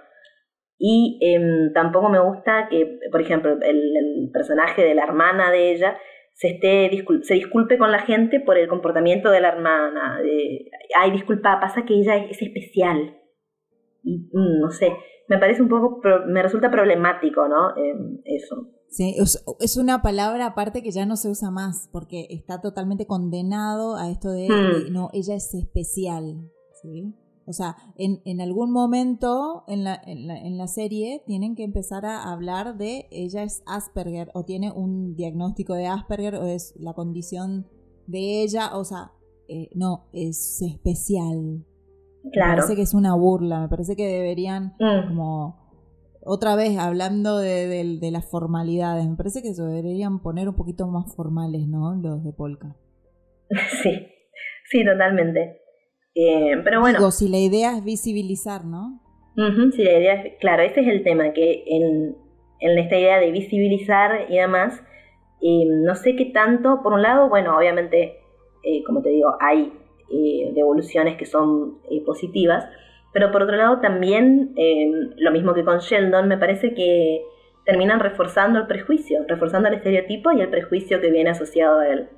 Y 0.79 1.19
em, 1.21 1.73
tampoco 1.75 2.09
me 2.09 2.21
gusta 2.21 2.69
que, 2.71 2.99
por 3.13 3.21
ejemplo, 3.21 3.59
el, 3.61 4.31
personaje 4.33 4.83
de 4.83 4.95
la 4.95 5.05
hermana 5.05 5.51
de 5.51 5.73
ella 5.73 5.99
se, 6.33 6.49
esté, 6.49 6.91
se 7.23 7.35
disculpe 7.35 7.77
con 7.77 7.93
la 7.93 8.01
gente 8.01 8.41
por 8.41 8.57
el 8.57 8.67
comportamiento 8.67 9.31
de 9.31 9.41
la 9.43 9.49
hermana. 9.49 10.21
Ay, 10.97 11.11
disculpa, 11.11 11.61
pasa 11.61 11.85
que 11.85 11.95
ella 11.95 12.17
es, 12.17 12.41
especial. 12.41 13.15
Y 14.05 14.19
mm, 14.19 14.61
no 14.61 14.71
sé, 14.71 14.93
me 15.29 15.39
parece 15.39 15.63
un 15.63 15.69
poco, 15.69 16.01
me 16.27 16.43
resulta 16.43 16.71
problemático, 16.71 17.49
¿no? 17.49 17.77
Em, 17.77 18.21
eso. 18.25 18.69
Sí, 18.89 19.17
es, 19.19 19.77
una 19.77 20.03
palabra 20.03 20.47
aparte 20.47 20.83
que 20.83 20.93
ya 20.93 21.05
no 21.05 21.17
se 21.17 21.29
usa 21.29 21.51
más 21.51 21.89
porque 21.91 22.29
está 22.31 22.61
totalmente 22.61 23.07
condenado 23.07 23.97
a 23.97 24.09
esto 24.09 24.31
de, 24.31 24.49
hmm. 24.49 24.93
no, 24.93 25.11
ella 25.13 25.35
es 25.35 25.53
especial. 25.53 26.49
¿sí? 26.81 27.13
O 27.47 27.53
sea, 27.53 27.77
en, 27.97 28.23
en 28.25 28.41
algún 28.41 28.71
momento 28.71 29.65
en 29.67 29.85
la, 29.85 30.01
en, 30.07 30.27
la, 30.27 30.39
en 30.39 30.57
la 30.57 30.69
serie 30.69 31.23
tienen 31.27 31.57
que 31.57 31.65
empezar 31.65 32.07
a 32.07 32.31
hablar 32.33 32.77
de 32.79 33.07
ella 33.11 33.43
es 33.43 33.63
Asperger 33.67 34.31
o 34.33 34.45
tiene 34.45 34.71
un 34.71 35.17
diagnóstico 35.17 35.75
de 35.75 35.87
Asperger 35.87 36.37
o 36.37 36.47
es 36.47 36.75
la 36.79 36.95
condición 36.95 37.67
de 38.07 38.43
ella, 38.43 38.77
o 38.77 38.85
sea, 38.85 39.13
eh, 39.49 39.69
no, 39.75 40.07
es 40.13 40.63
especial. 40.63 41.65
Claro. 42.33 42.51
Me 42.53 42.57
parece 42.57 42.77
que 42.77 42.83
es 42.83 42.95
una 42.95 43.15
burla, 43.15 43.61
me 43.61 43.69
parece 43.69 43.97
que 43.97 44.07
deberían 44.07 44.75
Mm. 44.79 45.09
como 45.09 45.63
otra 46.27 46.57
vez 46.57 46.79
hablando 46.79 47.39
de, 47.39 47.67
de- 47.67 47.99
de 47.99 48.11
las 48.11 48.25
formalidades, 48.31 49.07
me 49.09 49.17
parece 49.17 49.43
que 49.43 49.53
se 49.55 49.63
deberían 49.63 50.21
poner 50.21 50.49
un 50.49 50.57
poquito 50.57 50.87
más 50.87 51.15
formales, 51.15 51.67
¿no? 51.69 51.95
Los 51.97 52.25
de 52.25 52.33
Polka. 52.33 52.77
Sí, 53.83 53.91
sí, 54.71 54.85
totalmente. 54.85 55.61
Eh, 56.15 56.57
pero 56.65 56.81
bueno, 56.81 56.99
Digo, 56.99 57.11
si 57.11 57.29
la 57.29 57.39
idea 57.39 57.77
es 57.77 57.85
visibilizar, 57.85 58.65
¿no? 58.65 59.01
sí, 59.75 59.83
la 59.83 59.99
idea 59.99 60.15
es, 60.15 60.35
claro, 60.41 60.63
ese 60.63 60.81
es 60.81 60.87
el 60.89 61.03
tema, 61.03 61.33
que 61.33 61.65
en, 61.67 62.17
en 62.61 62.79
esta 62.79 62.97
idea 62.97 63.19
de 63.19 63.33
visibilizar 63.33 64.31
y 64.31 64.37
demás, 64.37 64.81
eh, 65.43 65.65
no 65.69 65.95
sé 65.97 66.15
qué 66.17 66.27
tanto, 66.27 66.81
por 66.83 66.93
un 66.93 67.03
lado, 67.03 67.29
bueno, 67.29 67.57
obviamente, 67.59 68.15
eh, 68.63 68.83
como 68.87 69.03
te 69.03 69.11
digo, 69.11 69.35
hay 69.41 69.73
eh, 70.17 70.53
devoluciones 70.55 71.17
que 71.17 71.27
son 71.27 71.79
eh, 71.91 72.01
positivas, 72.05 72.69
pero 73.13 73.33
por 73.33 73.43
otro 73.43 73.57
lado 73.57 73.81
también, 73.81 74.53
eh, 74.57 74.93
lo 75.17 75.33
mismo 75.33 75.55
que 75.55 75.65
con 75.65 75.81
Sheldon, 75.81 76.29
me 76.29 76.39
parece 76.39 76.73
que 76.73 77.25
terminan 77.65 77.99
reforzando 77.99 78.61
el 78.61 78.69
prejuicio, 78.69 79.25
reforzando 79.27 79.69
el 79.69 79.75
estereotipo 79.75 80.31
y 80.31 80.41
el 80.41 80.51
prejuicio 80.51 81.01
que 81.01 81.11
viene 81.11 81.31
asociado 81.31 81.81
a 81.81 81.89
él. 81.89 82.09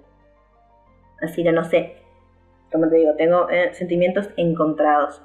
Así 1.22 1.42
que 1.42 1.52
no 1.52 1.64
sé, 1.64 1.96
como 2.70 2.90
te 2.90 2.96
digo, 2.96 3.14
tengo 3.16 3.46
sentimientos 3.72 4.28
encontrados. 4.36 5.22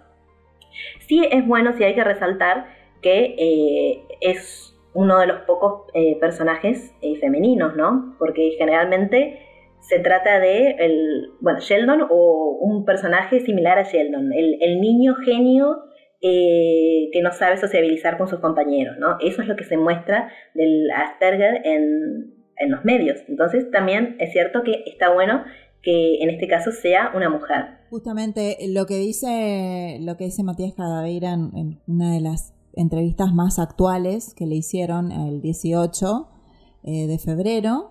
Sí 0.99 1.28
es 1.30 1.45
bueno, 1.45 1.74
sí 1.74 1.84
hay 1.84 1.93
que 1.93 2.05
resaltar 2.05 2.67
que 3.01 4.05
es 4.22 4.78
uno 4.93 5.19
de 5.19 5.28
los 5.28 5.41
pocos 5.41 5.91
personajes 6.22 6.93
femeninos, 7.19 7.76
¿no? 7.76 8.15
Porque 8.17 8.55
generalmente 8.57 9.51
se 9.82 9.99
trata 9.99 10.39
de 10.39 10.71
el, 10.79 11.32
bueno, 11.41 11.59
Sheldon 11.59 12.07
o 12.09 12.57
un 12.61 12.86
personaje 12.86 13.39
similar 13.41 13.77
a 13.77 13.84
Sheldon, 13.84 14.32
el, 14.34 14.57
el 14.61 14.79
niño 14.79 15.15
genio 15.15 15.84
eh, 16.21 17.09
que 17.11 17.21
no 17.21 17.32
sabe 17.32 17.57
sociabilizar 17.57 18.17
con 18.17 18.27
sus 18.27 18.39
compañeros, 18.39 18.97
¿no? 18.99 19.17
Eso 19.19 19.41
es 19.41 19.47
lo 19.47 19.55
que 19.55 19.63
se 19.63 19.77
muestra 19.77 20.29
del 20.53 20.89
Asperger 20.91 21.65
en, 21.65 22.34
en 22.57 22.71
los 22.71 22.86
medios. 22.86 23.19
Entonces 23.27 23.69
también 23.71 24.17
es 24.19 24.32
cierto 24.32 24.61
que 24.63 24.84
está 24.86 25.11
bueno 25.13 25.43
que 25.82 26.19
en 26.21 26.29
este 26.29 26.47
caso 26.47 26.71
sea 26.71 27.11
una 27.15 27.29
mujer. 27.29 27.79
Justamente 27.89 28.57
lo 28.69 28.86
que 28.86 28.97
dice, 28.97 29.97
lo 30.01 30.15
que 30.15 30.25
dice 30.25 30.43
Matías 30.43 30.75
Cadaveira 30.75 31.34
en, 31.34 31.57
en 31.57 31.79
una 31.88 32.13
de 32.13 32.21
las 32.21 32.53
entrevistas 32.73 33.34
más 33.34 33.59
actuales 33.59 34.34
que 34.36 34.45
le 34.45 34.55
hicieron 34.55 35.11
el 35.11 35.41
18 35.41 36.29
eh, 36.84 37.07
de 37.07 37.19
febrero, 37.19 37.90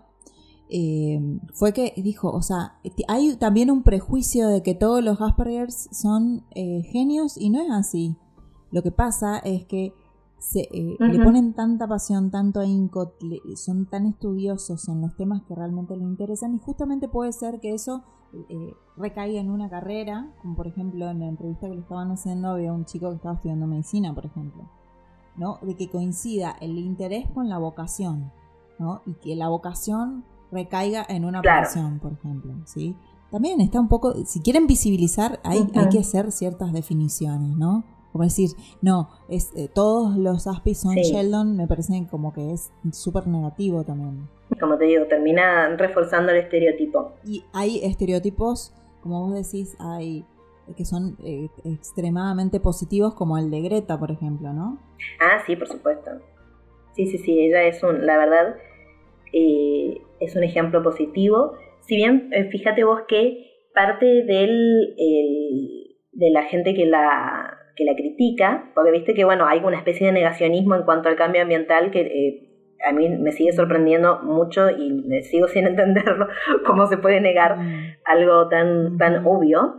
eh, 0.70 1.20
fue 1.52 1.72
que 1.72 1.92
dijo, 1.96 2.30
o 2.30 2.42
sea, 2.42 2.78
hay 3.08 3.36
también 3.36 3.70
un 3.70 3.82
prejuicio 3.82 4.48
de 4.48 4.62
que 4.62 4.74
todos 4.74 5.02
los 5.02 5.20
Aspergers 5.20 5.88
son 5.92 6.44
eh, 6.54 6.82
genios 6.90 7.36
y 7.36 7.50
no 7.50 7.60
es 7.60 7.70
así. 7.70 8.16
Lo 8.70 8.82
que 8.82 8.92
pasa 8.92 9.38
es 9.38 9.64
que 9.66 9.92
se, 10.38 10.60
eh, 10.72 10.96
le 10.98 11.22
ponen 11.22 11.52
tanta 11.52 11.86
pasión, 11.86 12.30
tanto 12.30 12.60
ahínco, 12.60 13.12
son 13.56 13.86
tan 13.86 14.06
estudiosos 14.06 14.88
en 14.88 15.02
los 15.02 15.14
temas 15.14 15.42
que 15.42 15.54
realmente 15.54 15.96
les 15.96 16.06
interesan 16.06 16.54
y 16.54 16.58
justamente 16.58 17.08
puede 17.08 17.32
ser 17.32 17.60
que 17.60 17.74
eso 17.74 18.04
eh, 18.48 18.74
recaiga 18.96 19.38
en 19.38 19.50
una 19.50 19.68
carrera, 19.68 20.32
como 20.40 20.56
por 20.56 20.66
ejemplo 20.66 21.10
en 21.10 21.20
la 21.20 21.26
entrevista 21.26 21.68
que 21.68 21.74
le 21.74 21.80
estaban 21.80 22.10
haciendo 22.10 22.48
había 22.48 22.72
un 22.72 22.86
chico 22.86 23.10
que 23.10 23.16
estaba 23.16 23.34
estudiando 23.34 23.66
medicina, 23.66 24.14
por 24.14 24.24
ejemplo, 24.24 24.70
¿no? 25.36 25.58
De 25.62 25.76
que 25.76 25.90
coincida 25.90 26.52
el 26.60 26.78
interés 26.78 27.28
con 27.30 27.48
la 27.48 27.58
vocación, 27.58 28.32
¿no? 28.78 29.02
Y 29.04 29.14
que 29.14 29.36
la 29.36 29.48
vocación 29.48 30.24
recaiga 30.52 31.04
en 31.08 31.24
una 31.24 31.40
Claro. 31.42 31.68
por 32.00 32.12
ejemplo, 32.12 32.54
¿sí? 32.64 32.94
También 33.30 33.60
está 33.60 33.80
un 33.80 33.88
poco, 33.88 34.12
si 34.24 34.40
quieren 34.40 34.66
visibilizar, 34.66 35.38
hay, 35.44 35.66
hay 35.74 35.88
que 35.88 36.00
hacer 36.00 36.32
ciertas 36.32 36.72
definiciones, 36.72 37.56
¿no? 37.56 37.84
Como 38.12 38.24
decir, 38.24 38.50
no, 38.82 39.08
es, 39.28 39.52
eh, 39.54 39.68
todos 39.72 40.16
los 40.16 40.48
Aspis 40.48 40.78
son 40.80 40.94
Sí. 40.94 41.02
Sheldon, 41.12 41.56
me 41.56 41.68
parece 41.68 42.04
como 42.10 42.32
que 42.32 42.52
es 42.52 42.72
súper 42.90 43.28
negativo 43.28 43.84
también. 43.84 44.28
Como 44.58 44.76
te 44.76 44.86
digo, 44.86 45.04
termina 45.06 45.68
reforzando 45.76 46.32
el 46.32 46.38
estereotipo. 46.38 47.12
Y 47.24 47.44
hay 47.52 47.78
estereotipos, 47.84 48.72
como 49.00 49.28
vos 49.28 49.34
decís, 49.34 49.76
hay 49.78 50.24
que 50.76 50.84
son 50.84 51.16
eh, 51.24 51.48
extremadamente 51.64 52.60
positivos, 52.60 53.14
como 53.14 53.38
el 53.38 53.50
de 53.50 53.60
Greta, 53.60 53.98
por 53.98 54.10
ejemplo, 54.12 54.52
¿no? 54.52 54.78
Ah, 55.20 55.42
sí, 55.46 55.56
por 55.56 55.66
supuesto. 55.68 56.10
Sí, 56.94 57.06
sí, 57.06 57.18
sí, 57.18 57.38
ella 57.40 57.62
es 57.64 57.82
un, 57.82 58.06
la 58.06 58.16
verdad, 58.16 58.56
eh, 59.32 59.98
es 60.20 60.36
un 60.36 60.44
ejemplo 60.44 60.82
positivo. 60.82 61.52
Si 61.80 61.96
bien, 61.96 62.28
eh, 62.32 62.44
fíjate 62.50 62.84
vos 62.84 63.00
que 63.08 63.46
parte 63.74 64.06
del, 64.24 64.94
el- 64.98 65.96
de 66.12 66.30
la 66.30 66.42
gente 66.44 66.74
que 66.74 66.86
la, 66.86 67.56
que 67.76 67.84
la 67.84 67.94
critica, 67.94 68.70
porque 68.74 68.90
viste 68.90 69.14
que, 69.14 69.24
bueno, 69.24 69.46
hay 69.46 69.60
una 69.60 69.78
especie 69.78 70.06
de 70.06 70.12
negacionismo 70.12 70.74
en 70.74 70.82
cuanto 70.82 71.08
al 71.08 71.16
cambio 71.16 71.42
ambiental 71.42 71.90
que 71.90 72.00
eh, 72.00 72.46
a 72.86 72.92
mí 72.92 73.08
me 73.08 73.30
sigue 73.32 73.52
sorprendiendo 73.52 74.20
mucho 74.22 74.70
y 74.70 74.90
me 74.92 75.22
sigo 75.22 75.46
sin 75.48 75.66
entenderlo, 75.66 76.26
cómo 76.66 76.86
se 76.86 76.98
puede 76.98 77.20
negar 77.20 77.56
Mm. 77.58 77.94
algo 78.04 78.48
tan, 78.48 78.96
tan 78.98 79.24
Ujú. 79.26 79.36
obvio. 79.38 79.74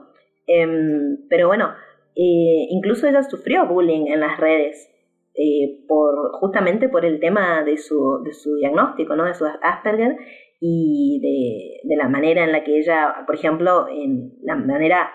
Em, 0.48 1.18
pero 1.30 1.48
bueno, 1.48 1.70
eh, 2.16 2.66
incluso 2.70 3.08
ella 3.08 3.24
sufrió 3.24 3.66
bullying 3.68 4.08
en 4.08 4.20
las 4.22 4.38
redes. 4.40 4.88
Eh, 5.36 5.84
por, 5.88 6.32
justamente 6.40 6.90
por 6.90 7.06
el 7.06 7.20
tema 7.20 7.64
de 7.64 7.78
su, 7.78 8.22
de 8.24 8.34
su 8.34 8.56
diagnóstico, 8.56 9.16
¿no? 9.16 9.26
de 9.26 9.34
su 9.34 9.46
Asperger 9.62 10.16
y 10.60 11.20
de, 11.22 11.90
de 11.90 11.96
la 11.96 12.08
manera 12.10 12.44
en 12.44 12.52
la 12.52 12.64
que 12.64 12.78
ella, 12.78 13.24
por 13.26 13.36
ejemplo, 13.36 13.88
en 13.90 14.34
la 14.44 14.56
manera 14.56 15.10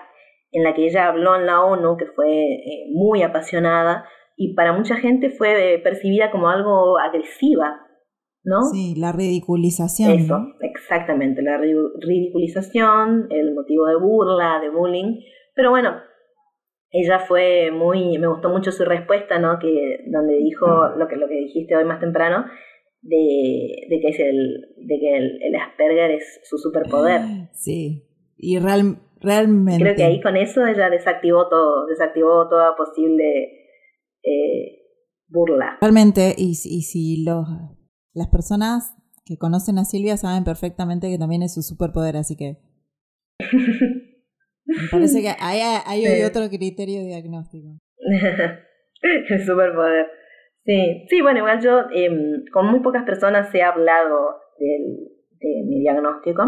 en 0.51 0.63
la 0.63 0.73
que 0.73 0.85
ella 0.85 1.07
habló 1.07 1.35
en 1.35 1.45
la 1.45 1.61
ONU, 1.63 1.97
que 1.97 2.05
fue 2.07 2.29
eh, 2.41 2.85
muy 2.93 3.21
apasionada 3.21 4.05
y 4.35 4.53
para 4.55 4.71
mucha 4.73 4.95
gente 4.95 5.29
fue 5.29 5.73
eh, 5.75 5.79
percibida 5.79 6.31
como 6.31 6.49
algo 6.49 6.97
agresiva, 6.97 7.81
¿no? 8.43 8.61
Sí, 8.71 8.95
la 8.97 9.11
ridiculización. 9.11 10.11
Eso, 10.11 10.39
¿no? 10.39 10.45
exactamente, 10.61 11.41
la 11.41 11.57
ri- 11.57 11.91
ridiculización, 11.99 13.27
el 13.29 13.53
motivo 13.53 13.85
de 13.87 13.95
burla, 13.97 14.59
de 14.61 14.69
bullying, 14.69 15.19
pero 15.53 15.69
bueno, 15.69 15.95
ella 16.91 17.19
fue 17.19 17.71
muy, 17.71 18.17
me 18.17 18.27
gustó 18.27 18.49
mucho 18.49 18.71
su 18.71 18.85
respuesta, 18.85 19.39
¿no? 19.39 19.59
Que 19.59 19.99
donde 20.07 20.37
dijo 20.37 20.65
lo 20.97 21.07
que 21.07 21.15
lo 21.17 21.27
que 21.27 21.35
dijiste 21.35 21.75
hoy 21.75 21.85
más 21.85 21.99
temprano 21.99 22.45
de, 23.01 23.87
de 23.89 23.99
que 23.99 24.07
es 24.09 24.19
el 24.19 24.61
de 24.77 24.99
que 24.99 25.17
el, 25.17 25.41
el 25.43 25.55
Asperger 25.55 26.11
es 26.11 26.39
su 26.43 26.57
superpoder. 26.57 27.21
Sí, 27.53 28.03
y 28.37 28.59
real, 28.59 28.99
realmente. 29.19 29.83
Creo 29.83 29.95
que 29.95 30.03
ahí 30.03 30.21
con 30.21 30.37
eso 30.37 30.65
ella 30.65 30.89
desactivó 30.89 31.47
todo, 31.49 31.85
desactivó 31.87 32.47
toda 32.49 32.75
posible 32.75 33.23
eh, 34.23 34.79
burla. 35.27 35.77
Realmente, 35.81 36.33
y, 36.37 36.55
si- 36.55 36.77
y 36.77 36.81
si 36.83 37.23
los, 37.23 37.47
las 38.13 38.27
personas 38.29 38.95
que 39.25 39.37
conocen 39.37 39.77
a 39.77 39.85
Silvia 39.85 40.15
saben 40.17 40.43
perfectamente 40.45 41.09
que 41.09 41.17
también 41.17 41.43
es 41.43 41.53
su 41.53 41.61
superpoder, 41.61 42.15
así 42.17 42.35
que 42.37 42.57
parece 44.91 45.21
que 45.21 45.29
ahí 45.39 45.59
hay, 45.61 45.81
hay 45.85 46.05
Sí. 46.17 46.23
otro 46.23 46.49
criterio 46.49 47.01
diagnóstico. 47.05 47.67
el 49.01 49.45
superpoder. 49.45 50.07
Sí, 50.65 51.05
sí, 51.09 51.21
bueno, 51.21 51.39
igual 51.39 51.61
yo 51.61 51.81
em, 51.93 52.43
con 52.51 52.67
muy 52.69 52.81
pocas 52.81 53.03
personas 53.05 53.53
he 53.55 53.61
hablado 53.61 54.35
del- 54.59 55.07
de 55.39 55.63
mi 55.67 55.79
diagnóstico. 55.81 56.43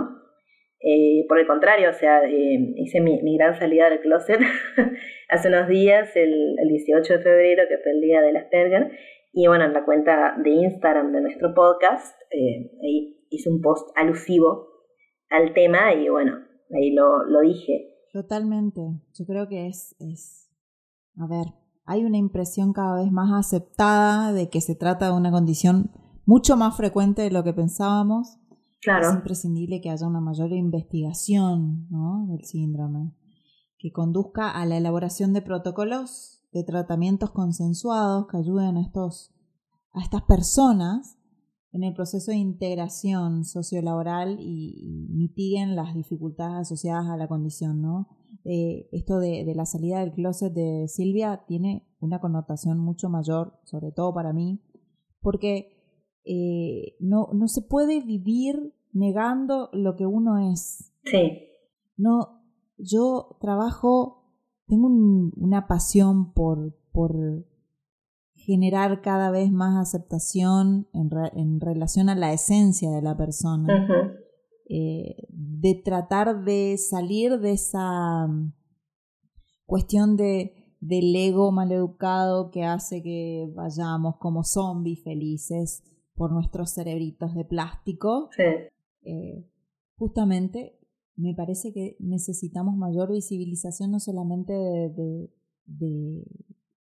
Eh, 0.82 1.26
por 1.28 1.40
el 1.40 1.48
contrario, 1.48 1.90
o 1.90 1.94
sea, 1.94 2.24
em, 2.24 2.74
hice 2.78 3.02
mi, 3.02 3.22
mi 3.22 3.38
gran 3.38 3.54
salida 3.58 3.90
del 3.90 4.00
closet 4.00 4.40
hace 5.30 5.48
unos 5.50 5.68
días, 5.68 6.16
el, 6.16 6.56
el 6.58 6.68
18 6.70 7.14
de 7.18 7.20
febrero, 7.24 7.64
que 7.70 7.78
fue 7.78 7.92
el 7.92 8.02
día 8.02 8.22
del 8.22 8.38
Asperger. 8.38 8.92
Y 9.32 9.48
bueno, 9.48 9.66
en 9.66 9.74
la 9.74 9.86
cuenta 9.86 10.36
de 10.44 10.50
Instagram 10.50 11.12
de 11.14 11.22
nuestro 11.22 11.54
podcast, 11.54 12.20
eh, 12.32 12.72
ahí 12.84 13.26
hice 13.30 13.50
un 13.50 13.62
post 13.62 13.90
alusivo 13.96 14.68
al 15.30 15.54
tema 15.54 15.94
y 15.94 16.10
bueno, 16.10 16.40
ahí 16.76 16.92
lo, 16.92 17.24
lo 17.26 17.42
dije. 17.42 17.94
Totalmente. 18.12 19.02
Yo 19.14 19.26
creo 19.26 19.48
que 19.48 19.68
es, 19.68 19.96
es, 20.00 20.50
a 21.18 21.28
ver, 21.28 21.54
hay 21.86 22.06
una 22.06 22.18
impresión 22.18 22.74
cada 22.74 22.96
vez 22.96 23.12
más 23.12 23.32
aceptada 23.34 24.34
de 24.34 24.50
que 24.50 24.62
se 24.62 24.76
trata 24.76 25.08
de 25.08 25.14
una 25.14 25.32
condición 25.32 25.92
mucho 26.26 26.56
más 26.56 26.76
frecuente 26.76 27.22
de 27.22 27.32
lo 27.32 27.44
que 27.44 27.54
pensábamos. 27.54 28.30
Es 28.30 28.38
Claro, 28.82 29.12
imprescindible 29.12 29.82
que 29.82 29.90
haya 29.90 30.08
una 30.08 30.22
mayor 30.22 30.54
investigación 30.54 31.88
¿no? 31.90 32.26
del 32.30 32.46
síndrome, 32.46 33.14
que 33.78 33.92
conduzca 33.92 34.50
a 34.50 34.66
la 34.66 34.78
elaboración 34.78 35.34
de 35.34 35.42
protocolos 35.42 36.40
de 36.52 36.64
tratamientos 36.64 37.32
consensuados 37.32 38.28
que 38.28 38.38
ayuden 38.38 38.78
a, 38.78 38.82
estos, 38.82 39.34
a 39.92 40.02
estas 40.02 40.24
personas 40.24 41.19
en 41.72 41.84
el 41.84 41.94
proceso 41.94 42.32
de 42.32 42.38
integración 42.38 43.46
sociolaboral 43.46 44.38
y, 44.40 44.82
y 44.82 45.08
mitiguen 45.14 45.76
las 45.76 45.94
dificultades 45.94 46.62
asociadas 46.62 47.08
a 47.08 47.18
la 47.18 47.28
condición, 47.28 47.82
¿no? 47.82 48.08
eh, 48.44 48.88
esto 48.92 49.20
de, 49.20 49.52
la 49.56 49.66
salida 49.66 50.00
del 50.00 50.14
closet 50.14 50.54
de 50.54 50.88
Silvia 50.88 51.44
tiene 51.48 51.88
una 52.00 52.20
connotación 52.20 52.80
mucho 52.80 53.10
mayor, 53.10 53.60
sobre 53.64 53.92
todo 53.92 54.14
para 54.14 54.34
mí, 54.34 54.62
porque 55.22 55.78
eh, 56.26 56.96
no, 57.00 57.30
no 57.34 57.48
se 57.48 57.62
puede 57.62 58.02
vivir 58.02 58.74
negando 58.94 59.70
lo 59.74 59.96
que 59.96 60.06
uno 60.06 60.52
es. 60.52 60.94
Sí. 61.04 61.48
No, 61.98 62.42
yo 62.78 63.38
trabajo, 63.42 64.24
tengo 64.68 64.88
una 64.88 65.68
pasión 65.68 66.34
por, 66.34 66.78
por 66.92 67.46
generar 68.50 69.02
cada 69.02 69.30
vez 69.30 69.52
más 69.52 69.78
aceptación 69.78 70.88
en, 70.92 71.12
en 71.34 71.62
relación 71.62 72.10
a 72.10 72.16
la 72.16 72.34
esencia 72.34 72.90
de 72.90 73.04
la 73.04 73.16
persona. 73.16 73.88
Eh, 74.72 75.28
de 75.30 75.82
tratar 75.84 76.44
de 76.44 76.78
salir 76.78 77.40
de 77.40 77.54
esa 77.54 78.28
mm, 78.28 78.54
cuestión 79.66 80.16
de, 80.16 80.76
del 80.80 81.16
ego 81.16 81.52
maleducado 81.52 82.52
que 82.52 82.64
hace 82.64 83.02
que 83.02 83.52
vayamos 83.56 84.18
como 84.18 84.44
zombies 84.44 85.04
felices 85.04 85.84
por 86.14 86.32
nuestros 86.32 86.72
cerebritos 86.72 87.34
de 87.34 87.46
plástico. 87.46 88.30
Eh, 89.02 89.44
justamente 89.96 90.80
me 91.16 91.34
parece 91.34 91.74
que 91.74 91.98
necesitamos 92.00 92.76
mayor 92.76 93.12
visibilización 93.12 93.90
no 93.90 94.00
solamente 94.00 94.54
de, 94.54 95.34
de 95.66 96.24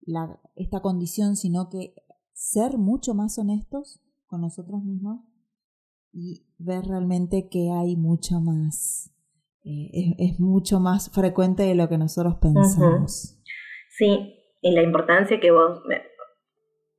la, 0.06 0.40
esta 0.56 0.82
condición, 0.82 1.36
sino 1.36 1.70
que 1.70 1.94
ser 2.34 2.78
mucho 2.78 3.14
más 3.14 3.38
honestos 3.38 4.02
con 4.28 4.42
nosotros 4.42 4.84
mismos 4.84 5.22
y 6.12 6.46
ver 6.58 6.86
realmente 6.86 7.50
que 7.50 7.72
hay 7.72 7.96
mucho 7.96 8.40
más, 8.40 9.12
eh, 9.64 10.16
es, 10.18 10.40
mucho 10.40 10.80
más 10.80 11.12
frecuente 11.12 11.64
de 11.64 11.76
lo 11.76 11.90
que 11.90 11.98
nosotros 11.98 12.36
pensamos. 12.42 13.38
Sí, 13.90 14.36
y 14.62 14.72
la 14.72 14.82
importancia 14.82 15.40
que 15.40 15.52
vos, 15.52 15.82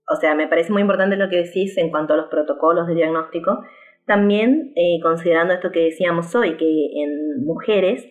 o 0.08 0.16
sea, 0.16 0.34
me 0.34 0.48
parece 0.48 0.72
muy 0.72 0.82
importante 0.82 1.16
lo 1.16 1.28
que 1.28 1.36
decís 1.36 1.76
en 1.78 1.90
cuanto 1.90 2.14
a 2.14 2.16
los 2.16 2.26
protocolos 2.26 2.86
de 2.86 2.94
diagnóstico, 2.94 3.62
también 4.06 4.72
eh, 4.76 5.00
considerando 5.02 5.54
esto 5.54 5.72
que 5.72 5.80
decíamos 5.80 6.34
hoy, 6.34 6.56
que 6.56 6.66
en 6.66 7.44
mujeres 7.44 8.04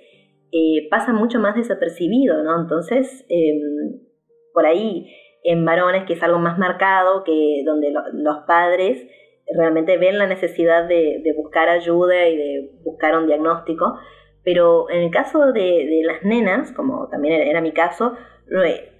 eh, 0.51 0.87
pasa 0.89 1.13
mucho 1.13 1.39
más 1.39 1.55
desapercibido, 1.55 2.43
¿no? 2.43 2.61
Entonces, 2.61 3.25
em, 3.29 4.04
por 4.55 4.65
ahí 4.65 5.15
en 5.43 5.63
varones, 5.63 6.05
que 6.05 6.13
es 6.13 6.23
algo 6.23 6.39
más 6.39 6.57
marcado, 6.57 7.23
que 7.23 7.61
donde 7.63 7.93
los 8.13 8.37
padres 8.47 9.05
realmente 9.53 9.97
ven 9.97 10.17
la 10.17 10.25
necesidad 10.25 10.87
de, 10.87 11.21
buscar 11.37 11.69
ayuda 11.69 12.27
y 12.27 12.35
de 12.35 12.71
buscar 12.83 13.15
un 13.15 13.27
diagnóstico, 13.27 13.99
pero 14.43 14.89
en 14.89 15.03
el 15.03 15.11
caso 15.11 15.51
de, 15.51 16.01
las 16.03 16.23
nenas, 16.23 16.71
como 16.71 17.07
también 17.09 17.41
era 17.41 17.61
mi 17.61 17.71
caso, 17.71 18.13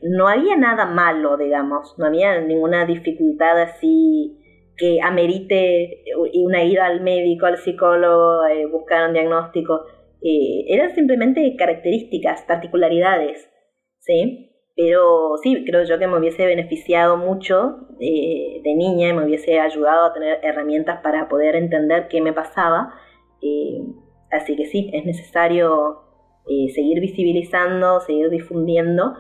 no, 0.01 0.28
había 0.28 0.56
nada 0.56 0.86
malo, 0.86 1.38
digamos, 1.38 1.95
no 1.97 2.06
había 2.06 2.39
ninguna 2.41 2.86
dificultad 2.86 3.62
así 3.62 4.39
que 4.78 4.99
amerite 5.01 6.03
una 6.43 6.64
ida 6.64 6.86
al 6.86 7.01
médico, 7.01 7.45
al 7.45 7.58
psicólogo, 7.58 8.45
eh, 8.45 8.66
buscar 8.66 9.08
un 9.08 9.14
diagnóstico. 9.14 9.86
Eh, 10.22 10.66
eran 10.68 10.93
simplemente 10.93 11.56
características, 11.58 12.41
particularidades, 12.43 13.49
¿sí? 13.99 14.55
Pero 14.76 15.38
sí, 15.42 15.64
creo 15.66 15.86
yo 15.86 15.98
que 15.98 16.08
me 16.08 16.18
hubiese 16.18 16.46
beneficiado 16.46 17.16
mucho 17.16 17.88
eh, 18.00 18.62
de 18.62 18.76
niña 18.76 19.10
y 19.10 19.14
me 19.14 19.24
hubiese 19.24 19.60
ayudado 19.60 20.08
a 20.08 20.14
tener 20.14 20.40
herramientas 20.44 21.00
para 21.02 21.30
poder 21.30 21.56
entender 21.56 22.10
qué 22.10 22.22
me 22.22 22.34
pasaba. 22.34 22.94
Eh, 23.42 23.82
así 24.32 24.58
que 24.58 24.66
sí, 24.66 24.90
es 24.92 25.06
necesario 25.06 26.02
eh, 26.48 26.70
seguir 26.74 27.00
visibilizando, 27.00 28.02
seguir 28.02 28.30
difundiendo 28.30 29.14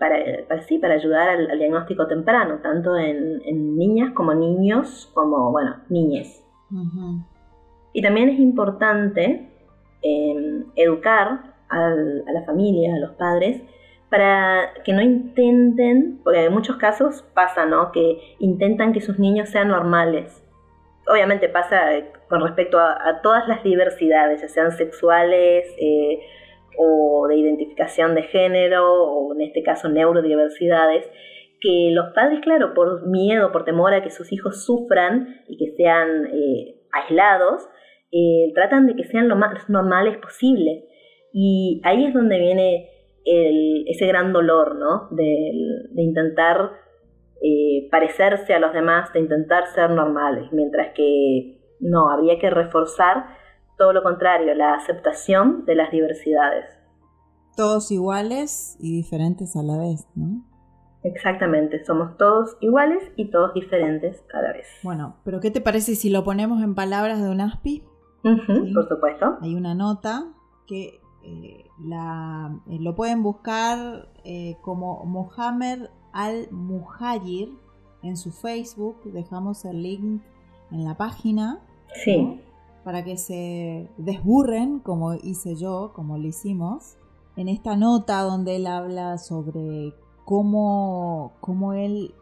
para, 0.00 0.16
para, 0.48 0.62
sí, 0.62 0.78
para 0.78 0.94
ayudar 0.94 1.28
al, 1.28 1.58
diagnóstico 1.58 2.08
temprano, 2.08 2.60
tanto 2.60 2.96
en, 2.96 3.76
niñas 3.76 4.12
como 4.12 4.34
niños, 4.34 5.10
como, 5.14 5.52
bueno, 5.52 5.76
niñes. 5.90 6.42
Y 7.92 8.02
también 8.02 8.30
es 8.30 8.40
importante 8.40 9.50
educar 10.74 11.54
a 11.68 11.90
la 11.90 12.42
familia, 12.44 12.94
a 12.96 12.98
los 12.98 13.12
padres, 13.12 13.62
para 14.14 14.72
que 14.84 14.92
no 14.92 15.02
intenten, 15.02 16.20
porque 16.22 16.44
en 16.44 16.52
muchos 16.52 16.76
casos 16.76 17.24
pasa, 17.34 17.66
¿no? 17.66 17.90
Que 17.90 18.36
intentan 18.38 18.92
que 18.92 19.00
sus 19.00 19.18
niños 19.18 19.48
sean 19.48 19.66
normales. 19.66 20.40
Obviamente 21.08 21.48
pasa 21.48 21.90
con 22.28 22.40
respecto 22.40 22.78
a, 22.78 23.22
todas 23.24 23.48
las 23.48 23.64
diversidades, 23.64 24.40
ya 24.40 24.46
sean 24.46 24.70
sexuales 24.70 25.66
eh, 25.80 26.20
o 26.78 27.26
de 27.26 27.38
identificación 27.38 28.14
de 28.14 28.22
género, 28.22 29.02
o 29.02 29.34
en 29.34 29.40
este 29.40 29.64
caso 29.64 29.88
neurodiversidades, 29.88 31.10
que 31.60 31.90
los 31.90 32.14
padres, 32.14 32.38
claro, 32.40 32.72
por 32.72 33.08
miedo, 33.08 33.50
por 33.50 33.64
temor 33.64 33.94
a 33.94 34.04
que 34.04 34.10
sus 34.10 34.32
hijos 34.32 34.64
sufran 34.64 35.40
y 35.48 35.56
que 35.56 35.74
sean 35.76 36.26
eh, 36.26 36.76
aislados, 36.92 37.68
eh, 38.12 38.52
tratan 38.54 38.86
de 38.86 38.94
que 38.94 39.08
sean 39.08 39.26
lo 39.28 39.34
más 39.34 39.68
normales 39.68 40.18
posible. 40.18 40.84
Y 41.32 41.80
ahí 41.82 42.04
es 42.06 42.14
donde 42.14 42.38
viene 42.38 42.93
ese 43.24 44.06
gran 44.06 44.32
dolor, 44.32 44.76
¿no? 44.76 45.08
De, 45.10 45.52
intentar 45.96 46.72
eh, 47.42 47.88
parecerse 47.90 48.54
a 48.54 48.58
los 48.58 48.72
demás, 48.72 49.12
de 49.12 49.20
intentar 49.20 49.66
ser 49.74 49.90
normales, 49.90 50.52
mientras 50.52 50.94
que 50.94 51.60
no, 51.80 52.10
habría 52.10 52.38
que 52.38 52.50
reforzar 52.50 53.26
todo 53.76 53.92
lo 53.92 54.02
contrario, 54.02 54.54
la 54.54 54.74
aceptación 54.74 55.64
de 55.64 55.74
las 55.74 55.90
diversidades. 55.90 56.66
Todos 57.56 57.90
iguales 57.90 58.76
y 58.80 58.96
diferentes 58.96 59.56
a 59.56 59.62
la 59.62 59.78
vez, 59.78 60.06
¿no? 60.14 60.44
Exactamente, 61.02 61.84
somos 61.84 62.16
todos 62.16 62.56
iguales 62.60 63.02
y 63.16 63.30
todos 63.30 63.52
diferentes 63.52 64.24
a 64.32 64.40
la 64.40 64.52
vez. 64.52 64.66
Bueno, 64.82 65.16
pero 65.24 65.40
¿qué 65.40 65.50
te 65.50 65.60
parece 65.60 65.96
si 65.96 66.08
lo 66.08 66.24
ponemos 66.24 66.62
en 66.62 66.74
palabras 66.74 67.22
de 67.22 67.28
un 67.28 67.40
ASPI? 67.42 67.84
Por 68.22 68.88
supuesto. 68.88 69.36
Hay 69.42 69.54
una 69.54 69.74
nota 69.74 70.32
que 70.66 71.00
eh, 71.26 71.64
la, 71.82 72.60
eh, 72.68 72.78
lo 72.78 72.94
pueden 72.94 73.22
buscar 73.22 74.08
eh, 74.24 74.56
como 74.60 75.04
Mohamed 75.06 75.86
Al-Muhajir 76.12 77.56
en 78.02 78.16
su 78.16 78.30
Facebook. 78.30 79.02
Dejamos 79.04 79.64
el 79.64 79.82
link 79.82 80.22
en 80.70 80.84
la 80.84 80.96
página. 80.96 81.60
Sí. 82.04 82.40
Para 82.84 83.04
que 83.04 83.16
se 83.16 83.88
desburren, 83.96 84.80
como 84.80 85.14
hice 85.14 85.56
yo, 85.56 85.92
como 85.94 86.18
lo 86.18 86.26
hicimos. 86.26 86.96
En 87.36 87.48
esta 87.48 87.74
nota 87.76 88.20
donde 88.20 88.56
él 88.56 88.66
habla 88.66 89.16
sobre 89.16 89.94
cómo, 90.26 91.32
cómo 91.40 91.72
él 91.72 92.14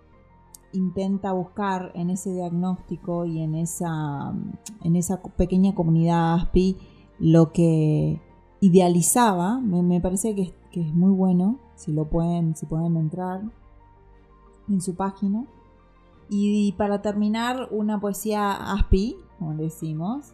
intenta 0.72 1.32
buscar 1.32 1.90
en 1.94 2.10
ese 2.10 2.32
diagnóstico 2.32 3.26
y 3.26 3.40
en 3.40 3.56
esa, 3.56 4.32
en 4.82 4.96
esa 4.96 5.20
pequeña 5.20 5.74
comunidad 5.74 6.34
ASPI 6.34 6.78
lo 7.18 7.52
que 7.52 8.20
idealizaba, 8.62 9.58
me, 9.58 10.00
parece 10.00 10.36
que, 10.36 10.54
es 10.80 10.94
muy 10.94 11.10
bueno, 11.10 11.58
si 11.74 11.92
lo 11.92 12.08
pueden, 12.08 12.54
si 12.54 12.64
pueden 12.64 12.96
entrar 12.96 13.42
en 14.68 14.80
su 14.80 14.94
página. 14.94 15.44
Y, 16.30 16.72
para 16.78 17.02
terminar, 17.02 17.68
una 17.72 18.00
poesía 18.00 18.52
aspi, 18.52 19.16
como 19.38 19.56
decimos, 19.56 20.32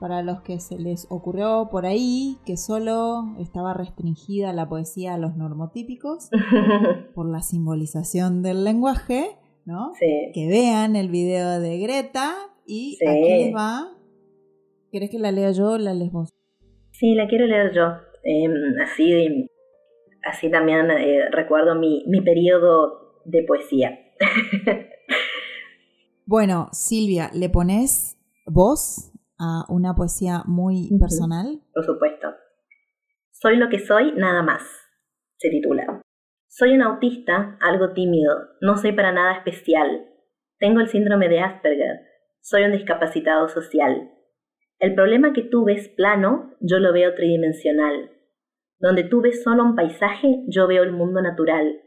para 0.00 0.22
los 0.22 0.40
que 0.40 0.58
se 0.58 0.78
les 0.78 1.06
ocurrió 1.10 1.68
por 1.70 1.84
ahí 1.84 2.38
que 2.46 2.56
solo 2.56 3.34
estaba 3.38 3.74
restringida 3.74 4.54
la 4.54 4.68
poesía 4.68 5.14
a 5.14 5.18
los 5.18 5.36
normotípicos 5.36 6.30
por 7.14 7.26
la 7.28 7.42
simbolización 7.42 8.42
del 8.42 8.64
lenguaje, 8.64 9.36
¿no? 9.66 9.92
Que 10.00 10.48
vean 10.48 10.96
el 10.96 11.10
video 11.10 11.60
de 11.60 11.78
Greta 11.78 12.34
y 12.66 12.98
aquí 13.06 13.20
les 13.20 13.54
va. 13.54 13.92
¿Querés 14.90 15.10
que 15.10 15.18
la 15.18 15.30
lea 15.30 15.50
yo 15.52 15.72
o 15.72 15.78
la 15.78 15.92
lees 15.92 16.10
vos? 16.10 16.36
Sí, 16.98 17.14
la 17.14 17.26
quiero 17.26 17.46
leer 17.46 17.72
yo. 17.72 17.98
Em, 18.22 18.80
así, 18.82 19.50
así 20.24 20.50
también 20.50 20.90
eh, 20.90 21.28
recuerdo 21.30 21.74
mi, 21.74 22.04
mi 22.06 22.22
periodo 22.22 23.22
de 23.26 23.42
poesía. 23.42 23.98
bueno, 26.26 26.68
Silvia, 26.72 27.30
¿le 27.34 27.50
pones 27.50 28.18
voz 28.46 29.12
a 29.38 29.64
una 29.68 29.94
poesía 29.94 30.42
muy 30.46 30.88
personal? 30.98 31.60
Por 31.74 31.84
supuesto. 31.84 32.28
Soy 33.30 33.56
lo 33.56 33.68
que 33.68 33.78
soy, 33.78 34.12
nada 34.12 34.42
más. 34.42 34.62
Se 35.36 35.50
titula. 35.50 36.00
Soy 36.48 36.74
un 36.74 36.82
autista, 36.82 37.58
algo 37.60 37.92
tímido, 37.92 38.32
no 38.62 38.78
soy 38.78 38.92
para 38.92 39.12
nada 39.12 39.36
especial. 39.36 40.06
Tengo 40.58 40.80
el 40.80 40.88
síndrome 40.88 41.28
de 41.28 41.40
Asperger. 41.40 42.00
Soy 42.40 42.62
un 42.62 42.72
discapacitado 42.72 43.48
social. 43.50 44.15
El 44.78 44.94
problema 44.94 45.32
que 45.32 45.42
tú 45.42 45.64
ves 45.64 45.88
plano, 45.88 46.54
yo 46.60 46.78
lo 46.78 46.92
veo 46.92 47.14
tridimensional. 47.14 48.10
Donde 48.78 49.04
tú 49.04 49.22
ves 49.22 49.42
solo 49.42 49.64
un 49.64 49.74
paisaje, 49.74 50.44
yo 50.48 50.66
veo 50.66 50.82
el 50.82 50.92
mundo 50.92 51.22
natural. 51.22 51.80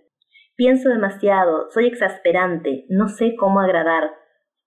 Pienso 0.56 0.90
demasiado, 0.90 1.70
soy 1.70 1.86
exasperante, 1.86 2.86
no 2.90 3.08
sé 3.08 3.36
cómo 3.36 3.60
agradar. 3.60 4.12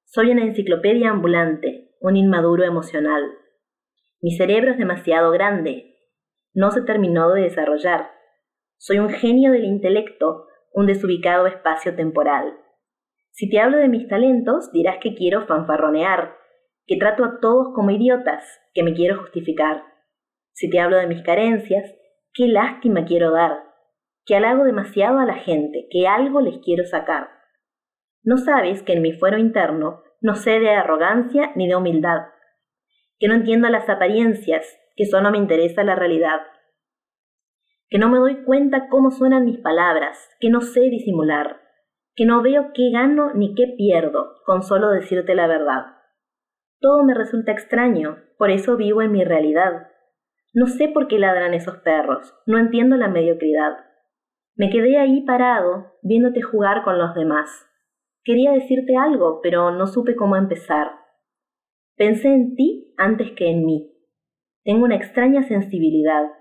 Soy 0.05 0.31
una 0.31 0.45
enciclopedia 0.45 1.11
ambulante, 1.11 1.97
un 2.01 2.17
inmaduro 2.17 2.65
emocional. 2.65 3.25
Mi 4.21 4.37
cerebro 4.37 4.71
es 4.71 4.79
demasiado 4.79 5.31
grande. 5.33 5.89
no 6.55 6.71
se 6.71 6.83
terminó 6.83 7.33
de 7.33 7.43
desarrollar. 7.43 8.11
Soy 8.77 8.99
un 8.99 9.09
genio 9.09 9.53
del 9.53 9.65
intelecto, 9.65 10.47
un 10.73 10.87
desubicado 10.87 11.47
espacio 11.47 11.97
temporal. 11.97 12.53
Si 13.31 13.49
te 13.49 13.59
hablo 13.59 13.79
de 13.79 13.89
mis 13.89 14.07
talentos, 14.07 14.71
dirás 14.71 14.99
que 15.01 15.15
quiero 15.15 15.47
fanfarronear, 15.47 16.37
que 16.87 16.97
trato 16.97 17.25
a 17.25 17.41
todos 17.41 17.75
como 17.75 17.91
idiotas, 17.91 18.45
que 18.75 18.83
me 18.83 18.95
quiero 18.95 19.21
justificar. 19.21 19.85
Si 20.53 20.69
te 20.69 20.81
hablo 20.81 20.97
de 20.97 21.07
mis 21.07 21.23
carencias, 21.23 21.95
qué 22.35 22.49
lástima 22.49 23.05
quiero 23.05 23.33
dar, 23.33 23.65
que 24.25 24.37
halago 24.37 24.65
demasiado 24.65 25.19
a 25.19 25.25
la 25.25 25.35
gente, 25.35 25.87
que 25.91 26.07
algo 26.07 26.41
les 26.41 26.59
quiero 26.59 26.85
sacar. 26.85 27.29
No 28.23 28.37
sabes 28.37 28.83
que 28.83 28.93
en 28.93 29.03
mi 29.03 29.13
fuero 29.13 29.39
interno 29.39 30.03
no 30.21 30.35
sé 30.35 30.61
de 30.61 30.71
arrogancia 30.71 31.53
ni 31.57 31.67
de 31.67 31.77
humildad, 31.77 32.27
que 33.19 33.29
no 33.29 33.35
entiendo 33.35 33.69
las 33.69 33.89
apariencias, 33.89 34.67
que 34.97 35.07
solo 35.07 35.31
me 35.31 35.39
interesa 35.39 35.83
la 35.85 35.95
realidad, 35.95 36.41
que 37.93 37.99
no 37.99 38.09
me 38.09 38.19
doy 38.19 38.43
cuenta 38.45 38.89
cómo 38.89 39.11
suenan 39.11 39.45
mis 39.45 39.59
palabras, 39.59 40.31
que 40.41 40.49
no 40.49 40.63
sé 40.63 40.81
disimular, 40.81 41.61
que 42.15 42.25
no 42.25 42.41
veo 42.41 42.71
qué 42.73 42.91
gano 42.91 43.35
ni 43.35 43.55
qué 43.55 43.75
pierdo 43.77 44.37
con 44.47 44.63
solo 44.63 44.89
decirte 44.89 45.35
la 45.35 45.47
verdad. 45.47 46.02
Todo 46.83 47.05
me 47.05 47.15
resulta 47.15 47.53
extraño, 47.53 48.19
por 48.37 48.51
eso 48.51 48.77
vivo 48.77 49.03
en 49.03 49.13
mi 49.13 49.23
realidad. 49.23 49.87
No 50.53 50.67
sé 50.67 50.89
por 50.89 51.07
qué 51.07 51.17
ladran 51.21 51.55
esos 51.55 51.77
perros, 51.79 52.35
no 52.45 52.59
entiendo 52.59 52.97
la 52.97 53.07
mediocridad. 53.07 53.79
Me 54.57 54.69
quedé 54.69 54.99
ahí 54.99 55.25
parado, 55.25 55.93
viéndote 56.03 56.43
jugar 56.43 56.83
con 56.83 56.99
los 56.99 57.15
demás. 57.15 57.49
Quería 58.25 58.51
decirte 58.51 58.97
algo, 58.97 59.39
pero 59.45 59.71
no 59.71 59.87
supe 59.87 60.17
cómo 60.17 60.35
empezar. 60.35 60.91
Pensé 61.97 62.35
en 62.35 62.57
ti 62.57 62.93
antes 62.99 63.31
que 63.31 63.49
en 63.49 63.65
mí. 63.65 63.93
Tengo 64.65 64.85
una 64.85 64.97
extraña 64.97 65.45
sensibilidad. 65.45 66.33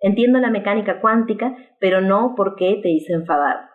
Entiendo 0.00 0.38
la 0.38 0.50
mecánica 0.50 1.00
cuántica, 1.00 1.56
pero 1.80 2.00
no 2.00 2.34
por 2.36 2.54
qué 2.54 2.78
te 2.80 2.90
hice 2.90 3.12
enfadar. 3.12 3.70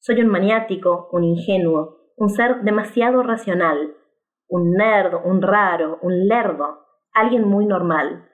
Soy 0.00 0.20
un 0.20 0.28
maniático, 0.28 1.08
un 1.12 1.22
ingenuo, 1.22 2.10
un 2.16 2.28
ser 2.30 2.62
demasiado 2.62 3.22
racional, 3.22 3.94
un 4.48 4.72
nerd, 4.72 5.14
un 5.24 5.42
raro, 5.42 5.98
un 6.02 6.26
lerdo, 6.26 6.86
alguien 7.12 7.46
muy 7.46 7.66
normal. 7.66 8.28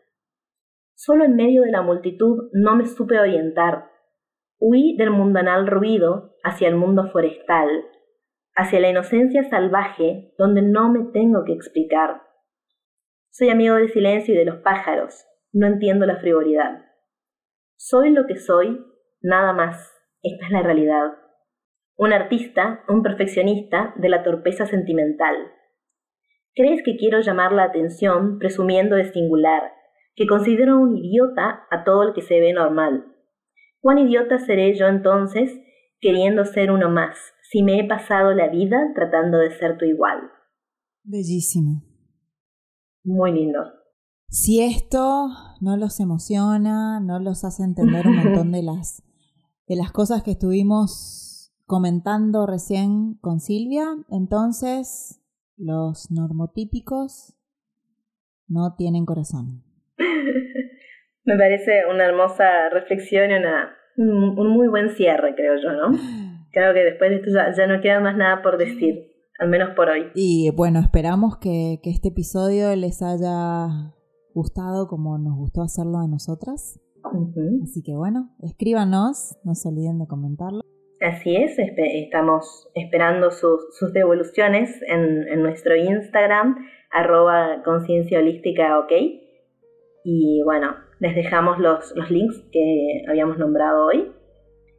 Solo 0.95 1.25
en 1.25 1.37
medio 1.37 1.63
de 1.63 1.71
la 1.71 1.83
multitud 1.83 2.51
no 2.53 2.77
me 2.77 2.87
supe 2.87 3.19
orientar. 3.19 3.91
Huí 4.59 4.97
del 4.97 5.11
mundanal 5.11 5.67
ruido 5.67 6.37
hacia 6.45 6.69
el 6.69 6.77
mundo 6.77 7.09
forestal, 7.11 7.69
hacia 8.55 8.81
la 8.81 8.91
inocencia 8.91 9.45
salvaje 9.45 10.35
donde 10.39 10.63
no 10.63 10.91
me 10.91 11.05
tengo 11.13 11.45
que 11.45 11.53
explicar. 11.53 12.23
Soy 13.31 13.49
amigo 13.49 13.77
del 13.77 13.91
silencio 13.91 14.35
y 14.35 14.37
de 14.37 14.45
los 14.45 14.59
pájaros, 14.59 15.27
no 15.53 15.67
entiendo 15.67 16.07
la 16.07 16.17
frivolidad. 16.17 16.85
Soy 17.77 18.11
lo 18.11 18.27
que 18.27 18.37
soy, 18.37 18.85
nada 19.23 19.53
más, 19.53 19.93
esta 20.23 20.47
es 20.47 20.53
la 20.53 20.63
realidad. 20.63 21.13
Un 21.97 22.13
artista, 22.13 22.85
un 22.89 23.03
perfeccionista 23.03 23.95
de 23.97 24.09
la 24.09 24.23
torpeza 24.23 24.67
sentimental. 24.67 25.53
¿Crees 26.55 26.83
que 26.85 26.97
quiero 26.97 27.21
llamar 27.21 27.53
la 27.53 27.65
atención 27.65 28.39
presumiendo 28.39 28.97
de 28.97 29.13
singular, 29.13 29.63
que 30.15 30.27
considero 30.27 30.79
un 30.79 30.97
idiota 30.97 31.67
a 31.71 31.85
todo 31.85 32.03
el 32.03 32.15
que 32.15 32.23
se 32.23 32.41
ve 32.41 32.53
normal? 32.53 33.07
¿Cuán 33.81 33.99
idiota 33.99 34.39
seré 34.39 34.75
yo 34.75 34.87
entonces 34.87 35.59
queriendo 36.03 36.45
ser 36.45 36.73
uno 36.73 36.91
más, 36.91 37.17
si 37.49 37.63
me 37.63 37.79
he 37.79 37.89
pasado 37.89 38.35
la 38.35 38.49
vida 38.49 38.93
tratando 38.95 39.39
de 39.39 39.57
ser 39.57 39.79
tu 39.79 39.85
igual. 39.85 40.19
Bellísimo. 41.05 41.85
Muy 43.05 43.33
lindo. 43.33 43.61
Si 44.29 44.61
esto 44.61 45.29
no 45.61 45.77
los 45.77 46.01
emociona, 46.01 46.99
no 47.01 47.21
los 47.21 47.45
hace 47.45 47.63
entender 47.63 48.07
un 48.07 48.17
montón 48.17 48.51
de 48.51 48.63
las, 48.65 49.03
de 49.69 49.77
las 49.77 49.93
cosas 49.93 50.25
que 50.25 50.33
estuvimos 50.33 51.55
comentando 51.67 52.47
recién 52.47 53.15
con 53.21 53.39
Silvia, 53.39 53.87
entonces 54.11 55.22
los 55.63 56.11
normotípicos 56.11 57.35
no 58.49 58.75
tienen 58.77 59.07
corazón. 59.07 59.63
Me 61.25 61.39
parece 61.39 61.87
una 61.89 62.05
hermosa 62.05 62.69
reflexión 62.71 63.31
y 63.31 63.35
una 63.35 63.77
un, 63.97 64.49
muy 64.49 64.69
buen 64.69 64.91
cierre, 64.91 65.35
creo 65.35 65.55
yo, 65.63 65.73
¿no? 65.73 65.97
Creo 66.53 66.75
que 66.75 66.81
después 66.81 67.09
de 67.09 67.17
esto 67.17 67.31
ya, 67.57 67.67
no 67.67 67.81
queda 67.81 68.01
más 68.01 68.15
nada 68.15 68.43
por 68.43 68.59
decir, 68.59 69.07
al 69.39 69.49
menos 69.49 69.71
por 69.75 69.89
hoy. 69.89 70.11
Y 70.15 70.51
bueno, 70.55 70.81
esperamos 70.81 71.39
que, 71.39 71.81
este 71.83 72.09
episodio 72.09 72.77
les 72.77 73.01
haya 73.01 73.95
gustado 74.35 74.87
como 74.87 75.17
nos 75.17 75.35
gustó 75.35 75.63
hacerlo 75.63 75.99
a 75.99 76.09
nosotras. 76.09 76.79
Así 77.63 77.83
que 77.83 77.97
bueno, 77.97 78.37
escríbanos, 78.43 79.39
no 79.45 79.55
se 79.55 79.69
olviden 79.71 79.99
de 79.99 80.07
comentarlo. 80.07 80.61
Así 81.03 81.35
es, 81.35 81.59
estamos 81.59 82.71
esperando 82.75 83.33
sus, 83.33 83.93
devoluciones 83.93 84.81
en, 84.87 85.27
en, 85.29 85.43
nuestro 85.43 85.75
Instagram, 85.75 86.57
arroba 86.91 87.63
conciencia 87.65 88.21
holística 88.21 88.79
ok. 88.79 88.93
Y 90.05 90.43
bueno, 90.45 90.77
les 91.01 91.17
dejamos 91.17 91.59
los, 91.59 91.93
los 91.97 92.11
links 92.11 92.45
que 92.53 93.03
habíamos 93.09 93.37
nombrado 93.39 93.87
hoy 93.87 94.13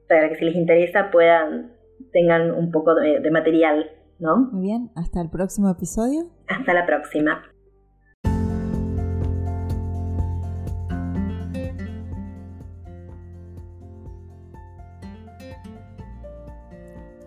para 0.08 0.30
que 0.30 0.36
si 0.36 0.46
les 0.46 0.56
interesa 0.56 1.12
puedan, 1.12 1.74
tengan 2.14 2.52
un 2.52 2.72
poco 2.72 2.96
de, 2.96 3.20
de 3.20 3.32
material, 3.32 3.92
¿no? 4.20 4.50
Muy 4.52 4.68
bien, 4.68 4.92
hasta 4.96 5.22
el 5.22 5.30
próximo 5.30 5.70
episodio. 5.70 6.30
Hasta 6.48 6.74
la 6.74 6.86
próxima. 6.86 7.53